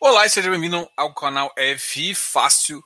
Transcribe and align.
Olá 0.00 0.24
e 0.24 0.30
seja 0.30 0.48
bem-vindo 0.48 0.88
ao 0.96 1.12
canal 1.12 1.52
FI 1.76 2.14
Fácil. 2.14 2.80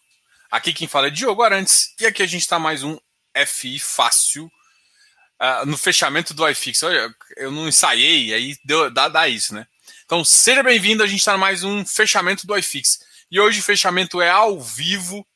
Aqui 0.51 0.73
quem 0.73 0.89
fala 0.89 1.09
é 1.09 1.11
Diogo 1.11 1.43
Arantes 1.43 1.95
e 2.01 2.07
aqui 2.07 2.23
a 2.23 2.27
gente 2.27 2.41
está 2.41 2.59
mais 2.59 2.83
um 2.83 2.99
FI 3.47 3.79
Fácil 3.79 4.47
uh, 4.47 5.67
no 5.67 5.77
fechamento 5.77 6.33
do 6.33 6.49
iFix. 6.49 6.83
Olha, 6.83 7.15
eu 7.37 7.51
não 7.51 7.69
ensaiei, 7.69 8.33
aí 8.33 8.57
deu, 8.65 8.91
dá, 8.91 9.11
dá 9.11 9.29
isso, 9.29 9.55
né? 9.55 9.67
Então 10.07 10.25
seja 10.25 10.63
bem-vindo, 10.63 11.03
a 11.03 11.07
gente 11.07 11.19
está 11.19 11.37
mais 11.37 11.63
um 11.63 11.85
fechamento 11.85 12.47
do 12.47 12.57
iFix. 12.57 13.01
E 13.31 13.39
hoje 13.39 13.61
o 13.61 13.65
fechamento 13.65 14.23
é 14.23 14.31
ao 14.31 14.59
vivo 14.59 15.27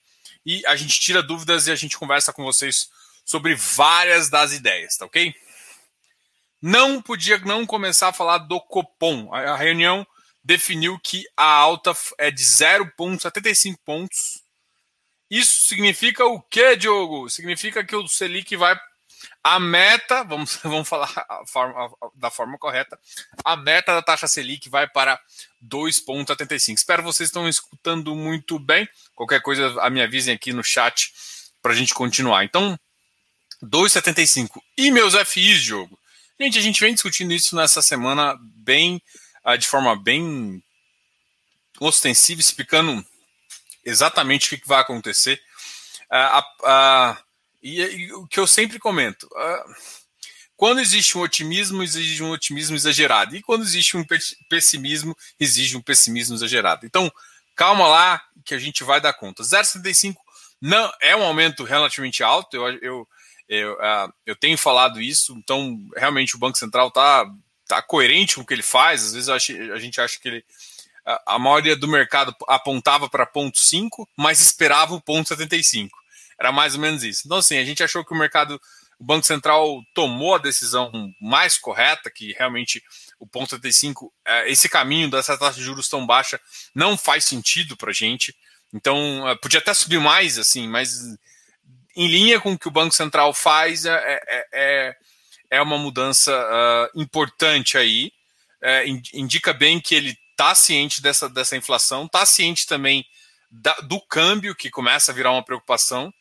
e 0.46 0.64
a 0.64 0.76
gente 0.76 0.98
tira 0.98 1.22
dúvidas 1.22 1.66
e 1.66 1.72
a 1.72 1.76
gente 1.76 1.98
conversa 1.98 2.32
com 2.32 2.42
vocês 2.42 2.88
sobre 3.22 3.54
várias 3.54 4.30
das 4.30 4.54
ideias, 4.54 4.96
tá 4.96 5.04
ok? 5.04 5.34
Não 6.62 7.02
podia 7.02 7.36
não 7.40 7.66
começar 7.66 8.08
a 8.08 8.14
falar 8.14 8.38
do 8.38 8.58
Copom. 8.62 9.30
A 9.34 9.54
reunião 9.56 10.06
definiu 10.46 10.96
que 11.02 11.24
a 11.36 11.44
alta 11.44 11.92
é 12.18 12.30
de 12.30 12.42
0,75 12.44 13.76
pontos. 13.84 14.40
Isso 15.28 15.66
significa 15.66 16.24
o 16.24 16.40
quê, 16.40 16.76
Diogo? 16.76 17.28
Significa 17.28 17.82
que 17.82 17.96
o 17.96 18.06
Selic 18.06 18.54
vai. 18.54 18.78
A 19.42 19.58
meta, 19.58 20.22
vamos, 20.22 20.56
vamos 20.62 20.88
falar 20.88 21.10
forma, 21.48 21.90
da 22.14 22.30
forma 22.30 22.56
correta, 22.58 22.98
a 23.44 23.56
meta 23.56 23.92
da 23.92 24.02
taxa 24.02 24.28
Selic 24.28 24.68
vai 24.68 24.88
para 24.88 25.20
2,75. 25.68 26.76
Espero 26.76 27.02
vocês 27.02 27.28
estão 27.28 27.48
escutando 27.48 28.14
muito 28.14 28.56
bem. 28.58 28.88
Qualquer 29.16 29.42
coisa, 29.42 29.82
a 29.82 29.90
me 29.90 30.00
avisem 30.00 30.34
aqui 30.34 30.52
no 30.52 30.62
chat 30.62 31.12
para 31.60 31.72
a 31.72 31.76
gente 31.76 31.92
continuar. 31.92 32.44
Então, 32.44 32.78
2,75. 33.64 34.60
E 34.78 34.92
meus 34.92 35.14
FIs, 35.28 35.60
Diogo? 35.62 35.98
Gente, 36.38 36.58
a 36.58 36.62
gente 36.62 36.78
vem 36.78 36.94
discutindo 36.94 37.32
isso 37.32 37.56
nessa 37.56 37.82
semana 37.82 38.38
bem 38.40 39.02
uh, 39.46 39.56
de 39.56 39.66
forma 39.66 39.94
bem 39.96 40.62
ostensiva, 41.80 42.40
explicando 42.40 43.04
exatamente 43.84 44.54
o 44.54 44.58
que, 44.58 44.66
vai 44.66 44.80
acontecer. 44.80 45.40
Uh, 46.10 47.16
e, 47.62 47.80
e, 47.80 48.12
o 48.12 48.26
que 48.26 48.40
eu 48.40 48.46
sempre 48.46 48.78
comento: 48.78 49.28
quando 50.56 50.80
existe 50.80 51.16
um 51.16 51.20
otimismo, 51.20 51.82
exige 51.82 52.22
um 52.22 52.30
otimismo 52.30 52.74
exagerado. 52.74 53.36
E 53.36 53.42
quando 53.42 53.62
existe 53.62 53.96
um 53.96 54.04
pessimismo, 54.48 55.16
exige 55.38 55.76
um 55.76 55.82
pessimismo 55.82 56.34
exagerado. 56.34 56.86
Então, 56.86 57.12
calma 57.54 57.86
lá, 57.86 58.22
que 58.44 58.54
a 58.54 58.58
gente 58.58 58.82
vai 58.82 59.00
dar 59.00 59.12
conta. 59.12 59.42
0,75 59.42 60.16
não 60.60 60.90
é 61.00 61.14
um 61.14 61.22
aumento 61.22 61.64
relativamente 61.64 62.22
alto. 62.22 62.56
Eu, 62.56 62.78
eu, 62.78 63.08
eu, 63.48 63.78
eu 64.24 64.36
tenho 64.36 64.56
falado 64.56 65.00
isso. 65.00 65.34
Então, 65.36 65.78
realmente, 65.94 66.36
o 66.36 66.38
Banco 66.38 66.56
Central 66.56 66.88
está 66.88 67.26
tá 67.66 67.82
coerente 67.82 68.36
com 68.36 68.42
o 68.42 68.46
que 68.46 68.54
ele 68.54 68.62
faz. 68.62 69.04
Às 69.04 69.12
vezes 69.12 69.28
a 69.28 69.78
gente 69.78 70.00
acha 70.00 70.18
que 70.18 70.28
ele. 70.28 70.44
A, 71.04 71.34
a 71.34 71.38
maioria 71.38 71.76
do 71.76 71.88
mercado 71.88 72.34
apontava 72.48 73.08
para 73.08 73.26
ponto 73.26 73.58
5, 73.58 74.08
mas 74.16 74.40
esperava 74.40 74.94
o 74.94 75.00
ponto 75.00 75.28
75. 75.28 75.96
Era 76.38 76.52
mais 76.52 76.74
ou 76.74 76.80
menos 76.80 77.02
isso. 77.02 77.22
Então, 77.24 77.38
assim, 77.38 77.58
a 77.58 77.64
gente 77.64 77.82
achou 77.82 78.04
que 78.04 78.12
o 78.12 78.18
mercado, 78.18 78.60
o 78.98 79.04
Banco 79.04 79.26
Central 79.26 79.82
tomou 79.94 80.34
a 80.34 80.38
decisão 80.38 80.90
mais 81.20 81.56
correta, 81.56 82.10
que 82.10 82.32
realmente 82.32 82.82
o 83.18 83.26
ponto 83.26 83.50
75, 83.50 84.12
é, 84.26 84.50
esse 84.50 84.68
caminho 84.68 85.10
dessa 85.10 85.38
taxa 85.38 85.58
de 85.58 85.64
juros 85.64 85.88
tão 85.88 86.06
baixa 86.06 86.40
não 86.74 86.96
faz 86.96 87.24
sentido 87.24 87.76
para 87.76 87.90
a 87.90 87.94
gente. 87.94 88.36
Então, 88.72 89.26
é, 89.28 89.34
podia 89.36 89.60
até 89.60 89.72
subir 89.72 89.98
mais, 89.98 90.38
assim, 90.38 90.68
mas 90.68 91.00
em 91.96 92.06
linha 92.06 92.38
com 92.38 92.52
o 92.52 92.58
que 92.58 92.68
o 92.68 92.72
Banco 92.72 92.94
Central 92.94 93.32
faz, 93.32 93.86
é, 93.86 94.20
é, 94.28 94.46
é 94.52 94.96
é 95.50 95.60
uma 95.60 95.78
mudança 95.78 96.32
uh, 96.32 97.00
importante 97.00 97.76
aí. 97.78 98.12
É, 98.60 98.84
indica 99.12 99.52
bem 99.52 99.80
que 99.80 99.94
ele 99.94 100.16
está 100.30 100.54
ciente 100.54 101.00
dessa, 101.00 101.28
dessa 101.28 101.56
inflação, 101.56 102.06
está 102.06 102.24
ciente 102.26 102.66
também 102.66 103.06
da, 103.50 103.74
do 103.80 104.00
câmbio, 104.00 104.54
que 104.54 104.70
começa 104.70 105.12
a 105.12 105.14
virar 105.14 105.32
uma 105.32 105.44
preocupação, 105.44 106.12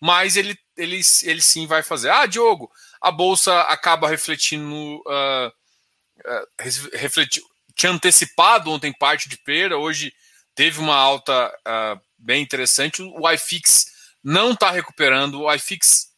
mas 0.00 0.36
ele, 0.36 0.58
ele, 0.76 1.00
ele 1.22 1.40
sim 1.40 1.66
vai 1.66 1.82
fazer. 1.82 2.10
Ah, 2.10 2.26
Diogo, 2.26 2.70
a 3.00 3.10
Bolsa 3.10 3.60
acaba 3.62 4.08
refletindo. 4.08 5.02
Uh, 5.06 5.48
uh, 5.48 6.90
refleti, 6.92 7.42
tinha 7.74 7.92
antecipado 7.92 8.70
ontem 8.70 8.92
parte 8.92 9.28
de 9.28 9.36
perda, 9.38 9.76
hoje 9.76 10.12
teve 10.54 10.78
uma 10.78 10.96
alta 10.96 11.48
uh, 11.48 12.00
bem 12.18 12.42
interessante. 12.42 13.02
O 13.02 13.30
iFix 13.30 13.86
não 14.22 14.52
está 14.52 14.70
recuperando, 14.70 15.42
o 15.42 15.54
iFix. 15.54 16.12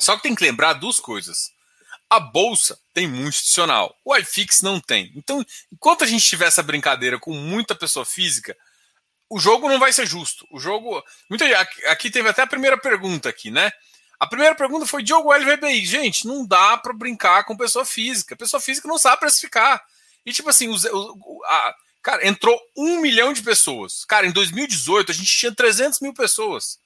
Só 0.00 0.16
que 0.16 0.22
tem 0.22 0.34
que 0.34 0.44
lembrar 0.44 0.74
duas 0.74 1.00
coisas. 1.00 1.50
A 2.08 2.20
bolsa 2.20 2.78
tem 2.94 3.08
muito 3.08 3.34
institucional, 3.34 3.96
o 4.04 4.16
iFix 4.16 4.62
não 4.62 4.80
tem. 4.80 5.12
Então, 5.16 5.44
enquanto 5.72 6.04
a 6.04 6.06
gente 6.06 6.24
tiver 6.24 6.46
essa 6.46 6.62
brincadeira 6.62 7.18
com 7.18 7.32
muita 7.32 7.74
pessoa 7.74 8.04
física, 8.04 8.56
o 9.28 9.38
jogo 9.38 9.68
não 9.68 9.78
vai 9.78 9.92
ser 9.92 10.06
justo. 10.06 10.46
O 10.50 10.60
jogo. 10.60 11.02
Muita, 11.28 11.44
aqui 11.88 12.10
teve 12.10 12.28
até 12.28 12.42
a 12.42 12.46
primeira 12.46 12.78
pergunta 12.78 13.28
aqui, 13.28 13.50
né? 13.50 13.72
A 14.18 14.26
primeira 14.26 14.54
pergunta 14.54 14.86
foi 14.86 15.02
Diogo 15.02 15.32
LVBI. 15.32 15.84
Gente, 15.84 16.26
não 16.26 16.46
dá 16.46 16.76
para 16.76 16.92
brincar 16.92 17.44
com 17.44 17.56
pessoa 17.56 17.84
física. 17.84 18.36
Pessoa 18.36 18.60
física 18.60 18.88
não 18.88 18.98
sabe 18.98 19.20
precificar. 19.20 19.82
E 20.24 20.32
tipo 20.32 20.48
assim, 20.48 20.68
o, 20.68 20.74
o, 20.74 21.44
a, 21.44 21.74
cara, 22.02 22.26
entrou 22.26 22.58
um 22.76 23.00
milhão 23.00 23.32
de 23.32 23.42
pessoas. 23.42 24.04
Cara, 24.04 24.26
em 24.26 24.32
2018 24.32 25.12
a 25.12 25.14
gente 25.14 25.36
tinha 25.36 25.54
300 25.54 26.00
mil 26.00 26.14
pessoas. 26.14 26.78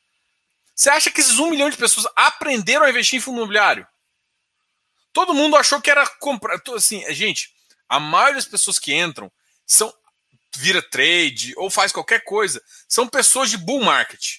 Você 0.74 0.90
acha 0.90 1.10
que 1.10 1.20
esses 1.20 1.38
um 1.38 1.50
milhão 1.50 1.70
de 1.70 1.76
pessoas 1.76 2.06
aprenderam 2.16 2.84
a 2.84 2.90
investir 2.90 3.18
em 3.18 3.20
fundo 3.20 3.36
imobiliário? 3.36 3.86
Todo 5.12 5.34
mundo 5.34 5.56
achou 5.56 5.80
que 5.80 5.90
era 5.90 6.06
comprar. 6.18 6.60
Assim, 6.74 7.04
gente, 7.12 7.50
a 7.88 7.98
maioria 7.98 8.36
das 8.36 8.46
pessoas 8.46 8.78
que 8.78 8.94
entram 8.94 9.30
são 9.66 9.92
vira 10.56 10.82
trade 10.82 11.54
ou 11.56 11.70
faz 11.70 11.92
qualquer 11.92 12.24
coisa, 12.24 12.60
são 12.88 13.06
pessoas 13.06 13.50
de 13.50 13.56
bull 13.56 13.82
market. 13.82 14.38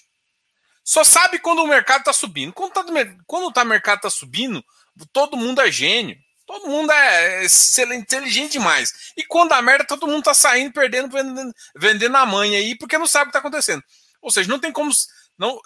Só 0.84 1.04
sabe 1.04 1.38
quando 1.38 1.62
o 1.62 1.66
mercado 1.66 2.00
está 2.00 2.12
subindo. 2.12 2.52
Quando, 2.52 2.72
tá, 2.72 2.84
quando 3.26 3.52
tá, 3.52 3.62
o 3.62 3.66
mercado 3.66 3.98
está 3.98 4.10
subindo, 4.10 4.64
todo 5.12 5.36
mundo 5.36 5.60
é 5.60 5.70
gênio. 5.70 6.18
Todo 6.46 6.68
mundo 6.68 6.90
é 6.90 7.44
excelente, 7.44 8.02
inteligente 8.02 8.52
demais. 8.52 8.92
E 9.16 9.24
quando 9.24 9.52
a 9.52 9.62
merda, 9.62 9.86
todo 9.86 10.06
mundo 10.06 10.18
está 10.18 10.34
saindo, 10.34 10.72
perdendo, 10.72 11.08
vendendo, 11.08 11.54
vendendo 11.74 12.16
a 12.16 12.26
mãe 12.26 12.56
aí, 12.56 12.76
porque 12.76 12.98
não 12.98 13.06
sabe 13.06 13.22
o 13.22 13.26
que 13.26 13.30
está 13.30 13.38
acontecendo. 13.38 13.82
Ou 14.20 14.30
seja, 14.30 14.48
não 14.48 14.58
tem 14.58 14.72
como. 14.72 14.92
Não, 15.38 15.58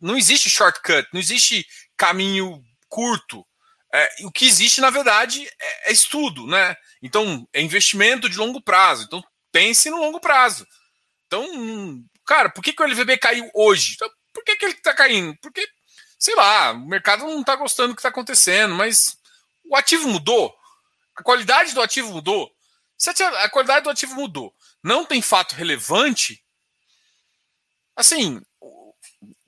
não 0.00 0.16
existe 0.16 0.48
shortcut, 0.48 1.06
não 1.12 1.20
existe 1.20 1.66
caminho 1.96 2.62
curto. 2.88 3.46
É, 3.92 4.08
o 4.24 4.30
que 4.30 4.46
existe, 4.46 4.80
na 4.80 4.90
verdade, 4.90 5.46
é, 5.60 5.90
é, 5.90 5.92
estudo, 5.92 6.46
né? 6.46 6.76
Então, 7.02 7.48
é 7.52 7.60
investimento 7.60 8.28
de 8.28 8.38
longo 8.38 8.62
prazo. 8.62 9.04
Então, 9.04 9.22
pense 9.50 9.90
no 9.90 9.98
longo 9.98 10.20
prazo. 10.20 10.66
Então, 11.26 12.04
cara, 12.24 12.50
por 12.50 12.62
que, 12.62 12.72
que 12.72 12.82
o 12.82 12.86
LVB 12.86 13.18
caiu 13.18 13.50
hoje? 13.52 13.94
Então, 13.94 14.08
por 14.32 14.44
que, 14.44 14.56
que 14.56 14.64
ele 14.64 14.74
está 14.74 14.94
caindo? 14.94 15.36
Porque, 15.40 15.66
sei 16.18 16.34
lá, 16.36 16.72
o 16.72 16.86
mercado 16.86 17.24
não 17.24 17.40
está 17.40 17.56
gostando 17.56 17.88
do 17.88 17.94
que 17.96 18.00
está 18.00 18.10
acontecendo, 18.10 18.74
mas 18.74 19.16
o 19.64 19.76
ativo 19.76 20.08
mudou. 20.08 20.54
A 21.16 21.22
qualidade 21.22 21.74
do 21.74 21.82
ativo 21.82 22.12
mudou. 22.12 22.50
Se 22.96 23.10
a 23.10 23.48
qualidade 23.48 23.84
do 23.84 23.90
ativo 23.90 24.14
mudou, 24.14 24.54
não 24.82 25.04
tem 25.04 25.22
fato 25.22 25.54
relevante, 25.54 26.44
assim, 27.96 28.40
o 28.60 28.94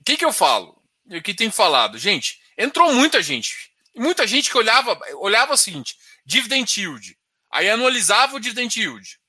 que, 0.03 0.17
que 0.17 0.25
eu 0.25 0.33
falo? 0.33 0.81
O 1.05 1.21
que 1.21 1.33
tem 1.33 1.51
falado? 1.51 1.97
Gente, 1.97 2.39
entrou 2.57 2.91
muita 2.93 3.21
gente 3.21 3.72
muita 3.95 4.25
gente 4.27 4.49
que 4.49 4.57
olhava, 4.57 4.99
olhava 5.15 5.53
o 5.53 5.57
seguinte: 5.57 5.97
dividend 6.25 6.79
yield. 6.79 7.17
Aí 7.51 7.69
anualizava 7.69 8.35
o 8.35 8.39
dividend 8.39 8.79
yield. 8.79 9.19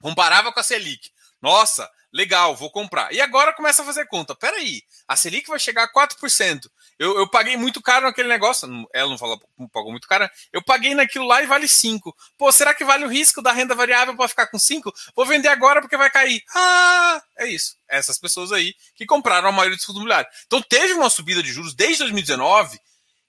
Comparava 0.00 0.52
com 0.52 0.60
a 0.60 0.62
Selic. 0.62 1.10
Nossa, 1.42 1.88
legal, 2.12 2.54
vou 2.54 2.70
comprar. 2.70 3.12
E 3.12 3.20
agora 3.20 3.52
começa 3.52 3.82
a 3.82 3.84
fazer 3.84 4.06
conta. 4.06 4.34
Peraí, 4.34 4.82
a 5.06 5.16
Selic 5.16 5.48
vai 5.48 5.58
chegar 5.58 5.84
a 5.84 5.92
4%. 5.92 6.68
Eu, 6.98 7.16
eu 7.16 7.28
paguei 7.28 7.56
muito 7.56 7.80
caro 7.80 8.06
naquele 8.06 8.28
negócio. 8.28 8.68
Ela 8.92 9.10
não 9.10 9.18
falou, 9.18 9.40
pagou 9.72 9.90
muito 9.90 10.08
caro. 10.08 10.28
Eu 10.52 10.62
paguei 10.62 10.94
naquilo 10.94 11.26
lá 11.26 11.42
e 11.42 11.46
vale 11.46 11.68
5. 11.68 12.14
Pô, 12.36 12.50
será 12.50 12.74
que 12.74 12.84
vale 12.84 13.04
o 13.04 13.08
risco 13.08 13.40
da 13.40 13.52
renda 13.52 13.74
variável 13.74 14.16
para 14.16 14.28
ficar 14.28 14.46
com 14.48 14.58
5? 14.58 14.92
Vou 15.14 15.26
vender 15.26 15.48
agora 15.48 15.80
porque 15.80 15.96
vai 15.96 16.10
cair. 16.10 16.42
Ah, 16.54 17.22
é 17.38 17.46
isso. 17.46 17.76
Essas 17.88 18.18
pessoas 18.18 18.50
aí 18.52 18.74
que 18.96 19.06
compraram 19.06 19.48
a 19.48 19.52
maioria 19.52 19.76
dos 19.76 19.84
fundos 19.84 20.00
imobiliários. 20.00 20.34
Então 20.46 20.60
teve 20.62 20.94
uma 20.94 21.10
subida 21.10 21.42
de 21.42 21.52
juros 21.52 21.74
desde 21.74 21.98
2019 21.98 22.80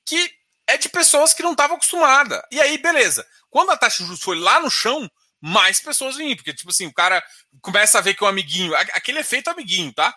que 0.04 0.39
é 0.70 0.78
de 0.78 0.88
pessoas 0.88 1.34
que 1.34 1.44
não 1.44 1.52
estavam 1.52 1.76
acostumadas. 1.76 2.42
E 2.52 2.62
aí, 2.62 2.78
beleza. 2.78 3.26
Quando 3.50 3.72
a 3.72 3.78
taxa 3.78 3.98
de 3.98 4.06
juros 4.06 4.22
foi 4.22 4.38
lá 4.38 4.60
no 4.60 4.70
chão, 4.70 5.10
mais 5.42 5.80
pessoas 5.80 6.16
vêm. 6.16 6.36
Porque, 6.36 6.54
tipo 6.54 6.70
assim, 6.70 6.86
o 6.86 6.94
cara 6.94 7.24
começa 7.62 7.98
a 7.98 8.02
ver 8.02 8.14
que 8.14 8.24
o 8.24 8.28
amiguinho. 8.28 8.76
Aquele 8.76 9.20
efeito 9.20 9.50
amiguinho, 9.50 9.92
tá? 9.92 10.16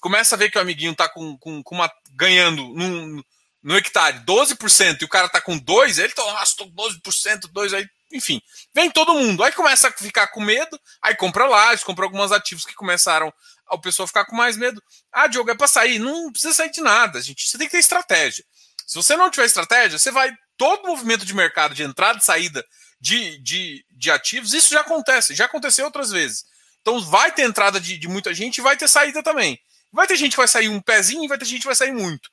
Começa 0.00 0.34
a 0.34 0.38
ver 0.38 0.50
que 0.50 0.58
o 0.58 0.60
amiguinho 0.60 0.94
tá 0.94 1.08
com, 1.08 1.36
com, 1.38 1.62
com 1.62 1.74
uma, 1.74 1.90
ganhando 2.12 2.62
no, 2.74 3.24
no 3.62 3.76
hectare 3.76 4.20
12% 4.24 5.00
e 5.00 5.04
o 5.04 5.08
cara 5.08 5.28
tá 5.28 5.40
com 5.40 5.58
2, 5.58 5.98
ele 5.98 6.12
tá, 6.12 6.22
nossa, 6.22 6.56
tô 6.56 6.66
12%, 6.66 7.50
2 7.50 7.74
aí. 7.74 7.86
Enfim, 8.12 8.40
vem 8.74 8.90
todo 8.90 9.14
mundo. 9.14 9.42
Aí 9.42 9.52
começa 9.52 9.88
a 9.88 9.92
ficar 9.92 10.26
com 10.28 10.40
medo, 10.40 10.78
aí 11.00 11.14
compra 11.14 11.46
lajes, 11.46 11.84
compra 11.84 12.04
alguns 12.04 12.32
ativos 12.32 12.64
que 12.64 12.74
começaram 12.74 13.32
o 13.70 13.78
pessoal 13.78 14.06
ficar 14.06 14.24
com 14.24 14.34
mais 14.34 14.56
medo. 14.56 14.82
Ah, 15.12 15.26
Diogo, 15.26 15.50
é 15.50 15.54
para 15.54 15.68
sair. 15.68 15.98
Não 15.98 16.30
precisa 16.32 16.52
sair 16.52 16.70
de 16.70 16.80
nada, 16.80 17.20
gente. 17.22 17.48
Você 17.48 17.56
tem 17.56 17.66
que 17.66 17.72
ter 17.72 17.78
estratégia. 17.78 18.44
Se 18.90 18.96
você 18.96 19.16
não 19.16 19.30
tiver 19.30 19.46
estratégia, 19.46 20.00
você 20.00 20.10
vai. 20.10 20.32
Todo 20.56 20.88
movimento 20.88 21.24
de 21.24 21.32
mercado 21.32 21.76
de 21.76 21.84
entrada 21.84 22.18
e 22.18 22.24
saída 22.24 22.66
de, 23.00 23.38
de, 23.38 23.84
de 23.88 24.10
ativos, 24.10 24.52
isso 24.52 24.74
já 24.74 24.80
acontece, 24.80 25.32
já 25.32 25.44
aconteceu 25.44 25.84
outras 25.84 26.10
vezes. 26.10 26.44
Então 26.80 27.00
vai 27.00 27.30
ter 27.30 27.42
entrada 27.42 27.80
de, 27.80 27.96
de 27.96 28.08
muita 28.08 28.34
gente 28.34 28.58
e 28.58 28.60
vai 28.60 28.76
ter 28.76 28.88
saída 28.88 29.22
também. 29.22 29.60
Vai 29.92 30.08
ter 30.08 30.16
gente 30.16 30.32
que 30.32 30.38
vai 30.38 30.48
sair 30.48 30.68
um 30.68 30.80
pezinho 30.80 31.22
e 31.22 31.28
vai 31.28 31.38
ter 31.38 31.44
gente 31.44 31.60
que 31.60 31.66
vai 31.66 31.74
sair 31.76 31.92
muito. 31.92 32.28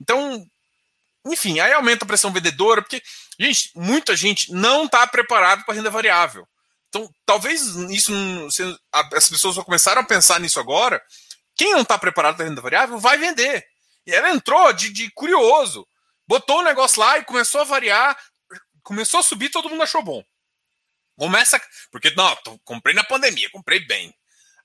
Então, 0.00 0.42
enfim, 1.26 1.60
aí 1.60 1.74
aumenta 1.74 2.06
a 2.06 2.08
pressão 2.08 2.32
vendedora, 2.32 2.80
porque, 2.80 3.02
gente, 3.38 3.70
muita 3.76 4.16
gente 4.16 4.50
não 4.50 4.86
está 4.86 5.06
preparada 5.06 5.62
para 5.62 5.74
renda 5.74 5.90
variável. 5.90 6.48
Então, 6.88 7.08
talvez 7.26 7.66
isso 7.90 8.12
as 9.12 9.28
pessoas 9.28 9.56
vão 9.56 9.64
começar 9.64 9.98
a 9.98 10.02
pensar 10.02 10.40
nisso 10.40 10.58
agora. 10.58 11.02
Quem 11.54 11.72
não 11.72 11.82
está 11.82 11.98
preparado 11.98 12.36
para 12.36 12.46
renda 12.46 12.62
variável 12.62 12.98
vai 12.98 13.18
vender. 13.18 13.62
E 14.06 14.12
ela 14.12 14.30
entrou 14.30 14.72
de, 14.72 14.90
de 14.90 15.10
curioso, 15.10 15.86
botou 16.28 16.58
o 16.58 16.62
negócio 16.62 17.00
lá 17.00 17.18
e 17.18 17.24
começou 17.24 17.62
a 17.62 17.64
variar, 17.64 18.16
começou 18.82 19.20
a 19.20 19.22
subir, 19.22 19.48
todo 19.48 19.70
mundo 19.70 19.82
achou 19.82 20.02
bom. 20.02 20.22
Começa. 21.16 21.60
Porque, 21.90 22.14
não, 22.14 22.36
comprei 22.64 22.94
na 22.94 23.02
pandemia, 23.02 23.50
comprei 23.50 23.80
bem. 23.80 24.14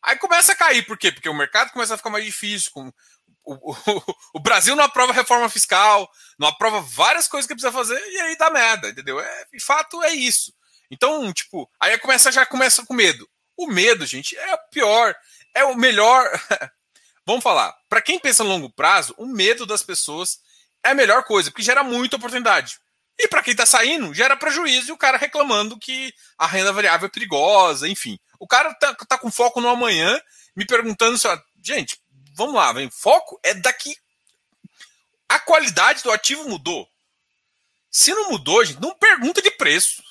Aí 0.04 0.18
começa 0.18 0.52
a 0.52 0.56
cair, 0.56 0.86
por 0.86 0.98
quê? 0.98 1.12
Porque 1.12 1.30
o 1.30 1.34
mercado 1.34 1.72
começa 1.72 1.94
a 1.94 1.98
ficar 1.98 2.10
mais 2.10 2.26
difícil. 2.26 2.72
Com, 2.72 2.92
o, 3.46 3.72
o, 3.72 4.16
o, 4.36 4.40
Brasil 4.40 4.76
não 4.76 4.84
aprova 4.84 5.14
reforma 5.14 5.50
fiscal, 5.50 6.10
não 6.38 6.50
aprova 6.50 6.82
várias 6.82 7.28
coisas 7.28 7.48
que 7.48 7.56
precisa 7.56 7.72
fazer, 7.72 8.00
e 8.12 8.20
aí 8.20 8.38
dá 8.38 8.50
merda, 8.50 8.90
entendeu? 8.90 9.20
É, 9.20 9.46
de 9.52 9.60
fato, 9.64 10.04
é 10.04 10.12
isso. 10.12 10.54
Então, 10.92 11.32
tipo, 11.34 11.70
aí 11.80 11.98
começa, 11.98 12.32
já 12.32 12.46
começa 12.46 12.86
com 12.86 12.94
medo. 12.94 13.28
O 13.56 13.68
medo, 13.68 14.06
gente, 14.06 14.38
é 14.38 14.54
o 14.54 14.70
pior, 14.70 15.16
é 15.54 15.64
o 15.64 15.76
melhor. 15.76 16.30
Vamos 17.26 17.44
falar, 17.44 17.74
para 17.88 18.02
quem 18.02 18.20
pensa 18.20 18.44
a 18.44 18.46
longo 18.46 18.70
prazo, 18.70 19.16
o 19.18 19.26
medo 19.26 19.66
das 19.66 19.82
pessoas 19.82 20.40
é 20.84 20.90
a 20.90 20.96
melhor 20.96 21.24
coisa, 21.24 21.50
porque 21.50 21.64
gera 21.64 21.84
muita 21.84 22.18
oportunidade. 22.18 22.78
E 23.18 23.28
para 23.28 23.44
quem 23.44 23.52
está 23.52 23.66
saindo, 23.66 24.14
gera 24.14 24.36
prejuízo 24.36 24.90
e 24.90 24.92
o 24.92 24.98
cara 24.98 25.18
reclamando 25.18 25.78
que 25.78 26.14
a 26.38 26.48
renda 26.48 26.74
variável 26.74 27.08
é 27.08 27.12
perigosa, 27.12 27.88
enfim. 27.88 28.20
O 28.40 28.48
cara 28.48 28.74
tá, 28.74 28.94
tá 28.96 29.18
com 29.18 29.32
foco 29.32 29.62
no 29.62 29.70
amanhã, 29.70 30.20
me 30.56 30.66
perguntando 30.66 31.18
se, 31.18 31.28
gente, 31.64 32.00
vamos 32.36 32.56
lá, 32.56 32.74
vem, 32.74 32.90
foco 32.90 33.40
é 33.44 33.54
daqui. 33.54 33.96
A 35.30 35.40
qualidade 35.40 36.04
do 36.04 36.12
ativo 36.12 36.48
mudou. 36.50 36.88
Se 37.90 38.14
não 38.14 38.32
mudou, 38.32 38.66
gente, 38.66 38.82
não 38.82 38.96
pergunta 38.96 39.42
de 39.42 39.52
preço. 39.52 40.04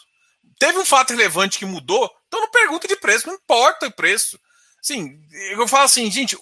Teve 0.58 0.78
um 0.78 0.84
fato 0.84 1.10
relevante 1.10 1.58
que 1.58 1.66
mudou, 1.66 2.08
então 2.28 2.40
não 2.40 2.50
pergunta 2.50 2.86
de 2.86 2.96
preço, 2.96 3.26
não 3.26 3.34
importa 3.34 3.88
o 3.88 3.92
preço. 3.92 4.38
Sim, 4.80 5.20
eu 5.50 5.66
falo 5.66 5.84
assim, 5.84 6.08
gente, 6.10 6.36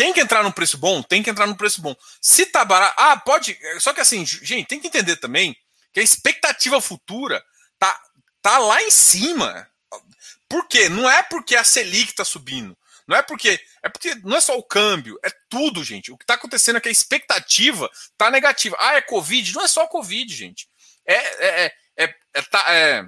tem 0.00 0.14
que 0.14 0.20
entrar 0.20 0.42
num 0.42 0.50
preço 0.50 0.78
bom? 0.78 1.02
Tem 1.02 1.22
que 1.22 1.28
entrar 1.28 1.46
num 1.46 1.54
preço 1.54 1.82
bom. 1.82 1.94
Se 2.22 2.46
tá 2.46 2.64
barato. 2.64 2.94
Ah, 2.96 3.18
pode. 3.18 3.58
Só 3.78 3.92
que 3.92 4.00
assim, 4.00 4.24
gente, 4.24 4.66
tem 4.66 4.80
que 4.80 4.86
entender 4.86 5.16
também 5.16 5.54
que 5.92 6.00
a 6.00 6.02
expectativa 6.02 6.80
futura 6.80 7.44
tá, 7.78 8.00
tá 8.40 8.56
lá 8.56 8.82
em 8.82 8.90
cima. 8.90 9.68
Por 10.48 10.66
quê? 10.66 10.88
Não 10.88 11.08
é 11.08 11.22
porque 11.22 11.54
a 11.54 11.62
Selic 11.62 12.12
está 12.12 12.24
subindo. 12.24 12.74
Não 13.06 13.14
é 13.14 13.20
porque. 13.20 13.60
É 13.82 13.90
porque 13.90 14.14
não 14.24 14.38
é 14.38 14.40
só 14.40 14.56
o 14.56 14.62
câmbio, 14.62 15.20
é 15.22 15.28
tudo, 15.50 15.84
gente. 15.84 16.10
O 16.10 16.16
que 16.16 16.24
está 16.24 16.32
acontecendo 16.32 16.76
é 16.76 16.80
que 16.80 16.88
a 16.88 16.92
expectativa 16.92 17.90
está 17.92 18.30
negativa. 18.30 18.78
Ah, 18.80 18.94
é 18.94 19.02
Covid? 19.02 19.54
Não 19.54 19.64
é 19.64 19.68
só 19.68 19.86
Covid, 19.86 20.34
gente. 20.34 20.66
É, 21.04 21.14
é, 21.14 21.66
é, 21.66 22.04
é, 22.04 22.14
é, 22.36 22.42
tá, 22.42 22.64
é 22.70 23.04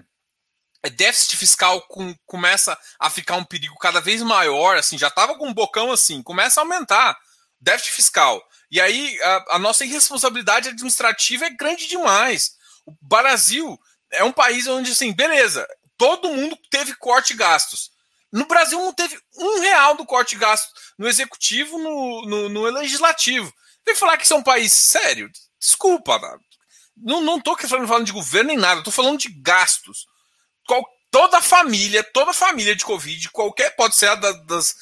déficit 0.90 1.36
fiscal 1.36 1.80
com, 1.82 2.14
começa 2.26 2.78
a 2.98 3.08
ficar 3.08 3.36
um 3.36 3.44
perigo 3.44 3.76
cada 3.78 4.00
vez 4.00 4.22
maior. 4.22 4.76
Assim, 4.76 4.98
já 4.98 5.08
estava 5.08 5.36
com 5.36 5.48
um 5.48 5.54
bocão 5.54 5.92
assim, 5.92 6.22
começa 6.22 6.60
a 6.60 6.62
aumentar 6.62 7.16
déficit 7.60 7.92
fiscal. 7.92 8.42
E 8.70 8.80
aí 8.80 9.20
a, 9.22 9.56
a 9.56 9.58
nossa 9.58 9.84
irresponsabilidade 9.84 10.68
administrativa 10.68 11.46
é 11.46 11.50
grande 11.50 11.86
demais. 11.86 12.52
O 12.84 12.92
Brasil 13.00 13.78
é 14.10 14.24
um 14.24 14.32
país 14.32 14.66
onde, 14.66 14.92
assim, 14.92 15.12
beleza, 15.12 15.66
todo 15.96 16.28
mundo 16.28 16.58
teve 16.70 16.94
corte 16.96 17.32
de 17.32 17.38
gastos. 17.38 17.90
No 18.32 18.46
Brasil 18.46 18.78
não 18.78 18.92
teve 18.92 19.18
um 19.36 19.60
real 19.60 19.94
do 19.94 20.06
corte 20.06 20.30
de 20.30 20.40
gastos 20.40 20.72
no 20.98 21.06
executivo, 21.06 21.78
no, 21.78 22.22
no, 22.26 22.48
no 22.48 22.62
legislativo. 22.62 23.52
Vem 23.84 23.94
falar 23.94 24.16
que 24.16 24.24
isso 24.24 24.34
é 24.34 24.36
um 24.36 24.42
país 24.42 24.72
sério? 24.72 25.30
Desculpa, 25.60 26.18
não, 26.96 27.20
não 27.20 27.40
tô 27.40 27.56
falando 27.56 28.04
de 28.04 28.12
governo 28.12 28.48
nem 28.48 28.56
nada, 28.56 28.82
tô 28.82 28.90
falando 28.90 29.18
de 29.18 29.28
gastos. 29.28 30.06
Qual, 30.66 30.84
toda 31.10 31.40
família, 31.40 32.02
toda 32.02 32.32
família 32.32 32.74
de 32.74 32.84
Covid, 32.84 33.30
qualquer, 33.30 33.74
pode 33.76 33.96
ser 33.96 34.08
a 34.08 34.14
da, 34.14 34.32
das. 34.32 34.74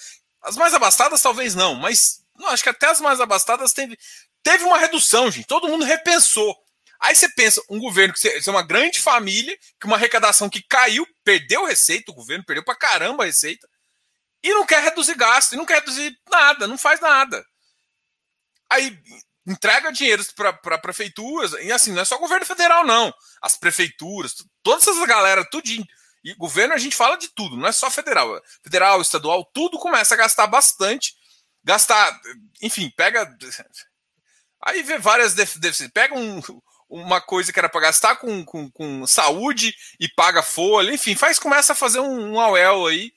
As 0.42 0.56
mais 0.56 0.72
abastadas, 0.72 1.20
talvez 1.20 1.54
não, 1.54 1.74
mas 1.74 2.20
não, 2.36 2.48
acho 2.48 2.62
que 2.62 2.70
até 2.70 2.86
as 2.86 3.00
mais 3.00 3.20
abastadas 3.20 3.72
teve, 3.74 3.98
teve 4.42 4.64
uma 4.64 4.78
redução, 4.78 5.30
gente. 5.30 5.46
Todo 5.46 5.68
mundo 5.68 5.84
repensou. 5.84 6.56
Aí 7.00 7.14
você 7.14 7.28
pensa, 7.30 7.62
um 7.68 7.78
governo 7.78 8.14
que 8.14 8.28
é 8.28 8.50
uma 8.50 8.62
grande 8.62 9.00
família, 9.00 9.56
que 9.78 9.86
uma 9.86 9.96
arrecadação 9.96 10.50
que 10.50 10.62
caiu, 10.62 11.06
perdeu 11.24 11.64
receita, 11.64 12.10
o 12.10 12.14
governo 12.14 12.44
perdeu 12.44 12.64
pra 12.64 12.74
caramba 12.74 13.22
a 13.22 13.26
receita, 13.26 13.66
e 14.42 14.52
não 14.52 14.66
quer 14.66 14.82
reduzir 14.82 15.14
gasto, 15.14 15.54
e 15.54 15.56
não 15.56 15.66
quer 15.66 15.80
reduzir 15.80 16.14
nada, 16.30 16.66
não 16.66 16.78
faz 16.78 17.00
nada. 17.00 17.44
Aí 18.70 18.98
entrega 19.50 19.92
dinheiro 19.92 20.24
para 20.34 20.78
prefeituras, 20.78 21.52
e 21.60 21.72
assim, 21.72 21.92
não 21.92 22.02
é 22.02 22.04
só 22.04 22.18
governo 22.18 22.46
federal, 22.46 22.84
não. 22.84 23.12
As 23.40 23.56
prefeituras, 23.56 24.34
todas 24.62 24.86
essas 24.86 25.06
galera, 25.06 25.44
tudinho. 25.44 25.86
E 26.22 26.34
governo 26.34 26.74
a 26.74 26.78
gente 26.78 26.94
fala 26.94 27.16
de 27.16 27.28
tudo, 27.28 27.56
não 27.56 27.66
é 27.66 27.72
só 27.72 27.90
federal. 27.90 28.40
Federal, 28.62 29.00
estadual, 29.00 29.44
tudo 29.52 29.78
começa 29.78 30.14
a 30.14 30.18
gastar 30.18 30.46
bastante. 30.46 31.14
Gastar, 31.64 32.18
enfim, 32.62 32.90
pega. 32.96 33.30
Aí 34.62 34.82
vê 34.82 34.98
várias 34.98 35.34
deficiências. 35.34 35.90
Pega 35.92 36.14
um, 36.14 36.40
uma 36.90 37.20
coisa 37.20 37.52
que 37.52 37.58
era 37.58 37.68
para 37.68 37.80
gastar 37.80 38.16
com, 38.16 38.44
com, 38.44 38.70
com, 38.70 39.06
saúde 39.06 39.74
e 39.98 40.08
paga 40.08 40.42
folha, 40.42 40.92
enfim, 40.92 41.14
faz, 41.14 41.38
começa 41.38 41.72
a 41.72 41.76
fazer 41.76 42.00
um, 42.00 42.34
um 42.34 42.86
aí 42.86 43.12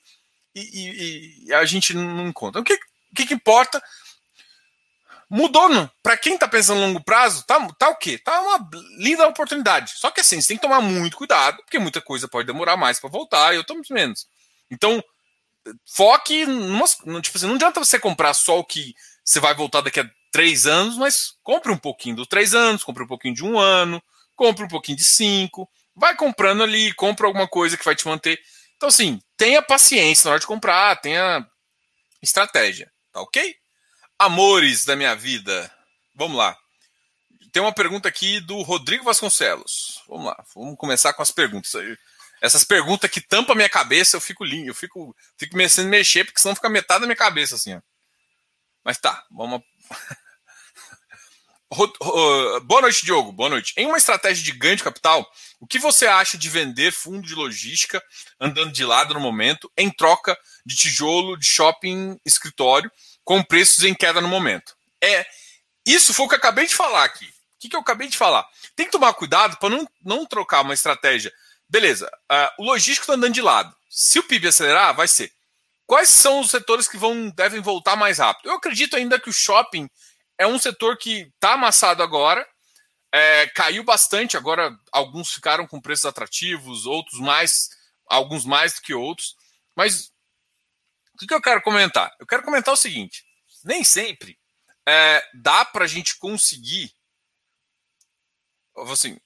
e, 0.54 0.60
e, 0.60 1.46
e, 1.46 1.54
a 1.54 1.64
gente 1.64 1.92
não 1.92 2.28
encontra. 2.28 2.60
O 2.60 2.64
que, 2.64 2.74
o 2.74 3.26
que 3.26 3.34
importa? 3.34 3.82
Mudou, 5.30 5.68
não? 5.68 5.90
Para 6.02 6.16
quem 6.16 6.34
está 6.34 6.46
pensando 6.46 6.80
longo 6.80 7.02
prazo, 7.02 7.44
tá, 7.46 7.66
tá 7.78 7.88
o 7.88 7.96
quê? 7.96 8.18
Tá 8.18 8.40
uma 8.40 8.68
linda 8.98 9.26
oportunidade. 9.26 9.92
Só 9.96 10.10
que 10.10 10.20
assim, 10.20 10.40
você 10.40 10.48
tem 10.48 10.56
que 10.56 10.62
tomar 10.62 10.80
muito 10.80 11.16
cuidado, 11.16 11.56
porque 11.58 11.78
muita 11.78 12.00
coisa 12.00 12.28
pode 12.28 12.46
demorar 12.46 12.76
mais 12.76 13.00
para 13.00 13.10
voltar 13.10 13.54
e 13.54 13.58
outras 13.58 13.88
menos. 13.90 14.26
Então, 14.70 15.02
foque 15.86 16.46
numa, 16.46 16.86
tipo 17.20 17.36
assim, 17.36 17.46
não 17.46 17.54
adianta 17.54 17.80
você 17.80 17.98
comprar 17.98 18.34
só 18.34 18.58
o 18.58 18.64
que 18.64 18.94
você 19.24 19.40
vai 19.40 19.54
voltar 19.54 19.80
daqui 19.80 20.00
a 20.00 20.10
três 20.30 20.66
anos, 20.66 20.96
mas 20.96 21.34
compre 21.42 21.72
um 21.72 21.78
pouquinho 21.78 22.16
dos 22.16 22.26
três 22.26 22.54
anos, 22.54 22.84
compre 22.84 23.04
um 23.04 23.06
pouquinho 23.06 23.34
de 23.34 23.44
um 23.44 23.58
ano, 23.58 24.02
compre 24.36 24.64
um 24.64 24.68
pouquinho 24.68 24.98
de 24.98 25.04
cinco, 25.04 25.68
vai 25.94 26.16
comprando 26.16 26.62
ali, 26.62 26.92
compra 26.94 27.26
alguma 27.26 27.48
coisa 27.48 27.76
que 27.76 27.84
vai 27.84 27.94
te 27.94 28.06
manter. 28.06 28.38
Então, 28.76 28.88
assim, 28.88 29.20
tenha 29.36 29.62
paciência 29.62 30.28
na 30.28 30.32
hora 30.32 30.40
de 30.40 30.46
comprar, 30.46 31.00
tenha 31.00 31.46
estratégia, 32.20 32.90
tá 33.12 33.20
ok? 33.20 33.56
Amores 34.18 34.84
da 34.84 34.94
minha 34.94 35.14
vida, 35.14 35.72
vamos 36.14 36.36
lá. 36.36 36.56
Tem 37.52 37.62
uma 37.62 37.74
pergunta 37.74 38.08
aqui 38.08 38.40
do 38.40 38.62
Rodrigo 38.62 39.04
Vasconcelos. 39.04 40.02
Vamos 40.08 40.26
lá, 40.26 40.44
vamos 40.54 40.76
começar 40.76 41.12
com 41.12 41.22
as 41.22 41.30
perguntas. 41.30 41.72
Essas 42.40 42.64
perguntas 42.64 43.10
que 43.10 43.20
tampam 43.20 43.52
a 43.52 43.56
minha 43.56 43.68
cabeça, 43.68 44.16
eu 44.16 44.20
fico 44.20 44.44
lindo, 44.44 44.68
eu 44.68 44.74
fico, 44.74 45.16
fico 45.36 45.52
começando 45.52 45.86
a 45.86 45.90
mexer, 45.90 46.24
porque 46.24 46.40
senão 46.40 46.54
fica 46.54 46.68
metade 46.68 47.00
da 47.00 47.06
minha 47.06 47.16
cabeça 47.16 47.56
assim, 47.56 47.74
ó. 47.74 47.80
Mas 48.84 48.98
tá, 48.98 49.24
vamos 49.30 49.62
Boa 52.64 52.82
noite, 52.82 53.04
Diogo. 53.04 53.32
Boa 53.32 53.48
noite. 53.48 53.72
Em 53.76 53.86
uma 53.86 53.98
estratégia 53.98 54.44
de 54.44 54.52
ganho 54.52 54.76
de 54.76 54.84
capital, 54.84 55.28
o 55.58 55.66
que 55.66 55.78
você 55.78 56.06
acha 56.06 56.38
de 56.38 56.48
vender 56.48 56.92
fundo 56.92 57.26
de 57.26 57.34
logística 57.34 58.02
andando 58.40 58.70
de 58.70 58.84
lado 58.84 59.12
no 59.12 59.20
momento, 59.20 59.70
em 59.76 59.90
troca 59.90 60.38
de 60.64 60.76
tijolo 60.76 61.36
de 61.36 61.46
shopping 61.46 62.16
escritório, 62.24 62.90
com 63.24 63.42
preços 63.42 63.82
em 63.84 63.94
queda 63.94 64.20
no 64.20 64.28
momento? 64.28 64.76
É 65.02 65.26
Isso 65.86 66.14
foi 66.14 66.26
o 66.26 66.28
que 66.28 66.34
eu 66.34 66.38
acabei 66.38 66.66
de 66.66 66.74
falar 66.74 67.04
aqui. 67.04 67.26
O 67.26 67.30
que, 67.60 67.68
que 67.68 67.76
eu 67.76 67.80
acabei 67.80 68.08
de 68.08 68.16
falar? 68.16 68.46
Tem 68.76 68.86
que 68.86 68.92
tomar 68.92 69.14
cuidado 69.14 69.56
para 69.58 69.70
não, 69.70 69.88
não 70.04 70.26
trocar 70.26 70.60
uma 70.60 70.74
estratégia. 70.74 71.32
Beleza, 71.68 72.10
uh, 72.30 72.62
o 72.62 72.64
logístico 72.64 73.04
está 73.04 73.14
andando 73.14 73.34
de 73.34 73.42
lado. 73.42 73.74
Se 73.88 74.18
o 74.18 74.22
PIB 74.22 74.48
acelerar, 74.48 74.94
vai 74.94 75.08
ser. 75.08 75.32
Quais 75.86 76.08
são 76.08 76.40
os 76.40 76.50
setores 76.50 76.88
que 76.88 76.96
vão 76.96 77.30
devem 77.30 77.60
voltar 77.60 77.96
mais 77.96 78.18
rápido? 78.18 78.48
Eu 78.48 78.54
acredito 78.54 78.96
ainda 78.96 79.20
que 79.20 79.28
o 79.28 79.32
shopping 79.32 79.88
é 80.38 80.46
um 80.46 80.58
setor 80.58 80.96
que 80.96 81.30
está 81.34 81.54
amassado 81.54 82.02
agora, 82.02 82.46
é, 83.12 83.46
caiu 83.48 83.84
bastante. 83.84 84.36
Agora, 84.36 84.76
alguns 84.90 85.32
ficaram 85.32 85.66
com 85.66 85.80
preços 85.80 86.06
atrativos, 86.06 86.86
outros 86.86 87.20
mais, 87.20 87.68
alguns 88.06 88.44
mais 88.44 88.74
do 88.74 88.80
que 88.80 88.94
outros. 88.94 89.36
Mas 89.76 90.10
o 91.14 91.26
que, 91.26 91.32
eu 91.32 91.40
quero 91.40 91.62
comentar? 91.62 92.14
Eu 92.18 92.26
quero 92.26 92.42
comentar 92.42 92.74
o 92.74 92.76
seguinte: 92.76 93.24
nem 93.64 93.84
sempre 93.84 94.38
é, 94.86 95.22
dá 95.34 95.64
para 95.64 95.84
a 95.84 95.88
gente 95.88 96.16
conseguir. 96.16 96.92
Assim, 98.90 99.18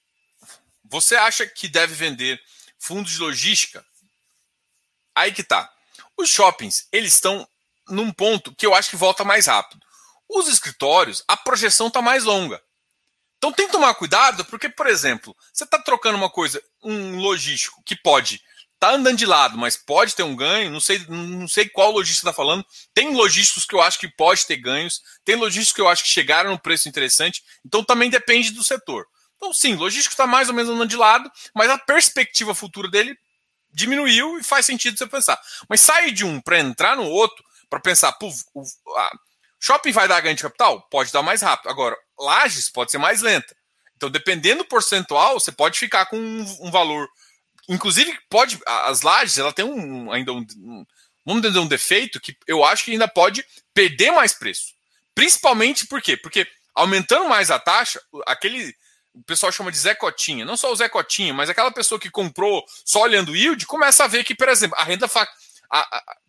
você 0.83 1.15
acha 1.15 1.47
que 1.47 1.67
deve 1.67 1.93
vender 1.93 2.39
fundos 2.77 3.13
de 3.13 3.19
logística? 3.19 3.85
Aí 5.15 5.33
que 5.33 5.43
tá. 5.43 5.71
Os 6.15 6.29
shoppings, 6.29 6.87
eles 6.91 7.13
estão 7.13 7.47
num 7.87 8.11
ponto 8.11 8.53
que 8.55 8.65
eu 8.65 8.75
acho 8.75 8.91
que 8.91 8.95
volta 8.95 9.23
mais 9.23 9.47
rápido. 9.47 9.85
Os 10.27 10.47
escritórios, 10.47 11.23
a 11.27 11.35
projeção 11.35 11.87
está 11.87 12.01
mais 12.01 12.23
longa. 12.23 12.61
Então 13.37 13.51
tem 13.51 13.65
que 13.65 13.71
tomar 13.71 13.95
cuidado, 13.95 14.45
porque, 14.45 14.69
por 14.69 14.85
exemplo, 14.85 15.35
você 15.51 15.63
está 15.63 15.81
trocando 15.81 16.17
uma 16.17 16.29
coisa, 16.29 16.61
um 16.83 17.17
logístico 17.17 17.81
que 17.83 17.95
pode 17.95 18.43
tá 18.79 18.91
andando 18.91 19.17
de 19.17 19.25
lado, 19.25 19.57
mas 19.57 19.75
pode 19.75 20.15
ter 20.15 20.23
um 20.23 20.35
ganho. 20.35 20.71
Não 20.71 20.79
sei, 20.79 21.05
não 21.09 21.47
sei 21.47 21.67
qual 21.67 21.91
lojista 21.91 22.21
está 22.21 22.33
falando. 22.33 22.65
Tem 22.93 23.13
lojistas 23.13 23.65
que 23.65 23.75
eu 23.75 23.81
acho 23.81 23.99
que 23.99 24.07
pode 24.07 24.45
ter 24.45 24.55
ganhos, 24.55 25.01
tem 25.25 25.35
lojistas 25.35 25.73
que 25.73 25.81
eu 25.81 25.87
acho 25.87 26.03
que 26.03 26.09
chegaram 26.09 26.51
no 26.51 26.59
preço 26.59 26.87
interessante. 26.87 27.43
Então 27.65 27.83
também 27.83 28.09
depende 28.09 28.51
do 28.51 28.63
setor. 28.63 29.05
Então, 29.35 29.53
sim, 29.53 29.75
logístico 29.75 30.13
está 30.13 30.27
mais 30.27 30.49
ou 30.49 30.53
menos 30.53 30.69
andando 30.69 30.89
de 30.89 30.97
lado, 30.97 31.31
mas 31.55 31.69
a 31.69 31.77
perspectiva 31.77 32.53
futura 32.53 32.89
dele 32.89 33.17
diminuiu 33.71 34.37
e 34.37 34.43
faz 34.43 34.65
sentido 34.65 34.97
você 34.97 35.07
pensar. 35.07 35.39
Mas 35.69 35.79
sair 35.79 36.11
de 36.11 36.25
um 36.25 36.41
para 36.41 36.59
entrar 36.59 36.97
no 36.97 37.05
outro, 37.05 37.43
para 37.69 37.79
pensar, 37.79 38.11
pô, 38.13 38.29
o, 38.53 38.63
a, 38.97 39.11
shopping 39.59 39.91
vai 39.91 40.07
dar 40.07 40.19
ganho 40.19 40.35
de 40.35 40.41
capital? 40.41 40.81
Pode 40.89 41.11
dar 41.13 41.21
mais 41.21 41.41
rápido. 41.41 41.69
Agora, 41.69 41.95
lajes 42.17 42.69
pode 42.69 42.91
ser 42.91 42.97
mais 42.97 43.21
lenta. 43.21 43.55
Então, 43.95 44.09
dependendo 44.09 44.63
do 44.63 44.67
percentual, 44.67 45.39
você 45.39 45.51
pode 45.51 45.79
ficar 45.79 46.05
com 46.07 46.17
um, 46.17 46.67
um 46.67 46.71
valor. 46.71 47.07
Inclusive, 47.69 48.17
pode. 48.29 48.59
As 48.65 49.03
lajes, 49.03 49.37
ela 49.37 49.53
tem 49.53 49.63
um, 49.63 50.11
ainda 50.11 50.33
um, 50.33 50.45
um, 50.57 50.85
vamos 51.25 51.43
dizer, 51.43 51.59
um 51.59 51.67
defeito 51.67 52.19
que 52.19 52.35
eu 52.47 52.65
acho 52.65 52.83
que 52.83 52.91
ainda 52.91 53.07
pode 53.07 53.45
perder 53.73 54.11
mais 54.11 54.33
preço. 54.33 54.73
Principalmente 55.13 55.85
por 55.85 56.01
quê? 56.01 56.17
Porque 56.17 56.47
aumentando 56.73 57.29
mais 57.29 57.51
a 57.51 57.59
taxa, 57.59 58.01
aquele 58.25 58.73
o 59.13 59.23
pessoal 59.23 59.51
chama 59.51 59.71
de 59.71 59.77
Zé 59.77 59.93
Cotinha, 59.93 60.45
não 60.45 60.55
só 60.55 60.71
o 60.71 60.75
Zé 60.75 60.87
Cotinha, 60.87 61.33
mas 61.33 61.49
aquela 61.49 61.71
pessoa 61.71 61.99
que 61.99 62.09
comprou 62.09 62.63
só 62.85 63.01
olhando 63.01 63.35
yield, 63.35 63.65
começa 63.65 64.03
a 64.03 64.07
ver 64.07 64.23
que, 64.23 64.35
por 64.35 64.47
exemplo, 64.47 64.77
a 64.77 64.83
renda 64.83 65.07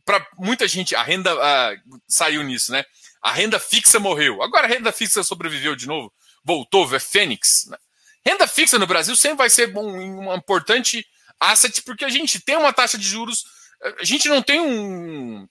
para 0.04 0.26
muita 0.36 0.66
gente 0.66 0.94
a 0.94 1.02
renda 1.02 1.32
a, 1.32 1.74
saiu 2.08 2.42
nisso, 2.42 2.72
né? 2.72 2.84
A 3.22 3.32
renda 3.32 3.58
fixa 3.58 3.98
morreu. 3.98 4.42
Agora 4.42 4.66
a 4.66 4.68
renda 4.68 4.90
fixa 4.92 5.22
sobreviveu 5.22 5.76
de 5.76 5.86
novo, 5.86 6.12
voltou, 6.44 6.92
é 6.94 6.98
Fênix. 6.98 7.66
Né? 7.66 7.76
Renda 8.24 8.46
fixa 8.46 8.78
no 8.78 8.86
Brasil 8.86 9.14
sempre 9.14 9.38
vai 9.38 9.50
ser 9.50 9.74
um, 9.76 10.28
um 10.28 10.34
importante 10.34 11.06
asset 11.40 11.82
porque 11.82 12.04
a 12.04 12.08
gente 12.10 12.40
tem 12.40 12.56
uma 12.56 12.72
taxa 12.72 12.98
de 12.98 13.06
juros, 13.06 13.44
a 13.98 14.04
gente 14.04 14.28
não 14.28 14.42
tem 14.42 14.60
um 14.60 15.48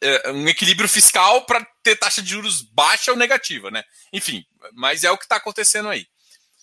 é, 0.00 0.30
um 0.30 0.48
equilíbrio 0.48 0.88
fiscal 0.88 1.46
para 1.46 1.66
ter 1.82 1.96
taxa 1.96 2.22
de 2.22 2.30
juros 2.30 2.62
baixa 2.62 3.10
ou 3.10 3.16
negativa, 3.16 3.70
né? 3.70 3.82
Enfim, 4.12 4.44
mas 4.72 5.04
é 5.04 5.10
o 5.10 5.18
que 5.18 5.24
está 5.24 5.36
acontecendo 5.36 5.88
aí. 5.88 6.06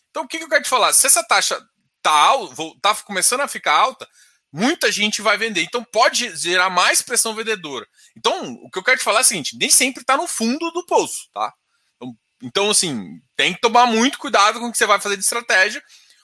Então, 0.10 0.24
o 0.24 0.28
que, 0.28 0.38
que 0.38 0.44
eu 0.44 0.50
quero 0.50 0.64
te 0.64 0.70
falar? 0.70 0.94
Se 0.94 1.08
essa 1.08 1.24
taxa 1.24 1.56
está 1.98 2.34
tá 2.82 2.96
começando 2.96 3.42
a 3.42 3.48
ficar 3.48 3.74
alta, 3.74 4.08
muita 4.52 4.92
gente 4.92 5.22
vai 5.22 5.38
vender. 5.38 5.62
Então, 5.62 5.84
pode 5.84 6.36
gerar 6.36 6.70
mais 6.70 7.02
pressão 7.02 7.34
vendedora. 7.34 7.88
Então, 8.18 8.54
o 8.64 8.70
que 8.70 8.78
eu 8.78 8.84
quero 8.84 8.98
te 8.98 9.04
falar 9.04 9.20
é 9.20 9.22
o 9.22 9.26
seguinte: 9.26 9.58
nem 9.58 9.70
sempre 9.70 10.02
está 10.02 10.18
no 10.18 10.28
fundo 10.28 10.70
do 10.72 10.86
poço, 10.86 11.30
tá? 11.34 11.54
Então, 11.96 12.18
então, 12.44 12.70
assim, 12.70 13.22
tem 13.38 13.54
que 13.54 13.62
tomar 13.62 13.86
muito 13.86 14.18
cuidado 14.18 14.60
com 14.60 14.68
o 14.68 14.72
que 14.72 14.78
você 14.78 14.86
vai 14.86 15.00
fazer 15.00 15.16
de 15.16 15.24
estratégia. 15.24 15.82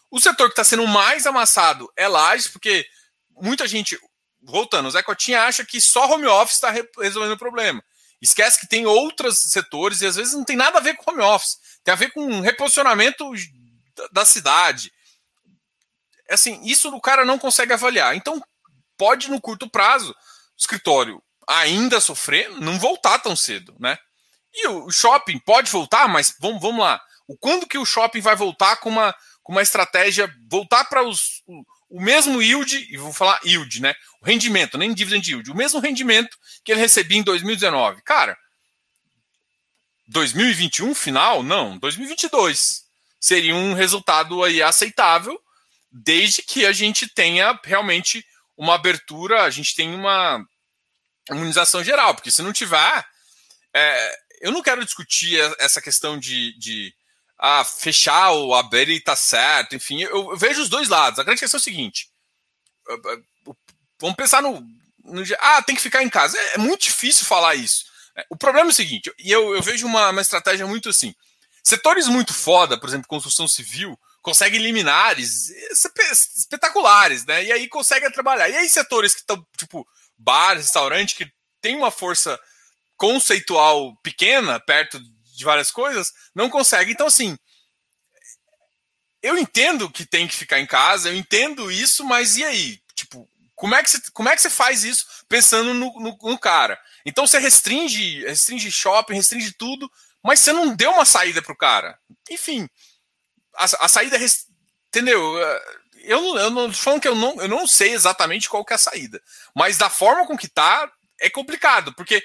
O 0.10 0.20
setor 0.20 0.48
que 0.48 0.54
está 0.54 0.64
sendo 0.64 0.88
mais 0.88 1.26
amassado 1.26 1.92
é 1.96 2.08
lajes, 2.08 2.48
porque 2.48 2.86
muita 3.42 3.68
gente, 3.68 4.00
voltando, 4.42 4.88
o 4.88 4.92
Zé 4.92 5.04
Cotinha 5.04 5.44
acha 5.44 5.66
que 5.66 5.82
só 5.82 6.06
home 6.06 6.28
office 6.28 6.56
está 6.56 6.72
resolvendo 6.72 7.34
o 7.34 7.38
problema. 7.38 7.84
Esquece 8.22 8.60
que 8.60 8.68
tem 8.68 8.86
outros 8.86 9.52
setores 9.52 10.02
e 10.02 10.08
às 10.08 10.16
vezes 10.16 10.34
não 10.34 10.44
tem 10.44 10.56
nada 10.56 10.80
a 10.80 10.82
ver 10.82 10.96
com 10.96 11.12
home 11.12 11.22
office. 11.22 11.58
Tem 11.84 11.94
a 11.94 11.98
ver 11.98 12.12
com 12.12 12.42
reposicionamento 12.42 13.32
da 14.12 14.26
cidade. 14.26 14.92
Assim, 16.30 16.62
isso 16.64 16.90
o 16.90 17.02
cara 17.02 17.24
não 17.24 17.38
consegue 17.38 17.74
avaliar. 17.74 18.16
Então, 18.16 18.42
pode 18.98 19.30
no 19.30 19.40
curto 19.40 19.70
prazo, 19.70 20.12
o 20.12 20.16
escritório 20.58 21.22
ainda 21.48 22.02
sofrer, 22.02 22.50
não 22.60 22.78
voltar 22.78 23.20
tão 23.20 23.36
cedo, 23.36 23.74
né? 23.80 23.98
E 24.54 24.68
o 24.68 24.90
shopping 24.92 25.40
pode 25.40 25.72
voltar, 25.72 26.08
mas 26.10 26.36
vamos, 26.40 26.62
vamos 26.62 26.82
lá. 26.82 27.00
O 27.28 27.38
quando 27.38 27.68
que 27.68 27.78
o 27.78 27.86
shopping 27.86 28.20
vai 28.20 28.36
voltar 28.36 28.78
com 28.78 28.90
uma, 28.90 29.16
com 29.48 29.54
uma 29.54 29.62
estratégia, 29.62 30.30
voltar 30.52 30.84
para 30.84 31.02
os 31.08 31.42
o, 31.90 32.02
mesmo 32.02 32.42
yield, 32.42 32.86
e 32.92 32.98
vou 32.98 33.14
falar 33.14 33.40
yield, 33.46 33.82
né? 33.82 33.96
O 34.22 34.26
rendimento, 34.26 34.78
nem 34.78 34.94
dividend 34.94 35.26
yield, 35.32 35.50
o 35.50 35.56
mesmo 35.56 35.80
rendimento 35.80 36.38
que 36.66 36.74
ele 36.74 36.82
recebia 36.82 37.18
em 37.18 37.24
2019. 37.24 38.02
Cara, 38.02 38.38
2021 40.10 40.94
final? 40.94 41.44
Não, 41.44 41.78
2022 41.78 42.84
seria 43.22 43.56
um 43.56 43.74
resultado 43.74 44.44
aí 44.44 44.62
aceitável, 44.62 45.42
desde 45.90 46.42
que 46.42 46.66
a 46.66 46.74
gente 46.74 47.08
tenha 47.08 47.58
realmente 47.64 48.26
uma 48.58 48.76
abertura, 48.76 49.44
a 49.44 49.50
gente 49.50 49.74
tem 49.74 49.96
uma 49.96 50.46
imunização 51.32 51.82
geral, 51.82 52.14
porque 52.14 52.32
se 52.32 52.42
não 52.42 52.52
tiver, 52.52 53.06
é, 53.74 54.18
eu 54.42 54.52
não 54.52 54.62
quero 54.62 54.84
discutir 54.84 55.40
essa 55.58 55.82
questão 55.82 56.20
de, 56.20 56.52
de 56.60 56.94
ah, 57.40 57.64
fechar 57.64 58.32
ou 58.32 58.56
abrir 58.56 58.90
e 58.90 59.02
tá 59.02 59.16
certo, 59.16 59.76
enfim, 59.76 60.02
eu, 60.02 60.32
eu, 60.32 60.38
vejo 60.38 60.62
os 60.62 60.70
dois 60.70 60.90
lados. 60.90 61.20
A 61.20 61.24
grande 61.24 61.40
questão 61.40 61.58
é 61.58 61.62
o 61.62 61.64
seguinte: 61.64 62.10
vamos 64.00 64.16
pensar 64.16 64.42
no, 64.42 64.60
no 65.04 65.24
ah, 65.40 65.62
tem 65.62 65.76
que 65.76 65.82
ficar 65.82 66.04
em 66.04 66.10
casa. 66.10 66.38
É, 66.38 66.56
é 66.56 66.58
muito 66.58 66.84
difícil 66.84 67.26
falar 67.26 67.56
isso. 67.56 67.86
O 68.30 68.36
problema 68.36 68.70
é 68.70 68.72
o 68.72 68.76
seguinte, 68.76 69.14
e 69.20 69.32
eu, 69.32 69.56
eu 69.56 69.62
vejo 69.62 69.86
uma, 69.86 70.10
uma 70.10 70.22
estratégia 70.22 70.66
muito 70.66 70.90
assim. 70.90 71.14
Setores 71.64 72.08
muito 72.08 72.34
foda, 72.34 72.80
por 72.80 72.90
exemplo, 72.90 73.08
construção 73.08 73.48
civil, 73.48 74.00
conseguem 74.22 74.60
liminares 74.60 75.50
espetaculares, 76.36 77.26
né? 77.26 77.44
E 77.44 77.52
aí 77.52 77.68
conseguem 77.68 78.12
trabalhar. 78.12 78.50
E 78.50 78.56
aí 78.56 78.70
setores 78.70 79.14
que 79.14 79.20
estão, 79.20 79.46
tipo, 79.58 79.86
bar, 80.18 80.56
restaurante, 80.56 81.16
que 81.16 81.30
tem 81.62 81.76
uma 81.76 81.92
força 81.92 82.40
conceitual 82.96 83.96
pequena, 84.02 84.60
perto 84.60 85.00
de 85.38 85.46
várias 85.46 85.72
coisas, 85.72 86.12
não 86.34 86.50
conseguem. 86.50 86.94
Então, 86.94 87.08
assim, 87.08 87.38
eu 89.22 89.38
entendo 89.38 89.90
que 89.90 90.06
tem 90.06 90.28
que 90.28 90.36
ficar 90.36 90.60
em 90.60 90.66
casa, 90.66 91.10
eu 91.10 91.16
entendo 91.16 91.72
isso, 91.72 92.04
mas 92.04 92.38
e 92.38 92.44
aí? 92.44 92.82
Tipo, 92.96 93.30
como 93.56 93.76
é 93.76 93.84
que 93.84 93.92
você, 93.92 94.02
como 94.12 94.30
é 94.30 94.36
que 94.36 94.42
você 94.42 94.50
faz 94.50 94.84
isso 94.84 95.06
pensando 95.30 95.74
no, 95.74 95.94
no, 96.00 96.18
no 96.22 96.40
cara? 96.40 96.80
Então 97.06 97.26
você 97.26 97.38
restringe, 97.38 98.26
restringe 98.26 98.72
shopping, 98.72 99.14
restringe 99.14 99.54
tudo, 99.54 99.90
mas 100.24 100.40
você 100.40 100.52
não 100.52 100.76
deu 100.76 100.92
uma 100.92 101.06
saída 101.06 101.42
para 101.42 101.54
o 101.54 101.58
cara. 101.58 101.98
Enfim, 102.30 102.68
a, 103.56 103.66
a 103.86 103.88
saída. 103.88 104.18
Entendeu? 104.88 105.22
Eu, 106.04 106.38
eu 106.38 106.50
não 106.50 106.72
tô 106.72 106.78
falando 106.78 107.02
que 107.02 107.08
eu 107.08 107.16
não, 107.16 107.42
eu 107.42 107.48
não 107.48 107.68
sei 107.68 107.94
exatamente 107.94 108.50
qual 108.50 108.66
que 108.66 108.74
é 108.74 108.76
a 108.76 108.80
saída. 108.80 109.22
Mas 109.56 109.78
da 109.78 109.90
forma 109.90 110.26
com 110.26 110.38
que 110.38 110.48
tá, 110.48 110.92
é 111.20 111.30
complicado, 111.30 111.94
porque 111.94 112.24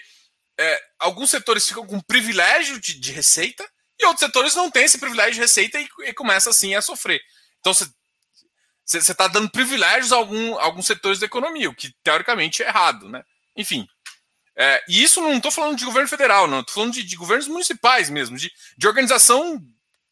é, 0.58 0.80
alguns 0.98 1.30
setores 1.30 1.66
ficam 1.66 1.86
com 1.86 2.00
privilégio 2.00 2.80
de, 2.80 2.98
de, 2.98 3.12
receita 3.12 3.68
e 3.98 4.04
outros 4.04 4.20
setores 4.26 4.54
não 4.54 4.70
têm 4.70 4.84
esse 4.84 4.98
privilégio 4.98 5.34
de 5.34 5.40
receita 5.40 5.80
e, 5.80 5.88
e 6.00 6.12
começa 6.12 6.50
assim 6.50 6.74
a 6.74 6.82
sofrer. 6.82 7.20
Então 7.60 7.72
você 7.72 7.92
está 8.98 9.28
dando 9.28 9.50
privilégios 9.50 10.12
a 10.12 10.16
algum, 10.16 10.58
alguns 10.58 10.86
setores 10.86 11.18
da 11.18 11.26
economia, 11.26 11.70
o 11.70 11.74
que 11.74 11.94
teoricamente 12.02 12.62
é 12.62 12.68
errado, 12.68 13.08
né? 13.08 13.22
Enfim, 13.56 13.86
é, 14.56 14.82
e 14.88 15.02
isso 15.02 15.20
não 15.20 15.34
estou 15.34 15.50
falando 15.50 15.76
de 15.76 15.84
governo 15.84 16.08
federal, 16.08 16.46
não, 16.46 16.60
estou 16.60 16.74
falando 16.74 16.92
de, 16.92 17.02
de, 17.02 17.16
governos 17.16 17.48
municipais 17.48 18.10
mesmo, 18.10 18.36
de, 18.36 18.52
de 18.76 18.86
organização 18.86 19.58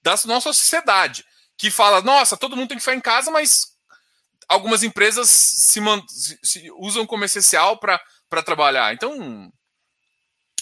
da 0.03 0.17
nossa 0.25 0.53
sociedade, 0.53 1.25
que 1.59 1.71
fala, 1.71 2.01
nossa, 2.01 2.37
todo 2.37 2.57
mundo 2.57 2.69
tem 2.69 2.79
que 2.79 2.83
ficar 2.83 2.97
em 2.97 3.01
casa, 3.01 3.31
mas 3.31 3.77
algumas 4.49 4.83
empresas 4.83 5.29
se, 5.29 5.81
se 6.43 6.71
usam 6.79 7.07
como 7.07 7.25
essencial 7.25 7.79
para 7.79 8.43
trabalhar. 8.43 8.95
Então, 8.95 9.53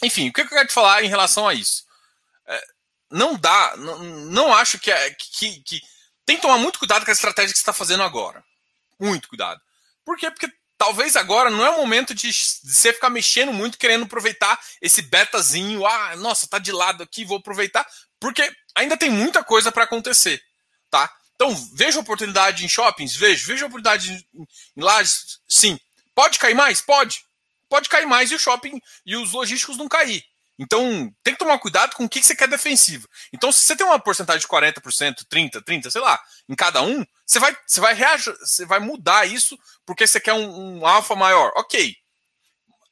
enfim, 0.03 0.29
o 0.29 0.33
que 0.33 0.41
eu 0.41 0.49
quero 0.49 0.69
te 0.69 0.75
falar 0.75 1.03
em 1.03 1.09
relação 1.09 1.47
a 1.47 1.55
isso? 1.55 1.85
É, 2.47 2.65
não 3.11 3.37
dá, 3.37 3.77
não, 3.77 3.99
não 3.99 4.55
acho 4.55 4.79
que, 4.79 4.91
é, 4.91 5.11
que, 5.11 5.61
que. 5.63 5.81
Tem 6.25 6.37
que 6.37 6.43
tomar 6.43 6.59
muito 6.59 6.79
cuidado 6.79 7.05
com 7.05 7.11
a 7.11 7.15
estratégia 7.15 7.53
que 7.53 7.59
você 7.59 7.63
está 7.63 7.73
fazendo 7.73 8.03
agora. 8.03 8.45
Muito 9.01 9.29
cuidado. 9.29 9.61
Por 10.05 10.17
quê? 10.19 10.31
Porque 10.31 10.53
talvez 10.77 11.17
agora 11.17 11.51
não 11.51 11.65
é 11.65 11.71
o 11.71 11.79
momento 11.79 12.15
de, 12.15 12.31
você 12.33 12.93
ficar 12.93 13.11
mexendo 13.11 13.53
muito, 13.53 13.79
querendo 13.79 14.05
aproveitar 14.05 14.59
esse 14.81 15.03
betazinho. 15.03 15.87
Ah, 15.87 16.17
nossa, 16.17 16.47
tá 16.47 16.59
de 16.59 16.71
lado 16.71 17.03
aqui, 17.03 17.25
vou 17.25 17.39
aproveitar, 17.39 17.87
porque 18.21 18.51
ainda 18.75 18.97
tem 18.97 19.11
muita 19.11 19.43
coisa 19.43 19.73
para 19.73 19.85
acontecer, 19.85 20.43
tá? 20.91 21.11
Então, 21.35 21.55
vejo 21.75 22.01
oportunidade 22.01 22.65
em 22.65 22.69
shoppings? 22.69 23.15
Vejo. 23.15 23.47
Vejo 23.47 23.67
oportunidade 23.67 24.13
em, 24.13 24.47
em 24.77 24.83
lajes? 24.83 25.39
Sim. 25.49 25.79
Pode 26.15 26.39
cair 26.39 26.55
mais? 26.55 26.81
Pode. 26.81 27.25
Pode 27.69 27.89
cair 27.89 28.07
mais 28.07 28.31
e 28.31 28.35
o 28.35 28.39
shopping 28.39 28.81
e 29.05 29.17
os 29.17 29.33
logísticos 29.33 29.77
não 29.77 29.89
cair. 29.89 30.25
Então, 30.59 31.15
tem 31.23 31.35
que 31.35 31.39
tomar 31.39 31.59
cuidado 31.61 31.95
com 31.95 32.05
o 32.05 32.09
que 32.09 32.21
você 32.21 32.35
quer 32.35 32.49
defensivo. 32.49 33.09
Então, 33.33 33.53
se 33.53 33.61
você 33.61 33.77
tem 33.77 33.87
uma 33.87 34.01
porcentagem 34.01 34.41
de 34.41 34.49
40%, 34.49 35.25
30%, 35.31 35.63
30%, 35.63 35.91
sei 35.91 36.01
lá, 36.01 36.21
em 36.49 36.55
cada 36.57 36.83
um, 36.83 37.07
você 37.25 37.39
vai, 37.39 37.57
você 37.65 37.81
vai, 37.81 37.95
reagir, 37.95 38.37
você 38.41 38.67
vai 38.67 38.81
mudar 38.81 39.25
isso 39.25 39.57
porque 39.87 40.05
você 40.05 40.19
quer 40.19 40.33
um, 40.33 40.79
um 40.81 40.87
alfa 40.87 41.15
maior. 41.15 41.53
Ok. 41.55 41.95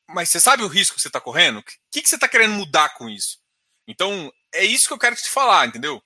Mas 0.09 0.29
você 0.29 0.39
sabe 0.39 0.63
o 0.63 0.69
risco 0.69 0.95
que 0.95 1.03
você 1.03 1.09
está 1.09 1.21
correndo? 1.21 1.59
O 1.59 1.65
que, 1.91 2.03
que 2.03 2.09
você 2.09 2.15
está 2.15 2.29
querendo 2.29 2.55
mudar 2.55 2.91
com 2.91 3.11
isso? 3.11 3.39
Então, 3.89 4.33
é 4.55 4.65
isso 4.65 4.87
que 4.87 4.95
eu 4.95 4.99
quero 4.99 5.17
te 5.17 5.29
falar, 5.29 5.67
entendeu? 5.67 6.01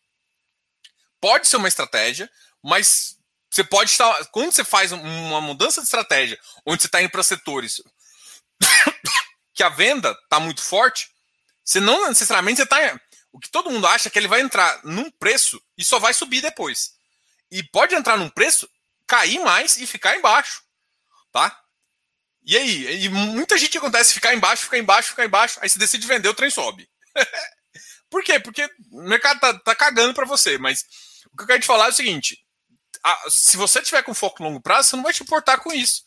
Pode 1.21 1.47
ser 1.47 1.57
uma 1.57 1.69
estratégia, 1.69 2.31
mas 2.63 3.19
você 3.51 3.63
pode 3.63 3.91
estar. 3.91 4.25
Quando 4.27 4.53
você 4.53 4.65
faz 4.65 4.93
uma 4.93 5.41
mudança 5.43 5.83
de 5.83 5.87
estratégia, 5.87 6.41
onde 6.65 6.81
você 6.83 6.89
está 6.89 7.03
indo 7.03 7.11
para 7.11 7.23
setores 7.23 7.83
que 9.55 9.63
a 9.63 9.69
venda 9.69 10.11
está 10.25 10.41
muito 10.41 10.63
forte, 10.63 11.11
você 11.65 11.81
não 11.81 12.09
necessariamente 12.09 12.59
você 12.59 12.67
tá. 12.67 13.01
O 13.33 13.39
que 13.39 13.51
todo 13.51 13.71
mundo 13.71 13.87
acha 13.87 14.09
é 14.09 14.11
que 14.11 14.19
ele 14.19 14.29
vai 14.29 14.41
entrar 14.41 14.81
num 14.85 15.11
preço 15.11 15.63
e 15.79 15.85
só 15.85 15.99
vai 15.99 16.13
subir 16.13 16.41
depois. 16.41 16.93
E 17.51 17.63
pode 17.63 17.95
entrar 17.95 18.17
num 18.17 18.29
preço, 18.29 18.69
cair 19.07 19.39
mais 19.41 19.77
e 19.77 19.87
ficar 19.87 20.17
embaixo. 20.17 20.63
tá? 21.33 21.57
E 22.43 22.57
aí? 22.57 23.05
E 23.05 23.09
muita 23.09 23.59
gente 23.59 23.79
acontece 23.79 24.15
ficar 24.15 24.35
embaixo, 24.35 24.65
ficar 24.65 24.79
embaixo, 24.79 25.11
ficar 25.11 25.25
embaixo, 25.25 25.59
aí 25.63 25.69
você 25.69 25.79
decide 25.79 26.07
vender, 26.07 26.29
o 26.29 26.35
trem 26.35 26.51
sobe. 26.51 26.89
Por 28.11 28.25
quê? 28.25 28.41
Porque 28.41 28.69
o 28.91 29.03
mercado 29.03 29.39
tá, 29.39 29.59
tá 29.61 29.75
cagando 29.75 30.15
para 30.15 30.27
você, 30.27 30.59
mas 30.59 30.85
o 31.33 31.37
que 31.37 31.45
eu 31.45 31.47
quero 31.47 31.61
te 31.61 31.67
falar 31.67 31.87
é 31.87 31.91
o 31.91 31.93
seguinte: 31.93 32.45
a, 33.05 33.31
se 33.31 33.57
você 33.57 33.81
tiver 33.83 34.03
com 34.03 34.15
foco 34.15 34.43
longo 34.43 34.61
prazo, 34.61 34.89
você 34.89 34.97
não 34.97 35.05
vai 35.05 35.13
te 35.13 35.23
importar 35.23 35.59
com 35.59 35.73
isso. 35.73 36.03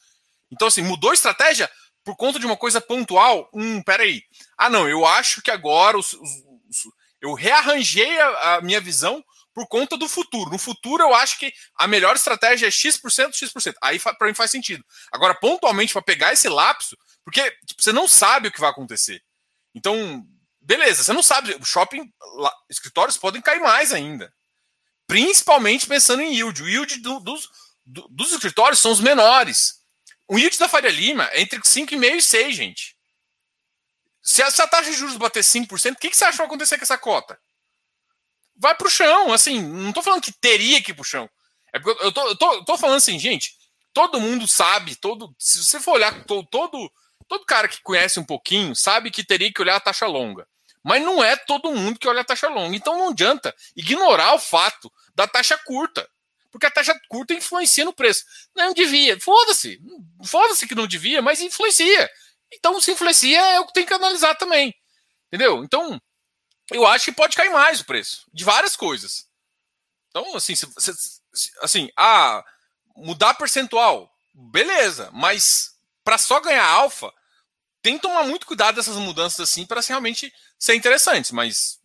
Então, 0.51 0.67
assim, 0.67 0.81
mudou 0.81 1.11
a 1.11 1.13
estratégia 1.13 1.69
por 2.03 2.15
conta 2.15 2.39
de 2.39 2.45
uma 2.45 2.57
coisa 2.57 2.81
pontual? 2.81 3.49
Hum, 3.53 3.81
peraí. 3.81 4.23
Ah, 4.57 4.69
não, 4.69 4.87
eu 4.87 5.05
acho 5.05 5.41
que 5.41 5.51
agora 5.51 5.97
os, 5.97 6.13
os, 6.13 6.31
os, 6.69 6.93
eu 7.21 7.33
rearranjei 7.33 8.19
a, 8.19 8.55
a 8.55 8.61
minha 8.61 8.81
visão 8.81 9.23
por 9.53 9.67
conta 9.67 9.95
do 9.95 10.09
futuro. 10.09 10.49
No 10.49 10.57
futuro, 10.57 11.03
eu 11.03 11.13
acho 11.13 11.37
que 11.37 11.53
a 11.77 11.87
melhor 11.87 12.15
estratégia 12.15 12.67
é 12.67 12.71
X%, 12.71 13.33
X%. 13.33 13.75
Aí 13.81 13.99
para 13.99 14.27
mim 14.27 14.33
faz 14.33 14.51
sentido. 14.51 14.83
Agora, 15.11 15.35
pontualmente, 15.35 15.93
para 15.93 16.01
pegar 16.01 16.33
esse 16.33 16.49
lapso, 16.49 16.97
porque 17.23 17.51
tipo, 17.65 17.81
você 17.81 17.93
não 17.93 18.07
sabe 18.07 18.47
o 18.47 18.51
que 18.51 18.59
vai 18.59 18.69
acontecer. 18.69 19.21
Então, 19.75 20.25
beleza, 20.59 21.03
você 21.03 21.13
não 21.13 21.23
sabe. 21.23 21.55
O 21.55 21.65
shopping, 21.65 22.11
lá, 22.37 22.53
escritórios 22.69 23.17
podem 23.17 23.41
cair 23.41 23.61
mais 23.61 23.93
ainda. 23.93 24.33
Principalmente 25.07 25.87
pensando 25.87 26.21
em 26.21 26.33
yield. 26.33 26.63
O 26.63 26.67
yield 26.67 26.99
do, 27.01 27.19
dos, 27.19 27.49
do, 27.85 28.07
dos 28.09 28.31
escritórios 28.31 28.79
são 28.79 28.91
os 28.91 28.99
menores. 28.99 29.82
O 30.27 30.37
yield 30.37 30.57
da 30.57 30.69
Faria 30.69 30.89
Lima 30.89 31.29
é 31.31 31.41
entre 31.41 31.59
5,5% 31.59 31.93
e 31.93 32.17
6%, 32.17 32.51
gente. 32.51 32.97
Se 34.21 34.41
a, 34.41 34.49
se 34.49 34.61
a 34.61 34.67
taxa 34.67 34.89
de 34.89 34.97
juros 34.97 35.17
bater 35.17 35.43
5%, 35.43 35.93
o 35.93 35.95
que, 35.97 36.09
que 36.09 36.15
você 36.15 36.23
acha 36.23 36.33
que 36.33 36.37
vai 36.37 36.47
acontecer 36.47 36.77
com 36.77 36.83
essa 36.83 36.97
cota? 36.97 37.37
vai 38.55 38.75
pro 38.75 38.89
chão. 38.89 39.31
Assim, 39.33 39.61
não 39.61 39.91
tô 39.91 40.01
falando 40.01 40.21
que 40.21 40.31
teria 40.31 40.81
que 40.81 40.91
ir 40.91 40.93
pro 40.93 41.03
chão. 41.03 41.29
É 41.73 41.79
porque 41.79 42.03
eu 42.03 42.11
tô, 42.11 42.27
eu 42.27 42.35
tô, 42.37 42.53
eu 42.53 42.65
tô 42.65 42.77
falando 42.77 42.97
assim, 42.97 43.17
gente, 43.17 43.53
todo 43.93 44.19
mundo 44.19 44.47
sabe, 44.47 44.95
todo. 44.95 45.35
Se 45.39 45.63
você 45.63 45.79
for 45.79 45.93
olhar, 45.93 46.23
todo, 46.25 46.91
todo 47.27 47.45
cara 47.45 47.67
que 47.67 47.81
conhece 47.81 48.19
um 48.19 48.25
pouquinho 48.25 48.75
sabe 48.75 49.11
que 49.11 49.23
teria 49.23 49.51
que 49.51 49.61
olhar 49.61 49.75
a 49.75 49.81
taxa 49.81 50.05
longa. 50.05 50.47
Mas 50.83 51.01
não 51.01 51.23
é 51.23 51.35
todo 51.35 51.73
mundo 51.73 51.97
que 51.97 52.07
olha 52.07 52.21
a 52.21 52.25
taxa 52.25 52.49
longa. 52.49 52.75
Então 52.75 52.97
não 52.97 53.09
adianta 53.09 53.55
ignorar 53.75 54.33
o 54.33 54.39
fato 54.39 54.91
da 55.15 55.25
taxa 55.25 55.57
curta. 55.57 56.07
Porque 56.53 56.67
a 56.67 56.71
taxa 56.71 56.97
curta 57.09 57.33
influencia 57.33 57.83
no 57.83 57.91
preço. 57.91 58.23
Não 58.55 58.75
devia. 58.75 59.19
Foda-se. 59.19 59.81
Foda-se 60.23 60.67
que 60.67 60.75
não 60.75 60.85
devia, 60.85 61.19
mas 61.19 61.41
influencia. 61.41 62.07
Então, 62.53 62.79
se 62.79 62.91
influencia, 62.91 63.39
é 63.39 63.59
o 63.59 63.65
que 63.65 63.73
tem 63.73 63.87
que 63.87 63.93
analisar 63.93 64.35
também. 64.35 64.71
Entendeu? 65.27 65.63
Então, 65.63 65.99
eu 66.71 66.85
acho 66.85 67.05
que 67.05 67.11
pode 67.11 67.35
cair 67.35 67.49
mais 67.49 67.81
o 67.81 67.85
preço 67.85 68.29
de 68.31 68.43
várias 68.43 68.75
coisas. 68.75 69.27
Então, 70.09 70.35
assim, 70.35 70.53
se, 70.53 70.71
se, 70.77 71.51
assim, 71.59 71.89
ah, 71.97 72.45
mudar 72.95 73.33
percentual, 73.33 74.15
beleza, 74.31 75.09
mas 75.11 75.71
para 76.03 76.19
só 76.19 76.39
ganhar 76.39 76.67
alfa, 76.67 77.11
tem 77.81 77.95
que 77.95 78.03
tomar 78.03 78.25
muito 78.25 78.45
cuidado 78.45 78.75
dessas 78.75 78.97
mudanças 78.97 79.39
assim 79.39 79.65
para 79.65 79.81
realmente 79.81 80.31
ser 80.59 80.75
interessantes, 80.75 81.31
mas 81.31 81.79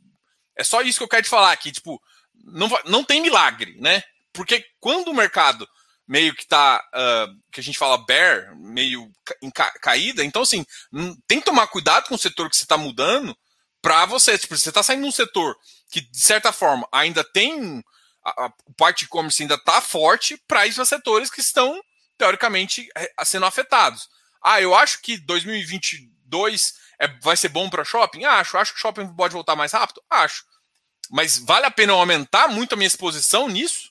é 0.54 0.62
só 0.62 0.82
isso 0.82 0.98
que 0.98 1.04
eu 1.04 1.08
quero 1.08 1.22
te 1.22 1.30
falar 1.30 1.52
aqui, 1.52 1.72
tipo, 1.72 1.98
não, 2.34 2.68
não 2.84 3.02
tem 3.02 3.22
milagre, 3.22 3.80
né? 3.80 4.04
Porque 4.32 4.64
quando 4.80 5.08
o 5.08 5.14
mercado 5.14 5.68
meio 6.06 6.34
que 6.34 6.46
tá, 6.46 6.82
uh, 6.94 7.34
que 7.52 7.60
a 7.60 7.62
gente 7.62 7.78
fala 7.78 8.04
bear, 8.06 8.56
meio 8.56 9.10
ca 9.54 9.70
caída, 9.80 10.24
então 10.24 10.42
assim, 10.42 10.64
tem 11.26 11.38
que 11.38 11.44
tomar 11.44 11.66
cuidado 11.66 12.08
com 12.08 12.14
o 12.14 12.18
setor 12.18 12.48
que 12.48 12.56
você 12.56 12.62
está 12.62 12.78
mudando, 12.78 13.36
para 13.82 14.06
você. 14.06 14.36
Tipo, 14.38 14.56
você 14.56 14.68
está 14.68 14.82
saindo 14.82 15.02
de 15.02 15.08
um 15.08 15.12
setor 15.12 15.56
que, 15.90 16.00
de 16.00 16.20
certa 16.20 16.52
forma, 16.52 16.86
ainda 16.92 17.24
tem. 17.24 17.82
A, 18.24 18.52
parte 18.76 19.04
e-commerce 19.04 19.42
ainda 19.42 19.54
está 19.54 19.80
forte 19.80 20.36
para 20.46 20.66
ir 20.66 20.74
para 20.74 20.84
setores 20.84 21.30
que 21.30 21.40
estão, 21.40 21.80
teoricamente, 22.18 22.86
é, 22.94 23.10
sendo 23.24 23.46
afetados. 23.46 24.08
Ah, 24.42 24.60
eu 24.60 24.74
acho 24.74 25.00
que 25.00 25.16
2022 25.16 26.74
é, 27.00 27.08
vai 27.22 27.36
ser 27.36 27.48
bom 27.48 27.70
para 27.70 27.84
shopping? 27.84 28.24
Acho. 28.24 28.58
Acho 28.58 28.74
que 28.74 28.80
shopping 28.80 29.14
pode 29.14 29.32
voltar 29.32 29.56
mais 29.56 29.72
rápido? 29.72 30.02
Acho. 30.10 30.44
Mas 31.10 31.38
vale 31.38 31.64
a 31.64 31.70
pena 31.70 31.92
eu 31.92 31.98
aumentar 31.98 32.48
muito 32.48 32.74
a 32.74 32.76
minha 32.76 32.86
exposição 32.86 33.48
nisso? 33.48 33.90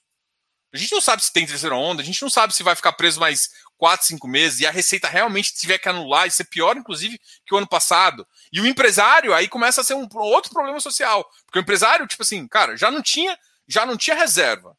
A 0.74 0.78
gente 0.78 0.92
não 0.92 1.02
sabe 1.02 1.24
se 1.24 1.32
tem 1.32 1.46
terceira 1.46 1.76
onda, 1.76 2.02
a 2.02 2.06
gente 2.06 2.22
não 2.22 2.30
sabe 2.30 2.54
se 2.54 2.62
vai 2.62 2.76
ficar 2.76 2.92
preso 2.94 3.20
mais 3.20 3.50
quatro, 3.78 4.06
cinco 4.06 4.28
meses 4.28 4.60
e 4.60 4.66
a 4.66 4.72
receita 4.72 5.08
realmente 5.08 5.54
tiver 5.54 5.78
que 5.78 5.88
anular, 5.88 6.28
isso 6.28 6.42
é 6.42 6.46
pior, 6.46 6.76
inclusive, 6.76 7.20
que 7.46 7.54
o 7.54 7.58
ano 7.58 7.68
passado. 7.68 8.28
E 8.52 8.60
o 8.60 8.66
empresário 8.66 9.34
aí 9.34 9.48
começa 9.48 9.82
a 9.82 9.84
ser 9.84 9.94
um 9.94 10.08
outro 10.16 10.52
problema 10.52 10.80
social. 10.80 11.24
Porque 11.46 11.60
o 11.60 11.62
empresário, 11.62 12.08
tipo 12.08 12.24
assim, 12.24 12.48
cara, 12.48 12.76
já 12.76 12.92
não 12.92 13.02
tinha, 13.02 13.38
já 13.68 13.86
não 13.86 13.96
tinha 13.96 14.16
reserva. 14.16 14.76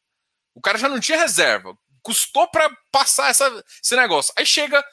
O 0.53 0.61
cara 0.61 0.77
já 0.77 0.89
não 0.89 0.99
tinha 0.99 1.17
reserva. 1.17 1.75
Custou 2.03 2.47
para 2.49 2.69
passar 2.91 3.29
essa, 3.29 3.63
esse 3.81 3.95
negócio. 3.95 4.33
Aí 4.37 4.45
chega 4.45 4.83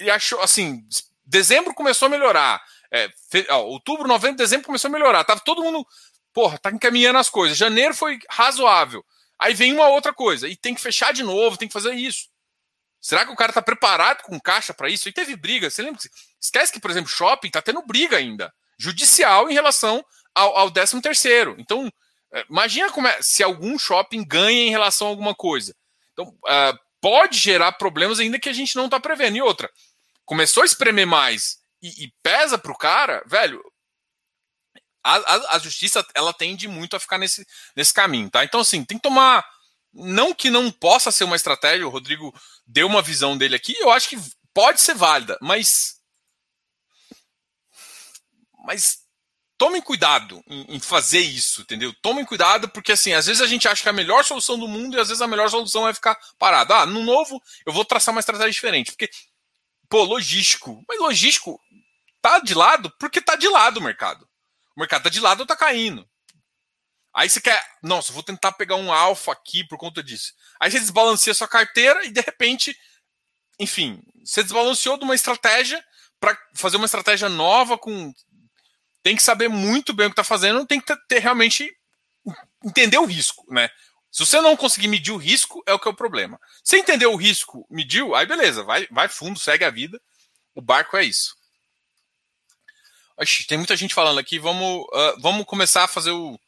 e 0.00 0.10
achou 0.10 0.40
assim, 0.40 0.82
dezembro 1.24 1.74
começou 1.74 2.06
a 2.06 2.10
melhorar. 2.10 2.62
É, 2.90 3.08
fe, 3.30 3.46
ó, 3.48 3.62
outubro, 3.62 4.06
novembro, 4.06 4.36
dezembro 4.36 4.66
começou 4.66 4.88
a 4.88 4.92
melhorar. 4.92 5.24
Tava 5.24 5.40
todo 5.40 5.62
mundo, 5.62 5.86
porra, 6.32 6.58
tá 6.58 6.70
encaminhando 6.70 7.18
as 7.18 7.30
coisas. 7.30 7.56
Janeiro 7.56 7.94
foi 7.94 8.18
razoável. 8.28 9.04
Aí 9.42 9.54
vem 9.54 9.72
uma 9.72 9.88
outra 9.88 10.14
coisa 10.14 10.46
e 10.46 10.54
tem 10.54 10.72
que 10.72 10.80
fechar 10.80 11.12
de 11.12 11.24
novo, 11.24 11.56
tem 11.56 11.66
que 11.66 11.74
fazer 11.74 11.92
isso. 11.94 12.28
Será 13.00 13.26
que 13.26 13.32
o 13.32 13.36
cara 13.36 13.50
está 13.50 13.60
preparado 13.60 14.22
com 14.22 14.38
caixa 14.38 14.72
para 14.72 14.88
isso? 14.88 15.08
E 15.08 15.12
teve 15.12 15.34
briga. 15.34 15.68
Você 15.68 15.82
lembra? 15.82 16.00
Esquece 16.40 16.72
que, 16.72 16.78
por 16.78 16.92
exemplo, 16.92 17.10
shopping 17.10 17.48
está 17.48 17.60
tendo 17.60 17.84
briga 17.84 18.16
ainda, 18.16 18.54
judicial 18.78 19.50
em 19.50 19.52
relação 19.52 20.04
ao, 20.32 20.56
ao 20.56 20.70
13 20.70 21.02
terceiro. 21.02 21.56
Então, 21.58 21.90
é, 22.32 22.44
imagina 22.48 22.92
como 22.92 23.08
é, 23.08 23.20
se 23.20 23.42
algum 23.42 23.76
shopping 23.76 24.24
ganha 24.24 24.62
em 24.62 24.70
relação 24.70 25.08
a 25.08 25.10
alguma 25.10 25.34
coisa. 25.34 25.74
Então, 26.12 26.28
uh, 26.28 26.78
pode 27.00 27.36
gerar 27.36 27.72
problemas 27.72 28.20
ainda 28.20 28.38
que 28.38 28.48
a 28.48 28.52
gente 28.52 28.76
não 28.76 28.84
está 28.84 29.00
prevendo. 29.00 29.36
E 29.36 29.42
outra, 29.42 29.68
começou 30.24 30.62
a 30.62 30.66
espremer 30.66 31.06
mais 31.06 31.56
e, 31.82 32.04
e 32.04 32.12
pesa 32.22 32.56
para 32.56 32.70
o 32.70 32.78
cara, 32.78 33.24
velho. 33.26 33.60
A, 35.02 35.16
a, 35.16 35.56
a, 35.56 35.58
justiça 35.58 36.06
ela 36.14 36.32
tende 36.32 36.68
muito 36.68 36.94
a 36.94 37.00
ficar 37.00 37.18
nesse, 37.18 37.46
nesse 37.74 37.92
caminho, 37.92 38.30
tá? 38.30 38.44
Então, 38.44 38.60
assim, 38.60 38.84
tem 38.84 38.98
que 38.98 39.02
tomar 39.02 39.44
não 39.92 40.34
que 40.34 40.48
não 40.48 40.70
possa 40.70 41.10
ser 41.10 41.24
uma 41.24 41.36
estratégia, 41.36 41.86
o 41.86 41.90
Rodrigo 41.90 42.34
deu 42.66 42.86
uma 42.86 43.02
visão 43.02 43.36
dele 43.36 43.56
aqui, 43.56 43.74
eu 43.78 43.90
acho 43.90 44.08
que 44.08 44.18
pode 44.54 44.80
ser 44.80 44.94
válida, 44.94 45.38
mas. 45.40 46.00
Mas 48.64 49.02
tomem 49.58 49.82
cuidado 49.82 50.42
em, 50.48 50.76
em, 50.76 50.80
fazer 50.80 51.20
isso, 51.20 51.62
entendeu? 51.62 51.92
Tomem 52.00 52.24
cuidado, 52.24 52.68
porque 52.68 52.92
assim, 52.92 53.12
às 53.12 53.26
vezes 53.26 53.42
a 53.42 53.46
gente 53.46 53.68
acha 53.68 53.82
que 53.82 53.88
é 53.88 53.90
a 53.90 53.94
melhor 53.94 54.24
solução 54.24 54.58
do 54.58 54.68
mundo 54.68 54.96
e 54.96 55.00
às 55.00 55.08
vezes 55.08 55.20
a 55.20 55.26
melhor 55.26 55.50
solução 55.50 55.86
é 55.86 55.94
ficar 55.94 56.18
parado. 56.38 56.72
Ah, 56.72 56.86
no 56.86 57.02
novo 57.02 57.40
eu 57.66 57.72
vou 57.72 57.84
traçar 57.84 58.14
uma 58.14 58.20
estratégia 58.20 58.52
diferente, 58.52 58.92
porque, 58.92 59.10
pô, 59.88 60.04
logístico. 60.04 60.82
Mas 60.88 60.98
logístico 60.98 61.60
tá 62.20 62.38
de 62.38 62.54
lado 62.54 62.90
porque 62.98 63.20
tá 63.20 63.36
de 63.36 63.48
lado 63.48 63.78
o 63.78 63.82
mercado. 63.82 64.28
O 64.76 64.80
mercado 64.80 65.04
tá 65.04 65.10
de 65.10 65.20
lado 65.20 65.40
ou 65.40 65.46
tá 65.46 65.56
caindo. 65.56 66.08
Aí 67.14 67.28
você 67.28 67.40
quer, 67.40 67.62
nossa, 67.82 68.12
vou 68.12 68.22
tentar 68.22 68.52
pegar 68.52 68.76
um 68.76 68.90
alfa 68.90 69.32
aqui 69.32 69.64
por 69.64 69.76
conta 69.76 70.02
disso. 70.02 70.32
Aí 70.58 70.70
você 70.70 70.80
desbalanceia 70.80 71.34
sua 71.34 71.48
carteira 71.48 72.04
e 72.06 72.10
de 72.10 72.20
repente, 72.20 72.74
enfim, 73.58 74.02
você 74.24 74.42
desbalanceou 74.42 74.96
de 74.96 75.04
uma 75.04 75.14
estratégia 75.14 75.84
para 76.18 76.38
fazer 76.54 76.78
uma 76.78 76.86
estratégia 76.86 77.28
nova 77.28 77.76
com 77.76 78.12
tem 79.02 79.16
que 79.16 79.22
saber 79.22 79.48
muito 79.48 79.92
bem 79.92 80.06
o 80.06 80.10
que 80.10 80.12
está 80.12 80.24
fazendo, 80.24 80.64
tem 80.64 80.80
que 80.80 80.96
ter, 81.08 81.18
realmente 81.18 81.68
entender 82.64 82.98
o 82.98 83.04
risco, 83.04 83.44
né? 83.52 83.68
Se 84.12 84.24
você 84.24 84.40
não 84.40 84.56
conseguir 84.56 84.88
medir 84.88 85.10
o 85.10 85.16
risco, 85.16 85.62
é 85.66 85.72
o 85.72 85.78
que 85.78 85.88
é 85.88 85.90
o 85.90 85.96
problema. 85.96 86.38
Se 86.62 86.76
entender 86.76 87.06
o 87.06 87.16
risco, 87.16 87.66
mediu, 87.68 88.14
aí 88.14 88.26
beleza, 88.26 88.62
vai, 88.62 88.86
vai 88.90 89.08
fundo, 89.08 89.38
segue 89.38 89.64
a 89.64 89.70
vida. 89.70 90.00
O 90.54 90.60
barco 90.60 90.96
é 90.96 91.04
isso. 91.04 91.34
Oxi, 93.22 93.46
tem 93.46 93.58
muita 93.58 93.76
gente 93.76 93.94
falando 93.94 94.18
aqui. 94.18 94.38
Vamos, 94.38 94.84
uh, 94.86 95.20
vamos 95.20 95.46
começar 95.46 95.84
a 95.84 95.88
fazer 95.88 96.10
o, 96.10 96.38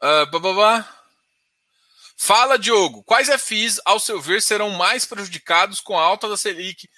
Uh, 0.00 0.84
Fala, 2.16 2.58
Diogo. 2.58 3.02
Quais 3.04 3.28
FIs, 3.42 3.80
ao 3.84 4.00
seu 4.00 4.20
ver, 4.20 4.40
serão 4.42 4.70
mais 4.70 5.04
prejudicados 5.04 5.80
com 5.80 5.98
a 5.98 6.02
alta 6.02 6.28
da 6.28 6.36
Selic 6.36 6.88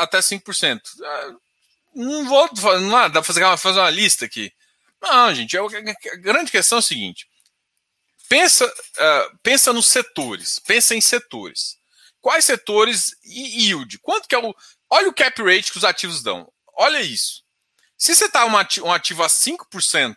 até 0.00 0.18
5%? 0.18 0.80
Uh, 0.80 1.40
não 1.94 2.24
vou 2.26 2.50
não 2.80 2.90
dá 3.10 3.22
para 3.22 3.56
fazer, 3.56 3.80
uma 3.80 3.90
lista 3.90 4.24
aqui. 4.24 4.52
Não, 5.00 5.34
gente. 5.34 5.56
A 5.56 6.16
grande 6.16 6.50
questão 6.50 6.78
é 6.78 6.80
o 6.80 6.82
seguinte: 6.82 7.26
pensa, 8.28 8.66
uh, 8.66 9.38
pensa 9.42 9.72
nos 9.72 9.86
setores. 9.86 10.58
Pensa 10.58 10.94
em 10.94 11.00
setores. 11.00 11.76
Quais 12.20 12.44
setores 12.44 13.14
e 13.22 13.66
yield? 13.66 13.98
Quanto 13.98 14.26
que 14.26 14.34
é 14.34 14.38
o. 14.38 14.54
Olha 14.90 15.08
o 15.08 15.14
cap 15.14 15.42
rate 15.42 15.70
que 15.70 15.78
os 15.78 15.84
ativos 15.84 16.22
dão. 16.22 16.50
Olha 16.76 17.00
isso. 17.00 17.44
Se 17.96 18.14
você 18.14 18.26
está 18.26 18.44
um 18.44 18.92
ativo 18.92 19.22
a 19.22 19.28
5%, 19.28 20.16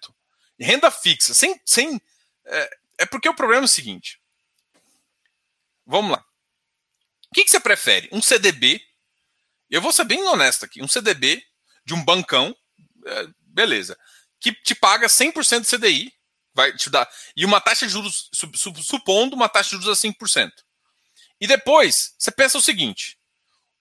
Renda 0.60 0.90
fixa, 0.90 1.34
sem. 1.34 1.60
sem 1.66 2.02
é, 2.46 2.78
é 3.00 3.06
porque 3.06 3.30
o 3.30 3.36
problema 3.36 3.64
é 3.64 3.66
o 3.66 3.70
seguinte. 3.70 4.20
Vamos 5.86 6.12
lá. 6.12 6.26
O 7.30 7.36
que, 7.36 7.44
que 7.44 7.52
você 7.52 7.60
prefere? 7.60 8.10
Um 8.12 8.22
CDB. 8.22 8.82
Eu 9.70 9.82
vou 9.82 9.92
ser 9.92 10.06
bem 10.06 10.22
honesto 10.24 10.66
aqui. 10.66 10.82
Um 10.82 10.88
CDB 10.88 11.44
de 11.86 11.94
um 11.94 12.04
bancão. 12.04 12.56
É, 13.06 13.28
beleza. 13.42 13.98
Que 14.40 14.52
te 14.52 14.74
paga 14.74 15.08
100% 15.08 15.62
de 15.62 15.78
CDI. 15.78 16.14
Vai 16.54 16.76
te 16.76 16.90
dar. 16.90 17.08
E 17.36 17.46
uma 17.46 17.62
taxa 17.62 17.86
de 17.86 17.92
juros, 17.92 18.32
supondo 18.84 19.36
uma 19.36 19.48
taxa 19.48 19.70
de 19.70 19.84
juros 19.84 20.04
a 20.04 20.08
5%. 20.08 20.52
E 21.40 21.46
depois, 21.46 22.16
você 22.18 22.32
pensa 22.32 22.58
o 22.58 22.62
seguinte: 22.62 23.20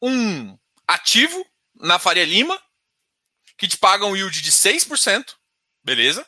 um 0.02 0.58
ativo 0.86 1.42
na 1.74 1.98
Faria 1.98 2.24
Lima 2.26 2.62
que 3.56 3.66
te 3.66 3.76
paga 3.76 4.04
um 4.04 4.16
yield 4.16 4.40
de 4.40 4.52
6%, 4.52 5.34
beleza? 5.82 6.26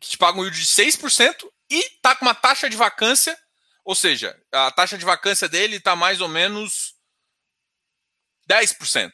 Que 0.00 0.08
te 0.08 0.18
paga 0.18 0.38
um 0.38 0.44
yield 0.44 0.58
de 0.58 0.66
6% 0.66 1.50
e 1.70 1.82
tá 2.02 2.14
com 2.14 2.24
uma 2.24 2.34
taxa 2.34 2.68
de 2.68 2.76
vacância, 2.76 3.38
ou 3.84 3.94
seja, 3.94 4.40
a 4.52 4.70
taxa 4.70 4.96
de 4.96 5.04
vacância 5.04 5.48
dele 5.48 5.76
está 5.76 5.96
mais 5.96 6.20
ou 6.20 6.28
menos 6.28 6.94
10%. 8.48 9.12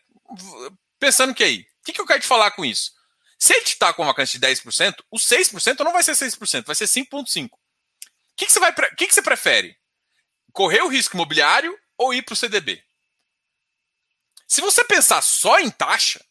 Pensando 0.99 1.35
que 1.35 1.45
aí, 1.45 1.61
o 1.61 1.85
que, 1.85 1.93
que 1.93 2.01
eu 2.01 2.07
quero 2.07 2.21
te 2.21 2.27
falar 2.27 2.51
com 2.53 2.65
isso? 2.65 2.93
Se 3.39 3.53
ele 3.55 3.65
está 3.65 3.93
com 3.93 4.03
uma 4.03 4.13
vacância 4.13 4.39
de 4.39 4.47
10%, 4.47 5.05
o 5.11 5.19
6% 5.19 5.81
não 5.81 5.93
vai 5.93 6.03
ser 6.03 6.13
6%, 6.13 6.65
vai 6.65 6.75
ser 6.75 6.87
5,5%. 6.87 7.51
O 7.53 7.59
que, 8.37 8.47
que, 8.47 8.53
você 8.53 8.61
que, 8.97 9.07
que 9.07 9.15
você 9.15 9.23
prefere? 9.23 9.79
Correr 10.53 10.83
o 10.83 10.89
risco 10.89 11.17
imobiliário 11.17 11.79
ou 11.97 12.13
ir 12.13 12.23
para 12.23 12.33
o 12.33 12.37
CDB? 12.37 12.83
Se 14.47 14.61
você 14.61 14.85
pensar 14.85 15.23
só 15.23 15.59
em 15.59 15.71
taxa, 15.71 16.25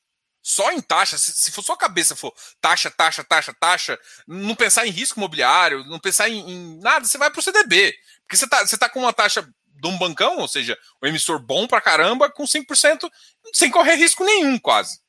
só 0.47 0.71
em 0.71 0.79
taxa, 0.79 1.17
se, 1.17 1.49
for 1.49 1.63
sua 1.63 1.75
cabeça 1.75 2.15
for 2.15 2.31
taxa, 2.61 2.91
taxa, 2.91 3.23
taxa, 3.23 3.51
taxa, 3.59 3.99
não 4.27 4.53
pensar 4.53 4.85
em 4.85 4.91
risco 4.91 5.19
imobiliário, 5.19 5.83
não 5.85 5.99
pensar 5.99 6.29
em, 6.29 6.37
em 6.47 6.79
nada, 6.81 7.03
você 7.03 7.17
vai 7.17 7.31
para 7.31 7.39
o 7.39 7.41
CDB. 7.41 7.91
Porque 8.21 8.37
você 8.37 8.45
está 8.45 8.63
você 8.63 8.77
tá 8.77 8.87
com 8.87 8.99
uma 8.99 9.11
taxa 9.11 9.41
de 9.41 9.87
um 9.87 9.97
bancão, 9.97 10.37
ou 10.37 10.47
seja, 10.47 10.77
um 11.01 11.07
emissor 11.07 11.39
bom 11.39 11.65
para 11.65 11.81
caramba, 11.81 12.29
com 12.29 12.43
5%, 12.43 13.09
sem 13.55 13.71
correr 13.71 13.95
risco 13.95 14.23
nenhum, 14.23 14.59
quase. 14.59 14.99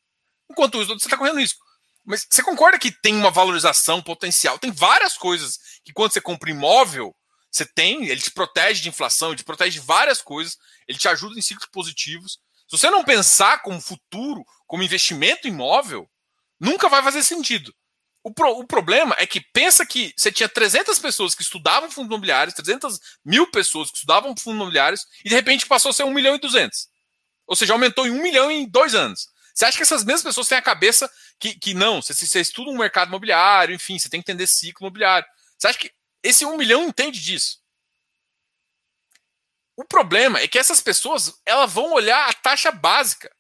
Enquanto 0.51 0.81
isso, 0.81 0.99
você 0.99 1.07
está 1.07 1.18
correndo 1.18 1.38
risco. 1.38 1.62
Mas 2.03 2.27
você 2.31 2.42
concorda 2.42 2.79
que 2.79 2.90
tem 2.90 3.14
uma 3.14 3.31
valorização 3.31 4.01
potencial? 4.01 4.59
Tem 4.59 4.72
várias 4.72 5.18
coisas 5.18 5.59
que 5.85 5.92
quando 5.92 6.14
você 6.14 6.20
compra 6.20 6.49
imóvel, 6.49 7.14
você 7.51 7.66
tem, 7.66 8.07
ele 8.07 8.22
te 8.22 8.31
protege 8.31 8.81
de 8.81 8.88
inflação, 8.88 9.29
ele 9.29 9.37
te 9.37 9.44
protege 9.44 9.81
de 9.81 9.87
várias 9.87 10.22
coisas, 10.22 10.57
ele 10.88 10.96
te 10.96 11.09
ajuda 11.09 11.38
em 11.38 11.42
ciclos 11.42 11.68
positivos. 11.70 12.38
Se 12.68 12.76
você 12.76 12.90
não 12.90 13.05
pensar 13.05 13.62
como 13.62 13.81
futuro, 13.81 14.44
como 14.66 14.83
investimento 14.83 15.46
imóvel, 15.46 16.09
nunca 16.59 16.88
vai 16.88 17.02
fazer 17.02 17.22
sentido. 17.22 17.74
O, 18.22 18.33
pro, 18.33 18.59
o, 18.59 18.66
problema 18.66 19.14
é 19.18 19.26
que 19.26 19.40
pensa 19.40 19.87
que 19.87 20.12
você 20.16 20.33
tinha 20.33 20.48
300 20.48 20.98
pessoas 20.98 21.33
que 21.33 21.42
estudavam 21.42 21.88
fundos 21.88 22.09
imobiliários, 22.09 22.57
300 22.57 22.98
mil 23.24 23.48
pessoas 23.52 23.88
que 23.88 23.98
estudavam 23.98 24.35
fundos 24.37 24.61
imobiliários, 24.61 25.07
e 25.24 25.29
de 25.29 25.35
repente 25.35 25.64
passou 25.64 25.90
a 25.90 25.94
ser 25.94 26.02
1 26.02 26.12
milhão 26.12 26.35
e 26.35 26.38
200. 26.40 26.88
Ou 27.46 27.55
seja, 27.55 27.72
aumentou 27.72 28.05
em 28.05 28.11
1 28.11 28.20
milhão 28.20 28.50
em 28.50 28.68
dois 28.68 28.96
anos. 28.96 29.29
Você 29.55 29.64
acha 29.64 29.76
que 29.76 29.85
essas 29.85 30.02
mesmas 30.02 30.24
pessoas 30.24 30.48
têm 30.48 30.59
a 30.59 30.62
cabeça 30.62 31.09
que, 31.38 31.55
que 31.55 31.72
não, 31.72 32.02
você, 32.02 32.12
você 32.12 32.40
estuda 32.40 32.70
um 32.70 32.76
mercado 32.76 33.09
imobiliário, 33.09 33.74
enfim, 33.74 33.96
você 33.96 34.09
tem 34.09 34.20
que 34.20 34.31
entender 34.31 34.48
ciclo 34.48 34.87
imobiliário. 34.87 35.26
Você 35.57 35.68
acha 35.68 35.79
que 35.79 35.92
esse 36.20 36.44
1 36.44 36.57
milhão 36.57 36.83
entende 36.83 37.20
disso? 37.20 37.59
O 39.76 39.84
problema 39.84 40.40
é 40.40 40.48
que 40.48 40.58
essas 40.58 40.80
pessoas 40.80 41.38
elas 41.44 41.70
vão 41.70 41.92
olhar 41.92 42.28
a 42.28 42.32
taxa 42.32 42.72
básica. 42.72 43.30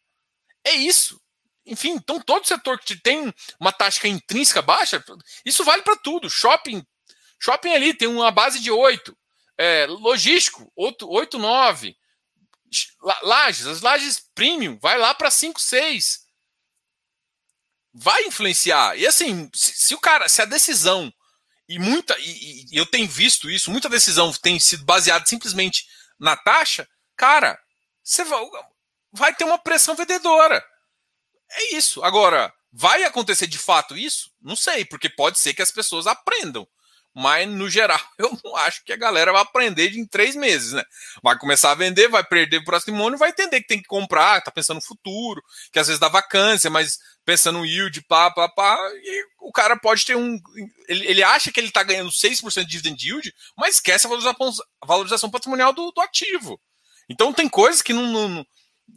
É 0.62 0.72
isso. 0.72 1.20
Enfim, 1.64 1.92
então 1.92 2.20
todo 2.20 2.46
setor 2.46 2.78
que 2.78 2.94
tem 2.94 3.32
uma 3.58 3.72
taxa 3.72 4.06
intrínseca 4.06 4.62
baixa, 4.62 5.02
isso 5.44 5.64
vale 5.64 5.82
para 5.82 5.96
tudo. 5.96 6.30
Shopping, 6.30 6.86
shopping 7.40 7.70
ali 7.70 7.94
tem 7.94 8.06
uma 8.06 8.30
base 8.30 8.60
de 8.60 8.70
8. 8.70 9.16
É, 9.58 9.86
logístico, 9.86 10.70
8, 10.76 11.08
8 11.08 11.38
9. 11.38 11.96
Lages, 13.22 13.66
as 13.66 13.80
lajes 13.80 14.28
premium, 14.34 14.78
vai 14.80 14.98
lá 14.98 15.14
para 15.14 15.30
5, 15.30 15.60
6. 15.60 16.26
Vai 17.94 18.24
influenciar. 18.24 18.96
E 18.98 19.06
assim, 19.06 19.50
se, 19.54 19.72
se, 19.72 19.94
o 19.94 20.00
cara, 20.00 20.28
se 20.28 20.42
a 20.42 20.44
decisão, 20.44 21.12
e 21.68 21.78
muita, 21.78 22.16
e, 22.18 22.66
e 22.70 22.76
eu 22.76 22.84
tenho 22.86 23.08
visto 23.08 23.50
isso, 23.50 23.70
muita 23.70 23.88
decisão 23.88 24.32
tem 24.32 24.60
sido 24.60 24.84
baseada 24.84 25.24
simplesmente 25.26 25.86
na 26.18 26.36
taxa, 26.36 26.88
cara, 27.16 27.58
você 28.02 28.24
vai, 28.24 28.40
vai 29.12 29.34
ter 29.34 29.44
uma 29.44 29.58
pressão 29.58 29.94
vendedora. 29.94 30.64
É 31.50 31.74
isso. 31.74 32.02
Agora, 32.02 32.52
vai 32.72 33.04
acontecer 33.04 33.46
de 33.46 33.58
fato 33.58 33.96
isso? 33.96 34.30
Não 34.40 34.56
sei, 34.56 34.84
porque 34.84 35.08
pode 35.08 35.40
ser 35.40 35.54
que 35.54 35.62
as 35.62 35.70
pessoas 35.70 36.06
aprendam. 36.06 36.66
Mas, 37.18 37.48
no 37.48 37.70
geral, 37.70 37.98
eu 38.18 38.38
não 38.44 38.54
acho 38.56 38.84
que 38.84 38.92
a 38.92 38.96
galera 38.96 39.32
vai 39.32 39.40
aprender 39.40 39.96
em 39.96 40.04
três 40.04 40.36
meses, 40.36 40.74
né? 40.74 40.84
Vai 41.22 41.38
começar 41.38 41.70
a 41.70 41.74
vender, 41.74 42.08
vai 42.08 42.22
perder 42.22 42.58
o 42.58 42.64
patrimônio, 42.64 43.18
vai 43.18 43.30
entender 43.30 43.62
que 43.62 43.68
tem 43.68 43.80
que 43.80 43.88
comprar, 43.88 44.42
tá 44.42 44.50
pensando 44.50 44.76
no 44.76 44.82
futuro, 44.82 45.42
que 45.72 45.78
às 45.78 45.86
vezes 45.86 45.98
dá 45.98 46.08
vacância, 46.08 46.68
mas 46.68 46.98
pensando 47.24 47.60
no 47.60 47.64
yield, 47.64 48.02
pá, 48.02 48.30
pá, 48.30 48.50
pá, 48.50 48.78
e 49.02 49.24
o 49.40 49.50
cara 49.50 49.78
pode 49.78 50.04
ter 50.04 50.14
um. 50.14 50.38
Ele, 50.86 51.06
ele 51.06 51.22
acha 51.22 51.50
que 51.50 51.58
ele 51.58 51.70
tá 51.70 51.82
ganhando 51.82 52.10
6% 52.10 52.64
de 52.64 52.66
dividend 52.66 53.02
yield, 53.02 53.34
mas 53.56 53.76
esquece 53.76 54.06
a 54.06 54.86
valorização, 54.86 55.30
patrimonial 55.30 55.72
do, 55.72 55.90
do, 55.92 56.00
ativo. 56.02 56.60
Então 57.08 57.32
tem 57.32 57.48
coisas 57.48 57.80
que 57.80 57.94
não. 57.94 58.06
não 58.06 58.46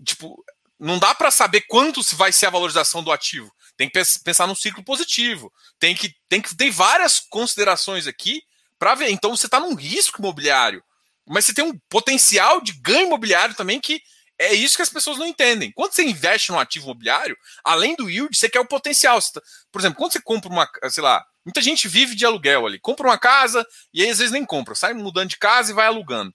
tipo, 0.04 0.44
não 0.78 1.00
dá 1.00 1.16
para 1.16 1.32
saber 1.32 1.62
quanto 1.70 2.02
vai 2.18 2.34
ser 2.34 2.48
a 2.48 2.52
valorização 2.52 3.02
do 3.02 3.12
ativo. 3.14 3.50
Tem 3.80 3.90
que 3.90 4.04
pensar 4.26 4.46
num 4.46 4.56
ciclo 4.56 4.84
positivo. 4.84 5.50
Tem 5.80 5.96
que 5.96 6.14
tem 6.28 6.42
que 6.42 6.54
ter 6.54 6.70
várias 6.70 7.22
considerações 7.22 8.08
aqui 8.08 8.44
para 8.78 8.94
ver. 8.94 9.10
Então 9.10 9.34
você 9.34 9.46
está 9.46 9.58
num 9.58 9.74
risco 9.74 10.20
imobiliário, 10.20 10.84
mas 11.26 11.46
você 11.46 11.54
tem 11.54 11.64
um 11.64 11.80
potencial 11.88 12.60
de 12.60 12.74
ganho 12.74 13.08
imobiliário 13.08 13.56
também 13.56 13.80
que 13.80 14.02
é 14.38 14.54
isso 14.54 14.76
que 14.76 14.82
as 14.82 14.90
pessoas 14.90 15.18
não 15.18 15.26
entendem. 15.26 15.72
Quando 15.72 15.94
você 15.94 16.04
investe 16.04 16.52
num 16.52 16.60
ativo 16.60 16.88
imobiliário, 16.88 17.38
além 17.64 17.96
do 17.96 18.10
yield, 18.10 18.38
você 18.38 18.50
quer 18.50 18.60
o 18.60 18.68
potencial. 18.68 19.18
Tá, 19.22 19.42
por 19.72 19.80
exemplo, 19.80 19.98
quando 19.98 20.12
você 20.12 20.22
compra 20.22 20.50
uma, 20.50 20.70
sei 20.90 21.02
lá, 21.02 21.26
muita 21.46 21.62
gente 21.62 21.88
vive 21.88 22.16
de 22.16 22.26
aluguel 22.26 22.68
ali, 22.68 22.80
compra 22.82 23.08
uma 23.08 23.18
casa 23.18 23.66
e 23.94 24.04
aí 24.04 24.10
às 24.10 24.18
vezes 24.18 24.34
nem 24.34 24.44
compra, 24.44 24.76
sai 24.76 24.94
mudando 24.94 25.30
de 25.30 25.38
casa 25.38 25.72
e 25.72 25.74
vai 25.74 25.88
alugando. 25.88 26.34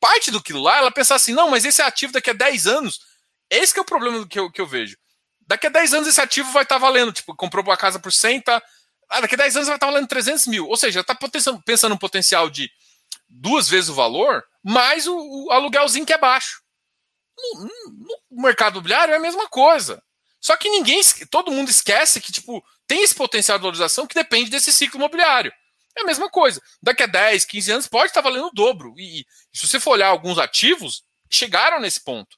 Parte 0.00 0.30
do 0.30 0.42
que 0.42 0.54
lá, 0.54 0.78
ela 0.78 0.90
pensa 0.90 1.14
assim: 1.14 1.34
não, 1.34 1.50
mas 1.50 1.66
esse 1.66 1.82
ativo 1.82 2.14
daqui 2.14 2.30
a 2.30 2.34
10 2.34 2.66
anos 2.66 3.00
esse 3.50 3.78
é 3.78 3.82
o 3.82 3.84
problema 3.84 4.26
que 4.26 4.38
eu, 4.38 4.50
que 4.50 4.60
eu 4.60 4.66
vejo. 4.66 4.96
Daqui 5.46 5.66
a 5.68 5.70
10 5.70 5.94
anos 5.94 6.08
esse 6.08 6.20
ativo 6.20 6.50
vai 6.52 6.64
estar 6.64 6.76
tá 6.76 6.78
valendo, 6.78 7.12
tipo, 7.12 7.34
comprou 7.34 7.64
uma 7.64 7.76
casa 7.76 7.98
por 7.98 8.12
100, 8.12 8.40
tá, 8.40 8.62
ah, 9.08 9.20
daqui 9.20 9.34
a 9.34 9.38
10 9.38 9.56
anos 9.56 9.68
vai 9.68 9.76
estar 9.76 9.86
tá 9.86 9.92
valendo 9.92 10.08
300 10.08 10.46
mil. 10.48 10.66
Ou 10.66 10.76
seja, 10.76 11.00
está 11.00 11.14
pensando, 11.14 11.90
no 11.90 11.98
potencial 11.98 12.50
de 12.50 12.70
duas 13.28 13.68
vezes 13.68 13.90
o 13.90 13.94
valor, 13.94 14.44
mais 14.62 15.06
o, 15.06 15.16
o 15.16 15.50
aluguelzinho 15.52 16.06
que 16.06 16.12
é 16.12 16.18
baixo. 16.18 16.60
No, 17.38 17.64
no, 17.64 18.42
mercado 18.42 18.74
imobiliário 18.74 19.12
é 19.12 19.16
a 19.16 19.20
mesma 19.20 19.48
coisa. 19.48 20.02
Só 20.40 20.56
que 20.56 20.68
ninguém, 20.68 21.00
todo 21.30 21.52
mundo 21.52 21.70
esquece 21.70 22.20
que, 22.20 22.32
tipo, 22.32 22.64
tem 22.86 23.02
esse 23.02 23.14
potencial 23.14 23.58
de 23.58 23.62
valorização 23.62 24.06
que 24.06 24.14
depende 24.14 24.50
desse 24.50 24.72
ciclo 24.72 24.98
imobiliário. 24.98 25.52
É 25.96 26.02
a 26.02 26.04
mesma 26.04 26.28
coisa. 26.28 26.60
Daqui 26.82 27.02
a 27.02 27.06
10, 27.06 27.44
15 27.44 27.72
anos 27.72 27.88
pode 27.88 28.06
estar 28.06 28.22
tá 28.22 28.28
valendo 28.28 28.48
o 28.48 28.52
dobro. 28.52 28.94
E, 28.98 29.20
e 29.20 29.58
se 29.58 29.66
você 29.66 29.80
for 29.80 29.92
olhar 29.92 30.08
alguns 30.08 30.38
ativos, 30.38 31.04
chegaram 31.30 31.80
nesse 31.80 32.02
ponto. 32.02 32.36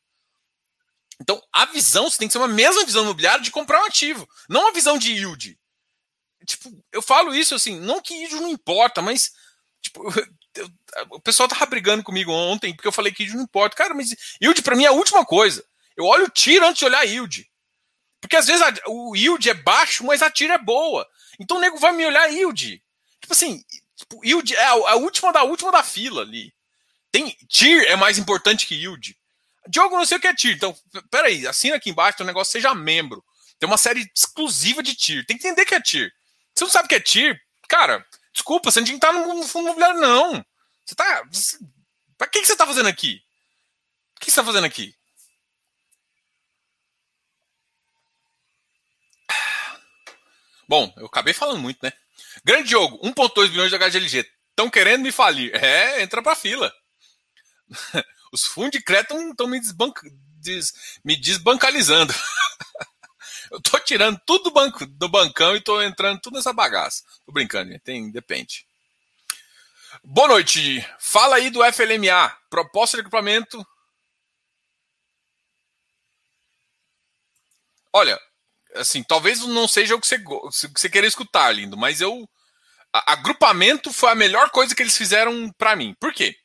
Então, 1.20 1.42
a 1.52 1.66
visão 1.66 2.08
você 2.08 2.18
tem 2.18 2.28
que 2.28 2.32
ser 2.32 2.38
uma 2.38 2.48
mesma 2.48 2.84
visão 2.84 3.02
imobiliária 3.02 3.42
de 3.42 3.50
comprar 3.50 3.82
um 3.82 3.86
ativo, 3.86 4.28
não 4.48 4.62
uma 4.62 4.72
visão 4.72 4.96
de 4.96 5.12
yield. 5.12 5.58
Tipo, 6.46 6.70
eu 6.92 7.02
falo 7.02 7.34
isso 7.34 7.54
assim, 7.54 7.78
não 7.80 8.00
que 8.00 8.14
yield 8.14 8.36
não 8.36 8.48
importa, 8.48 9.02
mas 9.02 9.32
tipo, 9.82 10.02
eu, 10.54 10.70
o 11.10 11.20
pessoal 11.20 11.48
tava 11.48 11.66
brigando 11.66 12.02
comigo 12.02 12.32
ontem 12.32 12.74
porque 12.74 12.88
eu 12.88 12.92
falei 12.92 13.12
que 13.12 13.22
yield 13.22 13.36
não 13.36 13.44
importa. 13.44 13.76
Cara, 13.76 13.94
mas 13.94 14.14
yield 14.40 14.62
para 14.62 14.76
mim 14.76 14.84
é 14.84 14.88
a 14.88 14.92
última 14.92 15.24
coisa. 15.24 15.64
Eu 15.96 16.04
olho 16.04 16.26
o 16.26 16.30
tiro 16.30 16.66
antes 16.66 16.78
de 16.78 16.84
olhar 16.84 17.04
yield. 17.04 17.48
Porque 18.20 18.36
às 18.36 18.46
vezes 18.46 18.62
a, 18.62 18.72
o 18.86 19.14
yield 19.16 19.48
é 19.48 19.54
baixo, 19.54 20.04
mas 20.04 20.22
a 20.22 20.30
tira 20.30 20.54
é 20.54 20.58
boa. 20.58 21.06
Então 21.40 21.56
o 21.56 21.60
nego 21.60 21.78
vai 21.78 21.92
me 21.92 22.06
olhar 22.06 22.32
yield. 22.32 22.82
Tipo 23.20 23.32
assim, 23.32 23.62
tipo, 23.96 24.24
yield 24.24 24.54
é 24.54 24.64
a, 24.64 24.70
a 24.70 24.96
última 24.96 25.32
da 25.32 25.42
última 25.42 25.72
da 25.72 25.82
fila 25.82 26.22
ali. 26.22 26.52
Tem 27.10 27.36
TIR 27.48 27.84
é 27.84 27.96
mais 27.96 28.18
importante 28.18 28.66
que 28.66 28.74
yield. 28.74 29.17
Diogo, 29.68 29.96
não 29.96 30.06
sei 30.06 30.16
o 30.16 30.20
que 30.20 30.26
é 30.26 30.34
TIR. 30.34 30.56
Então, 30.56 30.76
peraí, 31.10 31.46
assina 31.46 31.76
aqui 31.76 31.90
embaixo, 31.90 32.22
o 32.22 32.26
negócio 32.26 32.52
seja 32.52 32.74
membro. 32.74 33.24
Tem 33.58 33.68
uma 33.68 33.76
série 33.76 34.10
exclusiva 34.14 34.82
de 34.82 34.94
TIR. 34.94 35.26
Tem 35.26 35.36
que 35.36 35.46
entender 35.46 35.66
que 35.66 35.74
é 35.74 35.80
TIR. 35.80 36.10
Você 36.54 36.64
não 36.64 36.70
sabe 36.70 36.86
o 36.86 36.88
que 36.88 36.94
é 36.94 37.00
TIR? 37.00 37.38
Cara, 37.68 38.04
desculpa, 38.32 38.70
você 38.70 38.80
não 38.80 38.86
tinha 38.86 38.98
que 38.98 39.06
estar 39.06 39.12
no 39.12 39.42
fundo 39.44 39.66
imobiliário, 39.66 40.00
não. 40.00 40.44
Você 40.84 40.94
tá. 40.94 41.22
Você, 41.30 41.58
pra 42.16 42.26
que, 42.26 42.40
que 42.40 42.46
você 42.46 42.56
tá 42.56 42.66
fazendo 42.66 42.88
aqui? 42.88 43.22
O 44.16 44.20
que 44.20 44.30
você 44.30 44.36
tá 44.36 44.44
fazendo 44.44 44.64
aqui? 44.64 44.94
Bom, 50.68 50.92
eu 50.96 51.06
acabei 51.06 51.32
falando 51.32 51.60
muito, 51.60 51.78
né? 51.82 51.92
Grande 52.44 52.68
Diogo, 52.68 52.98
1,2 53.02 53.48
bilhões 53.48 53.70
de 53.70 53.78
HGLG. 53.78 54.30
Estão 54.50 54.68
querendo 54.68 55.02
me 55.02 55.12
falir. 55.12 55.54
É, 55.54 56.02
entra 56.02 56.22
pra 56.22 56.34
fila. 56.34 56.72
Os 58.32 58.44
fundos 58.44 58.72
de 58.72 58.82
crédito 58.82 59.14
estão 59.14 59.46
me, 59.46 59.60
desbanca, 59.60 60.02
des, 60.40 60.72
me 61.04 61.16
desbancalizando. 61.16 62.12
eu 63.50 63.60
tô 63.60 63.78
tirando 63.80 64.20
tudo 64.26 64.44
do, 64.44 64.50
banco, 64.50 64.86
do 64.86 65.08
bancão 65.08 65.56
e 65.56 65.60
tô 65.60 65.80
entrando 65.82 66.20
tudo 66.20 66.34
nessa 66.34 66.52
bagaça. 66.52 67.02
Tô 67.24 67.32
brincando. 67.32 67.78
Tem, 67.80 68.10
depende. 68.10 68.66
Boa 70.04 70.28
noite. 70.28 70.86
Fala 70.98 71.36
aí 71.36 71.50
do 71.50 71.60
FLMA. 71.72 72.36
Proposta 72.50 72.96
de 72.96 73.02
equipamento. 73.02 73.66
Olha, 77.92 78.20
assim, 78.74 79.02
talvez 79.02 79.40
não 79.40 79.66
seja 79.66 79.94
o 79.94 80.00
que 80.00 80.06
você, 80.06 80.18
que 80.18 80.80
você 80.80 80.88
queria 80.88 81.08
escutar, 81.08 81.50
lindo, 81.52 81.76
mas 81.76 82.00
eu. 82.00 82.28
A, 82.92 83.12
agrupamento 83.12 83.92
foi 83.92 84.10
a 84.10 84.14
melhor 84.14 84.50
coisa 84.50 84.74
que 84.74 84.82
eles 84.82 84.96
fizeram 84.96 85.50
para 85.58 85.76
mim. 85.76 85.94
Por 86.00 86.12
quê? 86.12 86.36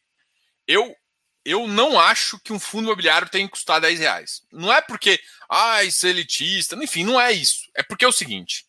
Eu 0.68 0.96
eu 1.46 1.68
não 1.68 2.00
acho 2.00 2.40
que 2.40 2.54
um 2.54 2.60
fundo 2.60 2.86
imobiliário 2.86 3.30
tenha 3.30 3.46
que 3.46 3.52
custar 3.52 3.82
10 3.82 4.00
reais. 4.00 4.42
Não 4.52 4.72
é 4.72 4.82
porque, 4.82 5.20
ah, 5.50 5.84
isso 5.84 6.06
é 6.06 6.10
elitista, 6.10 6.76
enfim, 6.76 7.04
não 7.04 7.20
é 7.20 7.32
isso. 7.32 7.70
É 7.76 7.84
porque 7.84 8.06
é 8.06 8.08
o 8.08 8.14
seguinte: 8.14 8.66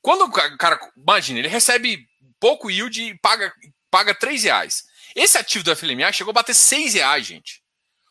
quando 0.00 0.22
o 0.22 0.30
cara, 0.30 0.78
imagina, 0.96 1.38
ele 1.38 1.48
recebe 1.48 2.08
pouco 2.40 2.70
yield 2.70 3.02
e 3.02 3.18
paga, 3.18 3.52
paga 3.90 4.14
3 4.14 4.44
reais. 4.44 4.84
Esse 5.14 5.38
ativo 5.38 5.64
do 5.64 5.74
FLMA 5.74 6.12
chegou 6.12 6.32
a 6.32 6.34
bater 6.34 6.54
6 6.54 6.94
reais, 6.94 7.24
gente. 7.26 7.62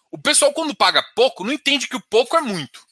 O 0.10 0.17
pessoal, 0.17 0.53
quando 0.53 0.75
paga 0.75 1.03
pouco, 1.15 1.43
não 1.43 1.51
entende 1.51 1.88
que 1.88 1.95
o 1.95 2.01
pouco 2.01 2.38
é 2.38 2.41
muito. 2.41 2.86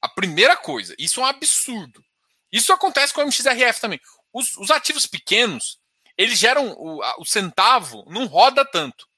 A 0.00 0.08
primeira 0.08 0.56
coisa, 0.56 0.94
isso 0.98 1.20
é 1.20 1.24
um 1.24 1.26
absurdo. 1.26 2.04
Isso 2.52 2.72
acontece 2.72 3.12
com 3.12 3.22
o 3.22 3.24
MXRF 3.24 3.80
também. 3.80 4.00
Os, 4.32 4.56
os 4.58 4.70
ativos 4.70 5.06
pequenos, 5.06 5.80
eles 6.16 6.38
geram 6.38 6.72
o, 6.72 7.00
o 7.18 7.24
centavo, 7.24 8.04
não 8.08 8.26
roda 8.26 8.64
tanto. 8.64 9.08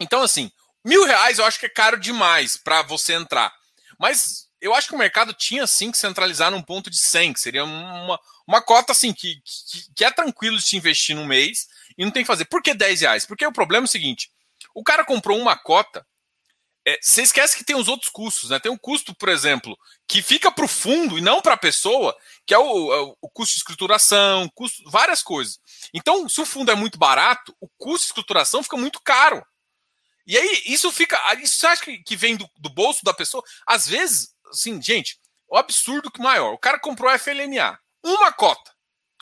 Então, 0.00 0.22
assim, 0.22 0.50
mil 0.84 1.04
reais 1.04 1.38
eu 1.38 1.44
acho 1.44 1.58
que 1.58 1.66
é 1.66 1.70
caro 1.70 1.98
demais 1.98 2.56
para 2.56 2.82
você 2.82 3.14
entrar. 3.14 3.52
Mas 3.98 4.48
eu 4.60 4.74
acho 4.74 4.88
que 4.88 4.94
o 4.94 4.98
mercado 4.98 5.32
tinha 5.32 5.66
sim 5.66 5.90
que 5.90 5.98
centralizar 5.98 6.50
num 6.50 6.62
ponto 6.62 6.90
de 6.90 6.98
100, 6.98 7.32
que 7.32 7.40
seria 7.40 7.64
uma, 7.64 8.20
uma 8.46 8.62
cota 8.62 8.92
assim 8.92 9.12
que, 9.12 9.36
que, 9.44 9.94
que 9.94 10.04
é 10.04 10.10
tranquilo 10.10 10.56
de 10.56 10.62
se 10.62 10.76
investir 10.76 11.14
no 11.14 11.26
mês 11.26 11.66
e 11.96 12.04
não 12.04 12.12
tem 12.12 12.22
que 12.22 12.28
fazer. 12.28 12.44
Por 12.46 12.62
que 12.62 12.74
10 12.74 13.00
reais? 13.00 13.26
Porque 13.26 13.46
o 13.46 13.52
problema 13.52 13.84
é 13.84 13.88
o 13.88 13.90
seguinte: 13.90 14.30
o 14.74 14.82
cara 14.82 15.04
comprou 15.04 15.38
uma 15.38 15.56
cota, 15.56 16.04
é, 16.88 16.98
você 17.02 17.20
esquece 17.20 17.54
que 17.54 17.64
tem 17.64 17.76
os 17.76 17.86
outros 17.86 18.08
custos, 18.08 18.48
né? 18.48 18.58
Tem 18.58 18.72
um 18.72 18.78
custo, 18.78 19.14
por 19.14 19.28
exemplo, 19.28 19.76
que 20.06 20.22
fica 20.22 20.50
para 20.50 20.64
o 20.64 20.68
fundo 20.68 21.18
e 21.18 21.20
não 21.20 21.42
para 21.42 21.52
a 21.52 21.58
pessoa, 21.58 22.16
que 22.46 22.54
é 22.54 22.58
o, 22.58 22.94
é 22.94 23.14
o, 23.20 23.28
custo 23.28 23.52
de 23.52 23.58
escrituração, 23.58 24.48
custo, 24.54 24.82
várias 24.88 25.22
coisas. 25.22 25.58
Então, 25.92 26.26
se 26.30 26.40
o 26.40 26.46
fundo 26.46 26.70
é 26.70 26.74
muito 26.74 26.98
barato, 26.98 27.54
o 27.60 27.68
custo 27.76 28.06
de 28.06 28.06
escrituração 28.06 28.62
fica 28.62 28.78
muito 28.78 29.02
caro. 29.02 29.44
E 30.28 30.36
aí, 30.36 30.62
isso 30.66 30.92
fica. 30.92 31.18
Isso 31.42 31.66
acha 31.66 31.82
que, 32.04 32.14
vem 32.14 32.36
do, 32.36 32.46
do, 32.58 32.68
bolso 32.68 33.02
da 33.02 33.14
pessoa? 33.14 33.42
Às 33.66 33.88
vezes, 33.88 34.28
assim, 34.52 34.80
gente, 34.80 35.18
o 35.48 35.56
absurdo 35.56 36.10
que 36.10 36.20
maior. 36.20 36.52
O 36.52 36.58
cara 36.58 36.78
comprou 36.78 37.10
FLNA. 37.18 37.78
Uma 38.04 38.30
cota. 38.30 38.70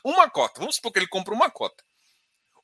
Uma 0.05 0.29
cota. 0.29 0.59
Vamos 0.59 0.75
supor 0.75 0.93
que 0.93 0.99
ele 0.99 1.07
comprou 1.07 1.37
uma 1.37 1.49
cota. 1.49 1.85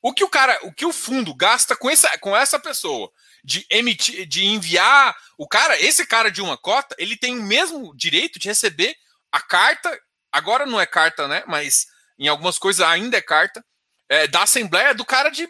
O 0.02 0.12
que 0.12 0.24
o 0.24 0.28
cara, 0.28 0.58
o 0.64 0.74
que 0.74 0.84
o 0.84 0.92
fundo 0.92 1.32
gasta 1.32 1.76
com 1.76 1.88
essa, 1.88 2.18
com 2.18 2.36
essa 2.36 2.58
pessoa 2.58 3.08
de 3.44 3.64
emitir, 3.70 4.26
de 4.26 4.44
enviar 4.44 5.16
o 5.38 5.46
cara, 5.46 5.80
esse 5.80 6.04
cara 6.04 6.28
de 6.28 6.42
uma 6.42 6.58
cota, 6.58 6.96
ele 6.98 7.16
tem 7.16 7.38
o 7.38 7.42
mesmo 7.44 7.96
direito 7.96 8.40
de 8.40 8.48
receber 8.48 8.96
a 9.30 9.40
carta. 9.40 9.96
Agora 10.32 10.66
não 10.66 10.80
é 10.80 10.86
carta, 10.86 11.28
né? 11.28 11.44
Mas 11.46 11.86
em 12.18 12.26
algumas 12.26 12.58
coisas 12.58 12.84
ainda 12.84 13.16
é 13.16 13.22
carta 13.22 13.64
é, 14.08 14.26
da 14.26 14.42
Assembleia 14.42 14.92
do 14.92 15.04
cara 15.04 15.30
de 15.30 15.48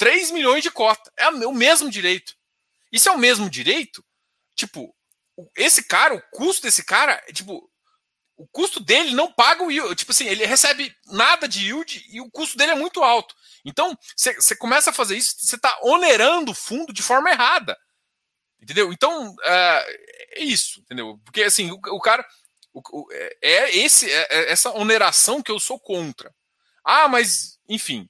3 0.00 0.30
milhões 0.30 0.62
de 0.62 0.70
cota. 0.70 1.12
É 1.14 1.28
o 1.28 1.52
mesmo 1.52 1.90
direito. 1.90 2.34
Isso 2.90 3.10
é 3.10 3.12
o 3.12 3.18
mesmo 3.18 3.50
direito? 3.50 4.02
Tipo, 4.56 4.96
esse 5.54 5.84
cara, 5.84 6.14
o 6.14 6.22
custo 6.30 6.62
desse 6.62 6.82
cara, 6.82 7.22
tipo, 7.34 7.70
o 8.34 8.48
custo 8.48 8.80
dele 8.80 9.12
não 9.12 9.30
paga 9.30 9.62
o 9.62 9.70
yield. 9.70 9.94
Tipo 9.94 10.12
assim, 10.12 10.26
ele 10.26 10.46
recebe 10.46 10.96
nada 11.04 11.46
de 11.46 11.66
yield 11.66 12.02
e 12.08 12.18
o 12.18 12.30
custo 12.30 12.56
dele 12.56 12.72
é 12.72 12.76
muito 12.76 13.02
alto. 13.02 13.34
Então, 13.62 13.94
você 14.16 14.56
começa 14.56 14.88
a 14.88 14.94
fazer 14.94 15.18
isso, 15.18 15.36
você 15.38 15.56
está 15.56 15.78
onerando 15.82 16.52
o 16.52 16.54
fundo 16.54 16.94
de 16.94 17.02
forma 17.02 17.30
errada. 17.30 17.76
Entendeu? 18.58 18.94
Então, 18.94 19.34
é, 19.44 20.38
é 20.38 20.44
isso, 20.44 20.80
entendeu? 20.80 21.20
Porque 21.26 21.42
assim, 21.42 21.70
o, 21.70 21.74
o 21.74 22.00
cara. 22.00 22.26
O, 22.72 22.80
o, 22.92 23.12
é, 23.12 23.36
é 23.42 23.76
esse, 23.76 24.10
é, 24.10 24.28
é 24.30 24.50
essa 24.50 24.70
oneração 24.70 25.42
que 25.42 25.50
eu 25.50 25.60
sou 25.60 25.78
contra. 25.78 26.34
Ah, 26.82 27.06
mas, 27.06 27.58
enfim, 27.68 28.08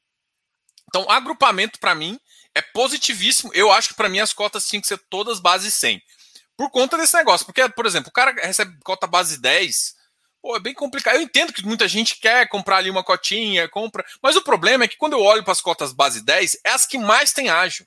então, 0.91 1.09
agrupamento 1.09 1.79
para 1.79 1.95
mim 1.95 2.19
é 2.53 2.61
positivíssimo. 2.61 3.53
Eu 3.55 3.71
acho 3.71 3.91
que 3.91 3.95
para 3.95 4.09
mim 4.09 4.19
as 4.19 4.33
cotas 4.33 4.67
tinham 4.67 4.81
que 4.81 4.89
ser 4.89 4.99
todas 5.09 5.39
base 5.39 5.71
100. 5.71 6.03
Por 6.57 6.69
conta 6.69 6.99
desse 6.99 7.15
negócio. 7.15 7.47
Porque, 7.47 7.67
por 7.69 7.87
exemplo, 7.87 8.11
o 8.11 8.13
cara 8.13 8.33
recebe 8.33 8.77
cota 8.83 9.07
base 9.07 9.41
10. 9.41 9.95
Pô, 10.43 10.57
é 10.57 10.61
bem 10.61 10.75
complicado. 10.75 11.15
Eu 11.15 11.23
entendo 11.23 11.53
que 11.53 11.65
muita 11.65 11.87
gente 11.87 12.19
quer 12.19 12.49
comprar 12.49 12.79
ali 12.79 12.91
uma 12.91 13.05
cotinha, 13.05 13.69
compra. 13.69 14.05
Mas 14.21 14.35
o 14.35 14.43
problema 14.43 14.83
é 14.83 14.89
que 14.89 14.97
quando 14.97 15.13
eu 15.13 15.23
olho 15.23 15.45
para 15.45 15.53
as 15.53 15.61
cotas 15.61 15.93
base 15.93 16.25
10, 16.25 16.59
é 16.65 16.71
as 16.71 16.87
que 16.87 16.99
mais 16.99 17.33
tem 17.33 17.49
ágio. 17.49 17.87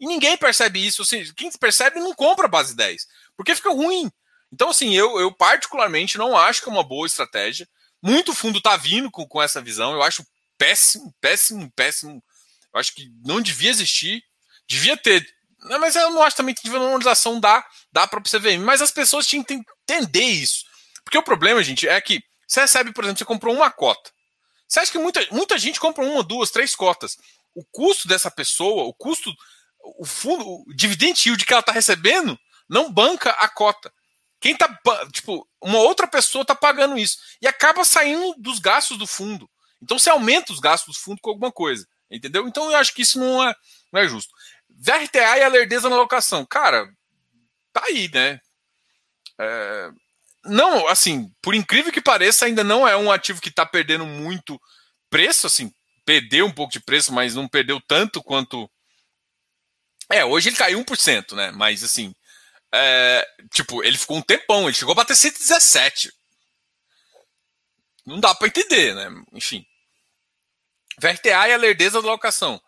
E 0.00 0.06
ninguém 0.06 0.38
percebe 0.38 0.84
isso. 0.84 1.02
Assim, 1.02 1.22
quem 1.36 1.52
percebe 1.52 2.00
não 2.00 2.14
compra 2.14 2.48
base 2.48 2.74
10. 2.74 3.06
Porque 3.36 3.54
fica 3.54 3.70
ruim. 3.70 4.10
Então, 4.50 4.70
assim, 4.70 4.94
eu, 4.94 5.20
eu 5.20 5.30
particularmente 5.30 6.16
não 6.16 6.34
acho 6.34 6.62
que 6.62 6.68
é 6.70 6.72
uma 6.72 6.82
boa 6.82 7.06
estratégia. 7.06 7.68
Muito 8.02 8.34
fundo 8.34 8.60
tá 8.60 8.74
vindo 8.74 9.10
com, 9.10 9.28
com 9.28 9.42
essa 9.42 9.60
visão. 9.60 9.92
Eu 9.92 10.02
acho 10.02 10.24
péssimo, 10.62 11.12
péssimo, 11.20 11.72
péssimo. 11.72 12.24
Eu 12.72 12.80
acho 12.80 12.94
que 12.94 13.10
não 13.24 13.40
devia 13.40 13.70
existir. 13.70 14.22
Devia 14.68 14.96
ter. 14.96 15.26
Não, 15.58 15.80
mas 15.80 15.96
eu 15.96 16.10
não 16.10 16.22
acho 16.22 16.36
também 16.36 16.54
que 16.54 16.68
normalização 16.68 17.40
dá, 17.40 17.66
dá 17.90 18.06
para 18.06 18.20
o 18.20 18.22
CVM. 18.22 18.62
Mas 18.64 18.80
as 18.80 18.92
pessoas 18.92 19.26
tinham 19.26 19.42
que 19.42 19.54
entender 19.54 20.22
isso. 20.22 20.64
Porque 21.04 21.18
o 21.18 21.22
problema, 21.22 21.62
gente, 21.62 21.88
é 21.88 22.00
que 22.00 22.22
você 22.46 22.60
recebe, 22.60 22.92
por 22.92 23.02
exemplo, 23.02 23.18
você 23.18 23.24
comprou 23.24 23.54
uma 23.54 23.70
cota. 23.70 24.10
Você 24.68 24.80
acha 24.80 24.92
que 24.92 24.98
muita, 24.98 25.26
muita 25.32 25.58
gente 25.58 25.80
compra 25.80 26.04
uma, 26.04 26.22
duas, 26.22 26.50
três 26.50 26.76
cotas. 26.76 27.18
O 27.54 27.64
custo 27.64 28.06
dessa 28.06 28.30
pessoa, 28.30 28.84
o 28.84 28.94
custo, 28.94 29.34
o 29.98 30.06
fundo, 30.06 30.44
o 30.46 30.74
dividend 30.74 31.20
yield 31.26 31.44
que 31.44 31.52
ela 31.52 31.60
está 31.60 31.72
recebendo, 31.72 32.38
não 32.68 32.90
banca 32.90 33.30
a 33.32 33.48
cota. 33.48 33.92
Quem 34.40 34.56
tá, 34.56 34.68
tipo, 35.12 35.46
uma 35.60 35.78
outra 35.78 36.06
pessoa 36.06 36.42
está 36.42 36.54
pagando 36.54 36.96
isso. 36.96 37.18
E 37.40 37.46
acaba 37.46 37.84
saindo 37.84 38.34
dos 38.38 38.58
gastos 38.58 38.96
do 38.96 39.06
fundo. 39.06 39.48
Então 39.82 39.98
você 39.98 40.08
aumenta 40.08 40.52
os 40.52 40.60
gastos 40.60 40.94
do 40.94 41.00
fundo 41.00 41.20
com 41.20 41.30
alguma 41.30 41.50
coisa. 41.50 41.86
Entendeu? 42.10 42.46
Então 42.46 42.70
eu 42.70 42.76
acho 42.76 42.94
que 42.94 43.02
isso 43.02 43.18
não 43.18 43.42
é, 43.42 43.54
não 43.92 44.00
é 44.00 44.08
justo. 44.08 44.32
VRTA 44.70 45.38
e 45.38 45.42
a 45.42 45.48
lerdeza 45.48 45.88
na 45.88 45.96
locação. 45.96 46.46
Cara, 46.46 46.88
tá 47.72 47.82
aí, 47.86 48.08
né? 48.12 48.38
É, 49.40 49.90
não, 50.44 50.86
assim, 50.88 51.32
por 51.40 51.54
incrível 51.54 51.92
que 51.92 52.00
pareça, 52.00 52.46
ainda 52.46 52.62
não 52.62 52.86
é 52.86 52.96
um 52.96 53.10
ativo 53.10 53.40
que 53.40 53.48
está 53.48 53.64
perdendo 53.64 54.04
muito 54.04 54.60
preço, 55.08 55.46
assim, 55.46 55.72
perdeu 56.04 56.46
um 56.46 56.52
pouco 56.52 56.72
de 56.72 56.80
preço, 56.80 57.12
mas 57.12 57.34
não 57.34 57.48
perdeu 57.48 57.80
tanto 57.80 58.22
quanto. 58.22 58.70
É, 60.10 60.24
hoje 60.24 60.48
ele 60.48 60.56
caiu 60.56 60.80
1%, 60.84 61.34
né? 61.34 61.50
Mas 61.52 61.82
assim, 61.82 62.14
é, 62.74 63.26
tipo, 63.52 63.82
ele 63.84 63.96
ficou 63.96 64.16
um 64.16 64.22
tempão, 64.22 64.64
ele 64.64 64.74
chegou 64.74 64.92
a 64.92 64.96
bater 64.96 65.16
117. 65.16 66.12
Não 68.04 68.18
dá 68.18 68.34
para 68.34 68.48
entender, 68.48 68.94
né? 68.94 69.08
Enfim. 69.32 69.64
VRTA 71.02 71.48
e 71.48 71.52
a 71.52 71.56
lerdeza 71.56 72.00
da 72.00 72.08
locação. 72.08 72.60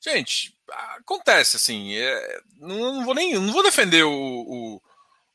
Gente, 0.00 0.56
acontece 0.98 1.56
assim. 1.56 1.94
É, 1.94 2.40
não, 2.56 2.94
não, 2.94 3.04
vou 3.04 3.14
nem 3.14 3.34
não 3.34 3.52
vou 3.52 3.62
defender 3.62 4.02
o, 4.02 4.10
o, 4.12 4.82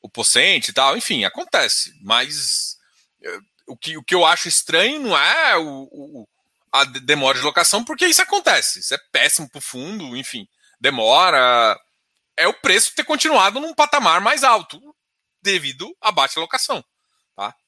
o 0.02 0.10
Pocente 0.10 0.71
e 0.71 0.74
tal, 0.74 0.98
enfim, 0.98 1.24
acontece. 1.24 1.93
Mas 2.02 2.78
é, 3.24 3.38
o, 3.67 3.78
que, 3.78 3.98
o 3.98 4.04
que 4.04 4.15
eu 4.15 4.26
acho 4.26 4.48
estranho 4.48 5.00
não 5.00 5.17
é 5.17 5.58
o, 5.58 5.88
o, 5.91 6.28
a 6.71 6.84
demora 6.84 7.38
de 7.38 7.43
locação, 7.43 7.84
porque 7.84 8.06
isso 8.06 8.21
acontece. 8.21 8.80
Isso 8.80 8.93
é 8.93 9.00
péssimo 9.12 9.50
para 9.50 9.60
o 9.60 9.62
fundo, 9.62 10.17
enfim, 10.17 10.48
demora. 10.80 11.80
É 12.38 12.48
o 12.48 12.54
preço 12.54 12.93
ter 12.93 13.06
continuado 13.06 13.62
num 13.62 13.74
patamar 13.74 14.19
mais 14.19 14.43
alto 14.43 14.82
devido 15.41 15.95
à 16.02 16.12
baixa 16.12 16.39
locação. 16.39 16.84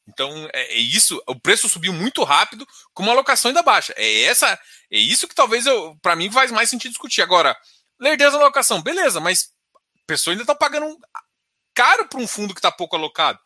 Então 0.08 0.50
é, 0.54 0.74
é, 0.74 0.78
isso, 0.78 1.22
o 1.28 1.40
preço 1.40 1.68
subiu 1.68 1.92
muito 1.92 2.24
rápido 2.24 2.66
com 2.94 3.04
uma 3.04 3.12
alocação 3.12 3.50
ainda 3.50 3.62
baixa. 3.62 3.94
É 3.98 4.24
essa, 4.24 4.54
é 4.90 4.98
isso 4.98 5.28
que 5.28 5.36
talvez 5.36 5.66
eu, 5.66 5.98
para 6.02 6.16
mim 6.16 6.32
faz 6.32 6.52
mais 6.52 6.70
sentido 6.70 6.92
discutir. 6.92 7.22
Agora, 7.22 7.56
lerdeza 8.00 8.38
da 8.38 8.44
alocação, 8.44 8.82
beleza, 8.82 9.20
mas 9.20 9.52
a 9.76 10.06
pessoa 10.08 10.34
ainda 10.34 10.44
está 10.44 10.56
pagando 10.56 10.98
caro 11.74 12.08
para 12.08 12.20
um 12.20 12.28
fundo 12.28 12.54
que 12.54 12.60
está 12.60 12.72
pouco 12.72 12.96
alocado. 12.96 13.40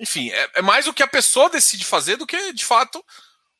Enfim, 0.00 0.30
é, 0.30 0.50
é, 0.54 0.62
mais 0.62 0.86
o 0.86 0.94
que 0.94 1.02
a 1.02 1.08
pessoa 1.08 1.50
decide 1.50 1.84
fazer 1.84 2.16
do 2.16 2.26
que 2.26 2.52
de 2.52 2.64
fato. 2.64 3.04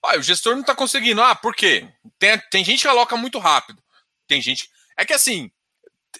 Ah, 0.04 0.16
o 0.16 0.22
gestor 0.22 0.54
não 0.54 0.62
está 0.62 0.74
conseguindo. 0.74 1.22
Ah, 1.22 1.34
por 1.34 1.54
quê? 1.54 1.88
Tem, 2.18 2.36
tem 2.50 2.64
gente 2.64 2.82
que 2.82 2.88
aloca 2.88 3.16
muito 3.16 3.38
rápido. 3.38 3.80
Tem 4.26 4.40
gente. 4.40 4.68
É 4.96 5.04
que 5.04 5.12
assim, 5.12 5.52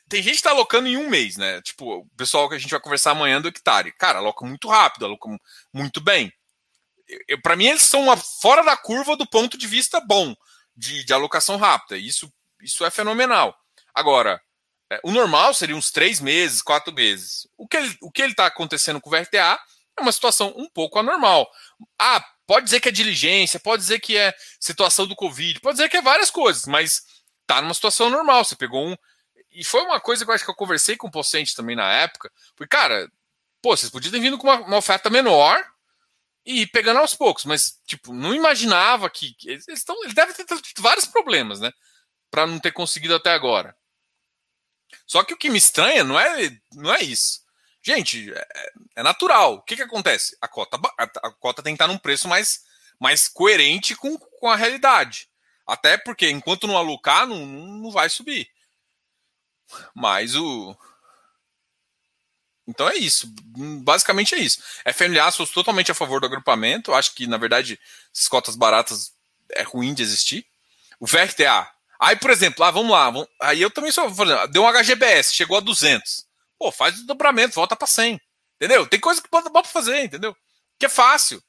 tem 0.09 0.23
gente 0.23 0.37
que 0.37 0.43
tá 0.43 0.51
alocando 0.51 0.89
em 0.89 0.97
um 0.97 1.09
mês, 1.09 1.37
né? 1.37 1.61
Tipo, 1.63 1.99
o 1.99 2.07
pessoal 2.17 2.49
que 2.49 2.55
a 2.55 2.59
gente 2.59 2.71
vai 2.71 2.81
conversar 2.81 3.13
amanhã 3.13 3.41
do 3.41 3.49
hectare. 3.49 3.93
Cara, 3.93 4.19
aloca 4.19 4.45
muito 4.47 4.69
rápido, 4.69 5.05
aloca 5.05 5.29
muito 5.73 6.01
bem. 6.01 6.33
Para 7.43 7.57
mim, 7.57 7.67
eles 7.67 7.83
são 7.83 8.03
uma, 8.03 8.17
fora 8.17 8.63
da 8.63 8.77
curva 8.77 9.17
do 9.17 9.29
ponto 9.29 9.59
de 9.59 9.67
vista 9.67 10.01
bom 10.01 10.35
de, 10.77 11.05
de 11.05 11.13
alocação 11.13 11.57
rápida. 11.57 11.99
Isso, 11.99 12.33
isso 12.61 12.85
é 12.85 12.91
fenomenal. 12.91 13.55
Agora, 13.95 14.41
é, 14.91 15.01
o 15.03 15.11
normal 15.11 15.53
seria 15.55 15.77
uns 15.77 15.91
três 15.91 16.21
meses, 16.21 16.63
quatro 16.63 16.93
meses. 16.93 17.47
O 17.57 17.67
que 17.69 17.77
ele, 17.77 17.97
o 18.01 18.11
que 18.11 18.23
ele 18.23 18.33
está 18.33 18.47
acontecendo 18.47 19.01
com 19.01 19.11
o 19.11 19.13
VRTA 19.13 19.59
é 19.99 20.01
uma 20.01 20.13
situação 20.13 20.53
um 20.57 20.69
pouco 20.69 20.99
anormal. 20.99 21.49
Ah, 21.99 22.25
pode 22.47 22.65
dizer 22.65 22.81
que 22.81 22.89
é 22.89 22.93
diligência, 22.93 23.61
pode 23.61 23.83
dizer 23.83 24.01
que 24.01 24.17
é 24.17 24.35
situação 24.61 25.07
do 25.07 25.17
Covid, 25.17 25.61
pode 25.61 25.77
dizer 25.77 25.89
que 25.89 25.97
é 25.97 26.03
várias 26.03 26.31
coisas, 26.31 26.67
mas 26.67 27.03
tá 27.47 27.61
numa 27.61 27.75
situação 27.75 28.11
normal. 28.11 28.45
Você 28.45 28.57
pegou 28.57 28.87
um, 28.87 28.97
e 29.53 29.65
foi 29.65 29.83
uma 29.83 30.01
coisa 30.01 30.25
que 30.25 30.31
eu 30.31 30.35
acho 30.35 30.45
que 30.45 30.51
eu 30.51 30.55
conversei 30.55 30.97
com 30.97 31.09
o 31.09 31.11
Pocente 31.11 31.55
também 31.55 31.77
na 31.77 31.91
época. 31.93 32.31
Foi, 32.57 32.67
cara, 32.67 33.11
pô, 33.61 33.77
vocês 33.77 33.91
podiam 33.91 34.13
ter 34.13 34.21
vindo 34.21 34.39
com 34.39 34.47
uma, 34.47 34.61
uma, 34.61 34.77
oferta 34.77 35.11
menor 35.11 35.65
e 36.45 36.63
ir 36.63 36.67
pegando 36.69 36.99
aos 36.99 37.15
poucos, 37.15 37.45
mas, 37.45 37.79
tipo, 37.87 38.13
não 38.13 38.35
imaginava 38.35 39.09
que. 39.09 39.37
Eles, 39.45 39.67
estão, 39.69 40.03
eles 40.03 40.15
devem 40.15 40.35
ter 40.35 40.45
tido 40.61 40.83
vários 40.83 41.07
problemas, 41.07 41.61
né? 41.61 41.73
para 42.33 42.47
não 42.47 42.59
ter 42.59 42.73
conseguido 42.73 43.15
até 43.15 43.31
agora. 43.31 43.77
Só 45.07 45.23
que 45.23 45.35
o 45.35 45.37
que 45.37 45.51
me 45.51 45.59
estranha 45.59 46.03
não 46.03 46.19
é, 46.19 46.51
não 46.73 46.93
é 46.95 47.03
isso. 47.03 47.43
Gente, 47.83 48.33
é, 48.33 48.73
é 48.97 49.03
natural. 49.03 49.57
O 49.57 49.63
que, 49.63 49.77
que 49.77 49.83
acontece? 49.83 50.35
A 50.41 50.49
cota, 50.49 50.81
a, 50.99 51.31
cota 51.33 51.63
tem 51.63 51.75
que 51.75 51.83
estar 51.83 51.93
num 51.93 51.99
preço 51.99 52.27
mais, 52.27 52.63
mais 52.99 53.29
coerente 53.29 53.95
com, 53.95 54.17
com 54.17 54.49
a 54.49 54.57
realidade. 54.57 55.29
Até 55.67 55.99
porque 55.99 56.31
enquanto 56.31 56.67
não 56.67 56.77
alocar, 56.77 57.27
não, 57.27 57.45
não 57.45 57.91
vai 57.91 58.09
subir. 58.09 58.49
Mas 59.95 60.35
o. 60.35 60.77
Então 62.67 62.89
é 62.89 62.97
isso. 62.97 63.33
Basicamente 63.83 64.35
é 64.35 64.39
isso. 64.39 64.63
FMA 64.93 65.31
sou 65.31 65.47
totalmente 65.47 65.91
a 65.91 65.95
favor 65.95 66.21
do 66.21 66.27
agrupamento. 66.27 66.95
Acho 66.95 67.15
que, 67.15 67.27
na 67.27 67.37
verdade, 67.37 67.79
essas 68.15 68.29
cotas 68.29 68.57
baratas 68.57 69.13
é 69.51 69.63
ruim 69.63 69.95
de 69.95 70.03
existir. 70.03 70.47
O 71.01 71.07
VRTA. 71.07 71.69
Aí, 71.99 72.17
por 72.17 72.31
exemplo, 72.31 72.65
ah, 72.65 72.71
vamos 72.71 72.93
lá. 72.93 73.11
Vamos... 73.11 73.29
Aí 73.41 73.61
eu 73.61 73.71
também 73.71 73.93
sou. 73.93 74.11
Deu 74.51 74.63
um 74.63 74.69
HGBS, 74.69 75.35
chegou 75.35 75.57
a 75.57 75.61
200. 75.61 76.27
Pô, 76.59 76.71
faz 76.71 76.99
o 77.01 77.07
dobramento, 77.07 77.55
volta 77.55 77.75
para 77.77 77.87
100. 77.87 78.21
Entendeu? 78.57 78.87
Tem 78.87 79.01
coisa 79.01 79.21
que 79.21 79.29
pode 79.29 79.51
para 79.51 79.65
fazer, 79.65 80.05
entendeu? 80.05 80.37
Que 80.79 80.87
é 80.87 80.89
fácil. 80.89 81.43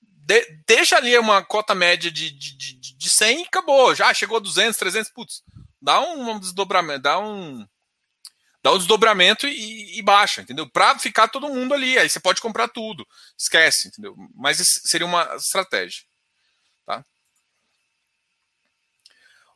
De, 0.00 0.62
deixa 0.66 0.96
ali 0.96 1.18
uma 1.18 1.44
cota 1.44 1.74
média 1.74 2.10
de, 2.10 2.30
de, 2.30 2.56
de, 2.56 2.96
de 2.96 3.10
100 3.10 3.40
e 3.40 3.46
acabou. 3.46 3.94
Já 3.94 4.14
chegou 4.14 4.36
a 4.36 4.40
200, 4.40 4.78
300, 4.78 5.10
putz. 5.10 5.42
Dá 5.84 6.00
um 6.00 6.38
desdobramento, 6.38 7.02
dá 7.02 7.18
um 7.18 7.68
dá 8.62 8.72
um 8.72 8.78
desdobramento 8.78 9.46
e, 9.46 9.98
e 9.98 10.02
baixa, 10.02 10.40
entendeu? 10.40 10.66
Para 10.66 10.98
ficar 10.98 11.28
todo 11.28 11.50
mundo 11.50 11.74
ali, 11.74 11.98
aí 11.98 12.08
você 12.08 12.18
pode 12.18 12.40
comprar 12.40 12.68
tudo. 12.68 13.06
Esquece, 13.36 13.88
entendeu? 13.88 14.16
Mas 14.34 14.56
seria 14.86 15.06
uma 15.06 15.36
estratégia, 15.36 16.02
tá? 16.86 17.04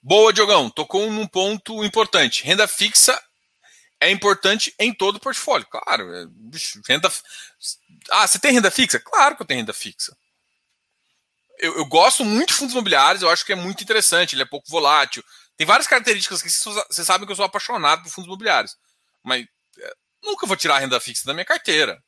Boa, 0.02 0.30
Diogão. 0.30 0.68
Tocou 0.68 1.10
num 1.10 1.26
ponto 1.26 1.82
importante. 1.82 2.44
Renda 2.44 2.68
fixa 2.68 3.18
é 3.98 4.10
importante 4.10 4.74
em 4.78 4.92
todo 4.92 5.16
o 5.16 5.20
portfólio. 5.20 5.66
Claro, 5.66 6.14
é, 6.14 6.26
bicho, 6.28 6.78
renda. 6.86 7.10
Ah, 8.10 8.26
você 8.26 8.38
tem 8.38 8.52
renda 8.52 8.70
fixa? 8.70 9.00
Claro 9.00 9.34
que 9.34 9.42
eu 9.42 9.46
tenho 9.46 9.60
renda 9.60 9.72
fixa. 9.72 10.14
Eu, 11.58 11.78
eu, 11.78 11.86
gosto 11.86 12.22
muito 12.22 12.48
de 12.48 12.54
fundos 12.54 12.74
imobiliários, 12.74 13.22
eu 13.22 13.30
acho 13.30 13.44
que 13.44 13.52
é 13.52 13.56
muito 13.56 13.82
interessante, 13.82 14.34
ele 14.34 14.42
é 14.42 14.46
pouco 14.46 14.70
volátil. 14.70 15.24
Tem 15.58 15.66
várias 15.66 15.88
características 15.88 16.40
que 16.40 16.48
vocês 16.48 17.04
sabem 17.04 17.26
que 17.26 17.32
eu 17.32 17.36
sou 17.36 17.44
apaixonado 17.44 18.04
por 18.04 18.10
fundos 18.10 18.28
imobiliários. 18.28 18.76
Mas 19.24 19.44
é, 19.76 19.94
nunca 20.22 20.46
vou 20.46 20.56
tirar 20.56 20.76
a 20.76 20.78
renda 20.78 21.00
fixa 21.00 21.26
da 21.26 21.34
minha 21.34 21.44
carteira. 21.44 22.00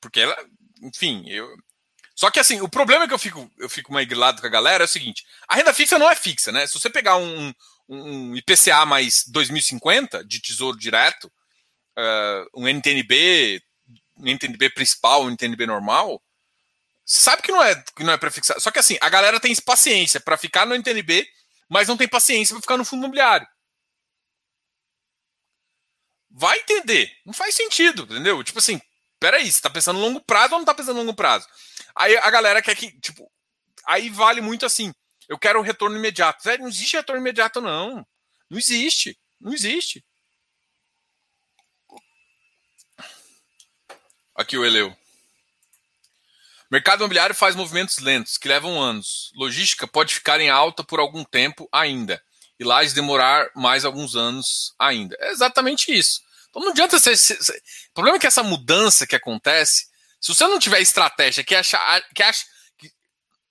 Porque 0.00 0.20
ela, 0.20 0.36
enfim, 0.80 1.24
eu. 1.28 1.48
Só 2.14 2.30
que 2.30 2.38
assim, 2.38 2.60
o 2.60 2.68
problema 2.68 3.04
é 3.04 3.08
que 3.08 3.12
eu 3.12 3.18
fico, 3.18 3.50
eu 3.58 3.68
fico 3.68 3.92
meio 3.92 4.06
grilado 4.06 4.40
com 4.40 4.46
a 4.46 4.50
galera 4.50 4.84
é 4.84 4.86
o 4.86 4.88
seguinte: 4.88 5.26
a 5.48 5.56
renda 5.56 5.74
fixa 5.74 5.98
não 5.98 6.08
é 6.08 6.14
fixa, 6.14 6.52
né? 6.52 6.68
Se 6.68 6.74
você 6.74 6.88
pegar 6.88 7.16
um, 7.16 7.52
um 7.88 8.36
IPCA 8.36 8.86
mais 8.86 9.24
2050 9.26 10.24
de 10.24 10.40
tesouro 10.40 10.78
direto, 10.78 11.24
uh, 11.98 12.48
um 12.54 12.68
NTNB, 12.68 13.60
um 14.18 14.30
NTNB 14.30 14.70
principal, 14.70 15.24
um 15.24 15.30
NTNB 15.30 15.66
normal, 15.66 16.22
sabe 17.04 17.42
que 17.42 17.50
não 17.50 17.60
é 17.60 17.74
que 17.74 18.04
não 18.04 18.12
é 18.12 18.16
para 18.16 18.30
fixar. 18.30 18.60
Só 18.60 18.70
que 18.70 18.78
assim, 18.78 18.96
a 19.00 19.08
galera 19.08 19.40
tem 19.40 19.52
paciência 19.56 20.20
para 20.20 20.38
ficar 20.38 20.64
no 20.64 20.76
NTNB, 20.76 21.26
mas 21.68 21.88
não 21.88 21.96
tem 21.96 22.08
paciência 22.08 22.54
para 22.54 22.62
ficar 22.62 22.76
no 22.76 22.84
fundo 22.84 23.00
imobiliário. 23.00 23.46
Vai 26.30 26.58
entender. 26.58 27.10
Não 27.24 27.32
faz 27.32 27.54
sentido, 27.54 28.02
entendeu? 28.02 28.42
Tipo 28.44 28.58
assim, 28.58 28.80
peraí, 29.18 29.50
você 29.50 29.60
tá 29.60 29.70
pensando 29.70 29.98
longo 29.98 30.20
prazo 30.20 30.54
ou 30.54 30.58
não 30.58 30.66
tá 30.66 30.74
pensando 30.74 30.98
longo 30.98 31.14
prazo? 31.14 31.48
Aí 31.94 32.16
a 32.16 32.30
galera 32.30 32.60
quer 32.60 32.76
que, 32.76 32.92
tipo, 33.00 33.30
aí 33.86 34.10
vale 34.10 34.40
muito 34.40 34.66
assim. 34.66 34.92
Eu 35.28 35.38
quero 35.38 35.58
o 35.58 35.62
retorno 35.62 35.96
imediato. 35.96 36.44
Velho, 36.44 36.62
não 36.62 36.68
existe 36.68 36.96
retorno 36.96 37.20
imediato, 37.20 37.60
não. 37.60 38.06
Não 38.50 38.58
existe. 38.58 39.18
Não 39.40 39.52
existe. 39.52 40.04
Aqui 44.34 44.58
o 44.58 44.64
Eleu. 44.64 44.94
Mercado 46.70 47.00
imobiliário 47.00 47.34
faz 47.34 47.54
movimentos 47.54 47.98
lentos, 47.98 48.36
que 48.36 48.48
levam 48.48 48.80
anos. 48.80 49.30
Logística 49.34 49.86
pode 49.86 50.14
ficar 50.14 50.40
em 50.40 50.50
alta 50.50 50.82
por 50.82 50.98
algum 50.98 51.24
tempo 51.24 51.68
ainda. 51.72 52.22
E 52.58 52.64
lajes 52.64 52.92
demorar 52.92 53.50
mais 53.54 53.84
alguns 53.84 54.16
anos 54.16 54.74
ainda. 54.78 55.16
É 55.20 55.30
exatamente 55.30 55.92
isso. 55.96 56.20
Então 56.50 56.62
não 56.62 56.70
adianta 56.70 56.98
você. 56.98 57.34
O 57.90 57.94
problema 57.94 58.16
é 58.16 58.20
que 58.20 58.26
essa 58.26 58.42
mudança 58.42 59.06
que 59.06 59.14
acontece, 59.14 59.86
se 60.20 60.34
você 60.34 60.46
não 60.46 60.58
tiver 60.58 60.80
estratégia 60.80 61.44
que 61.44 61.54
acha, 61.54 61.78
que 62.14 62.22
acha 62.22 62.44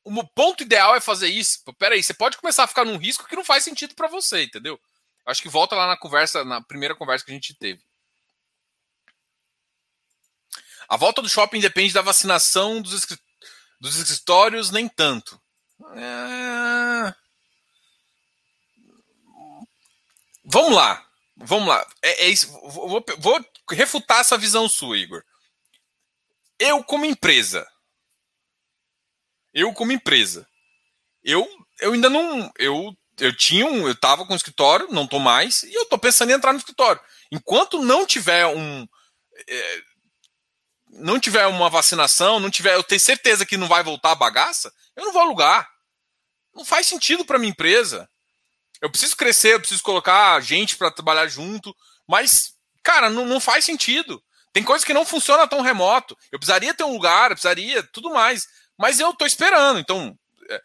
o 0.03 0.23
ponto 0.23 0.61
ideal 0.61 0.95
é 0.95 0.99
fazer 0.99 1.27
isso. 1.27 1.59
Peraí, 1.79 2.03
você 2.03 2.13
pode 2.13 2.37
começar 2.37 2.63
a 2.63 2.67
ficar 2.67 2.85
num 2.85 2.97
risco 2.97 3.27
que 3.27 3.35
não 3.35 3.43
faz 3.43 3.63
sentido 3.63 3.95
para 3.95 4.07
você, 4.07 4.43
entendeu? 4.43 4.79
Acho 5.25 5.41
que 5.41 5.49
volta 5.49 5.75
lá 5.75 5.87
na 5.87 5.97
conversa, 5.97 6.45
na 6.45 6.61
primeira 6.61 6.95
conversa 6.95 7.25
que 7.25 7.31
a 7.31 7.33
gente 7.33 7.55
teve. 7.55 7.81
A 10.87 10.97
volta 10.97 11.21
do 11.21 11.29
shopping 11.29 11.59
depende 11.59 11.93
da 11.93 12.01
vacinação 12.01 12.81
dos, 12.81 13.05
dos 13.79 13.97
escritórios, 13.97 14.71
nem 14.71 14.87
tanto. 14.87 15.39
É... 15.95 17.13
Vamos 20.45 20.73
lá. 20.75 21.05
Vamos 21.37 21.67
lá. 21.67 21.85
É, 22.01 22.25
é 22.25 22.29
isso. 22.29 22.51
Vou, 22.69 23.03
vou 23.17 23.45
refutar 23.71 24.19
essa 24.19 24.37
visão 24.37 24.69
sua, 24.69 24.97
Igor. 24.97 25.23
Eu, 26.57 26.83
como 26.83 27.05
empresa, 27.05 27.67
eu 29.53 29.73
como 29.73 29.91
empresa, 29.91 30.47
eu, 31.23 31.47
eu 31.79 31.93
ainda 31.93 32.09
não. 32.09 32.51
Eu, 32.57 32.95
eu 33.19 33.35
tinha 33.35 33.65
um. 33.65 33.87
Eu 33.87 33.95
tava 33.95 34.25
com 34.25 34.33
um 34.33 34.37
escritório, 34.37 34.87
não 34.89 35.07
tô 35.07 35.19
mais, 35.19 35.63
e 35.63 35.73
eu 35.73 35.85
tô 35.85 35.97
pensando 35.97 36.29
em 36.29 36.33
entrar 36.33 36.53
no 36.53 36.59
escritório. 36.59 37.01
Enquanto 37.31 37.81
não 37.81 38.05
tiver 38.05 38.45
um. 38.45 38.87
É, 39.47 39.81
não 40.95 41.19
tiver 41.19 41.45
uma 41.47 41.69
vacinação, 41.69 42.39
não 42.39 42.49
tiver. 42.49 42.75
Eu 42.75 42.83
tenho 42.83 42.99
certeza 42.99 43.45
que 43.45 43.57
não 43.57 43.67
vai 43.67 43.83
voltar 43.83 44.11
a 44.11 44.15
bagaça, 44.15 44.71
eu 44.95 45.05
não 45.05 45.13
vou 45.13 45.21
alugar. 45.21 45.69
Não 46.53 46.63
faz 46.63 46.87
sentido 46.87 47.25
para 47.25 47.37
minha 47.37 47.51
empresa. 47.51 48.09
Eu 48.81 48.89
preciso 48.89 49.15
crescer, 49.15 49.53
eu 49.53 49.59
preciso 49.59 49.83
colocar 49.83 50.39
gente 50.41 50.77
para 50.77 50.91
trabalhar 50.91 51.27
junto, 51.27 51.75
mas, 52.07 52.53
cara, 52.83 53.09
não, 53.09 53.25
não 53.25 53.39
faz 53.39 53.65
sentido. 53.65 54.21
Tem 54.53 54.63
coisas 54.63 54.85
que 54.85 54.93
não 54.93 55.05
funcionam 55.05 55.47
tão 55.47 55.61
remoto. 55.61 56.17
Eu 56.31 56.39
precisaria 56.39 56.73
ter 56.73 56.83
um 56.83 56.93
lugar, 56.93 57.31
eu 57.31 57.35
precisaria 57.35 57.83
tudo 57.91 58.09
mais. 58.09 58.47
Mas 58.77 58.99
eu 58.99 59.09
estou 59.09 59.27
esperando. 59.27 59.79
Então, 59.79 60.17
é, 60.49 60.61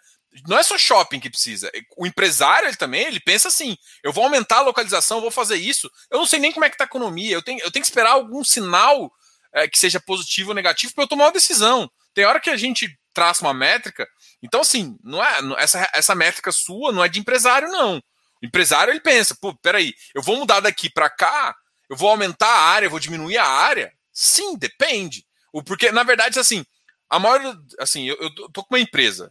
não 0.46 0.56
é 0.58 0.62
só 0.62 0.78
shopping 0.78 1.18
que 1.18 1.30
precisa. 1.30 1.70
O 1.96 2.06
empresário, 2.06 2.68
ele 2.68 2.76
também, 2.76 3.06
ele 3.06 3.18
pensa 3.18 3.48
assim: 3.48 3.76
eu 4.02 4.12
vou 4.12 4.24
aumentar 4.24 4.58
a 4.58 4.62
localização, 4.62 5.20
vou 5.20 5.30
fazer 5.30 5.56
isso. 5.56 5.90
Eu 6.08 6.18
não 6.18 6.26
sei 6.26 6.38
nem 6.38 6.52
como 6.52 6.64
é 6.64 6.68
que 6.68 6.74
está 6.74 6.84
a 6.84 6.86
economia. 6.86 7.32
Eu 7.32 7.42
tenho, 7.42 7.58
eu 7.60 7.70
tenho 7.70 7.82
que 7.82 7.88
esperar 7.88 8.12
algum 8.12 8.44
sinal 8.44 9.12
é, 9.54 9.68
que 9.68 9.78
seja 9.78 10.00
positivo 10.00 10.50
ou 10.50 10.54
negativo 10.54 10.94
para 10.94 11.04
eu 11.04 11.08
tomar 11.08 11.26
uma 11.26 11.32
decisão. 11.32 11.90
Tem 12.14 12.24
hora 12.24 12.40
que 12.40 12.50
a 12.50 12.56
gente 12.56 12.88
traça 13.12 13.44
uma 13.44 13.54
métrica. 13.54 14.06
Então, 14.42 14.60
assim, 14.60 14.96
não 15.02 15.22
é 15.22 15.38
essa, 15.58 15.88
essa 15.94 16.14
métrica 16.14 16.52
sua 16.52 16.92
não 16.92 17.04
é 17.04 17.08
de 17.08 17.20
empresário, 17.20 17.68
não. 17.68 17.98
O 18.42 18.46
empresário 18.46 18.92
ele 18.92 19.00
pensa: 19.00 19.36
pô, 19.40 19.54
peraí, 19.56 19.94
eu 20.14 20.22
vou 20.22 20.36
mudar 20.36 20.60
daqui 20.60 20.90
para 20.90 21.10
cá, 21.10 21.54
eu 21.88 21.96
vou 21.96 22.08
aumentar 22.08 22.48
a 22.48 22.62
área, 22.62 22.86
eu 22.86 22.90
vou 22.90 23.00
diminuir 23.00 23.38
a 23.38 23.46
área. 23.46 23.92
Sim, 24.12 24.56
depende. 24.56 25.24
O 25.52 25.62
porque, 25.62 25.90
na 25.90 26.02
verdade, 26.02 26.38
assim, 26.38 26.64
a 27.08 27.18
maior, 27.18 27.56
assim, 27.78 28.08
eu, 28.08 28.16
eu 28.20 28.30
tô 28.52 28.62
com 28.64 28.74
uma 28.74 28.80
empresa, 28.80 29.30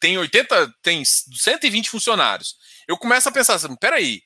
tem 0.00 0.16
80, 0.16 0.74
tem 0.82 1.04
120 1.04 1.90
funcionários. 1.90 2.56
Eu 2.86 2.96
começo 2.96 3.28
a 3.28 3.32
pensar 3.32 3.54
assim, 3.54 3.76
peraí, 3.76 4.22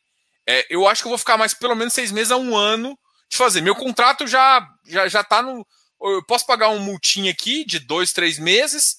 é, 0.47 0.67
eu 0.71 0.87
acho 0.87 1.03
que 1.03 1.07
eu 1.07 1.11
vou 1.11 1.19
ficar 1.19 1.37
mais 1.37 1.55
pelo 1.55 1.75
menos 1.75 1.95
seis 1.95 2.13
meses 2.13 2.31
a 2.31 2.37
um 2.37 2.57
ano 2.57 2.99
de 3.33 3.39
fazer. 3.39 3.63
Meu 3.63 3.75
contrato 3.75 4.27
já, 4.27 4.65
já, 4.87 5.09
já 5.09 5.25
tá 5.25 5.43
no. 5.43 5.67
Eu 6.01 6.23
posso 6.25 6.45
pagar 6.45 6.69
um 6.69 6.79
multinho 6.79 7.31
aqui 7.31 7.65
de 7.65 7.79
dois, 7.79 8.13
três 8.13 8.39
meses. 8.39 8.99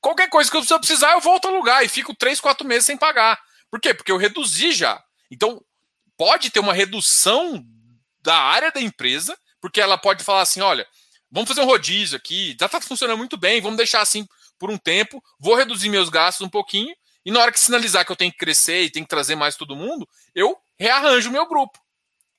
Qualquer 0.00 0.28
coisa 0.28 0.50
que 0.50 0.56
eu 0.56 0.78
precisar, 0.78 1.12
eu 1.12 1.20
volto 1.20 1.46
a 1.46 1.50
alugar 1.50 1.82
e 1.82 1.88
fico 1.88 2.14
três, 2.14 2.40
quatro 2.40 2.66
meses 2.66 2.84
sem 2.84 2.96
pagar. 2.96 3.40
Por 3.70 3.80
quê? 3.80 3.94
Porque 3.94 4.12
eu 4.12 4.18
reduzi 4.18 4.72
já. 4.72 5.02
Então, 5.30 5.62
pode 6.16 6.50
ter 6.50 6.60
uma 6.60 6.74
redução 6.74 7.64
da 8.20 8.36
área 8.36 8.70
da 8.70 8.80
empresa, 8.80 9.36
porque 9.60 9.80
ela 9.80 9.96
pode 9.96 10.24
falar 10.24 10.42
assim: 10.42 10.60
olha, 10.60 10.86
vamos 11.30 11.48
fazer 11.48 11.62
um 11.62 11.66
rodízio 11.66 12.18
aqui, 12.18 12.54
já 12.58 12.66
está 12.66 12.80
funcionando 12.80 13.18
muito 13.18 13.38
bem, 13.38 13.60
vamos 13.62 13.78
deixar 13.78 14.02
assim 14.02 14.26
por 14.58 14.70
um 14.70 14.76
tempo, 14.76 15.22
vou 15.38 15.54
reduzir 15.54 15.88
meus 15.88 16.10
gastos 16.10 16.46
um 16.46 16.50
pouquinho, 16.50 16.94
e 17.24 17.30
na 17.30 17.40
hora 17.40 17.52
que 17.52 17.60
sinalizar 17.60 18.04
que 18.04 18.12
eu 18.12 18.16
tenho 18.16 18.32
que 18.32 18.38
crescer 18.38 18.82
e 18.82 18.90
tenho 18.90 19.06
que 19.06 19.10
trazer 19.10 19.36
mais 19.36 19.56
todo 19.56 19.76
mundo, 19.76 20.06
eu 20.34 20.54
rearranjo 20.78 21.30
o 21.30 21.32
meu 21.32 21.46
grupo. 21.46 21.78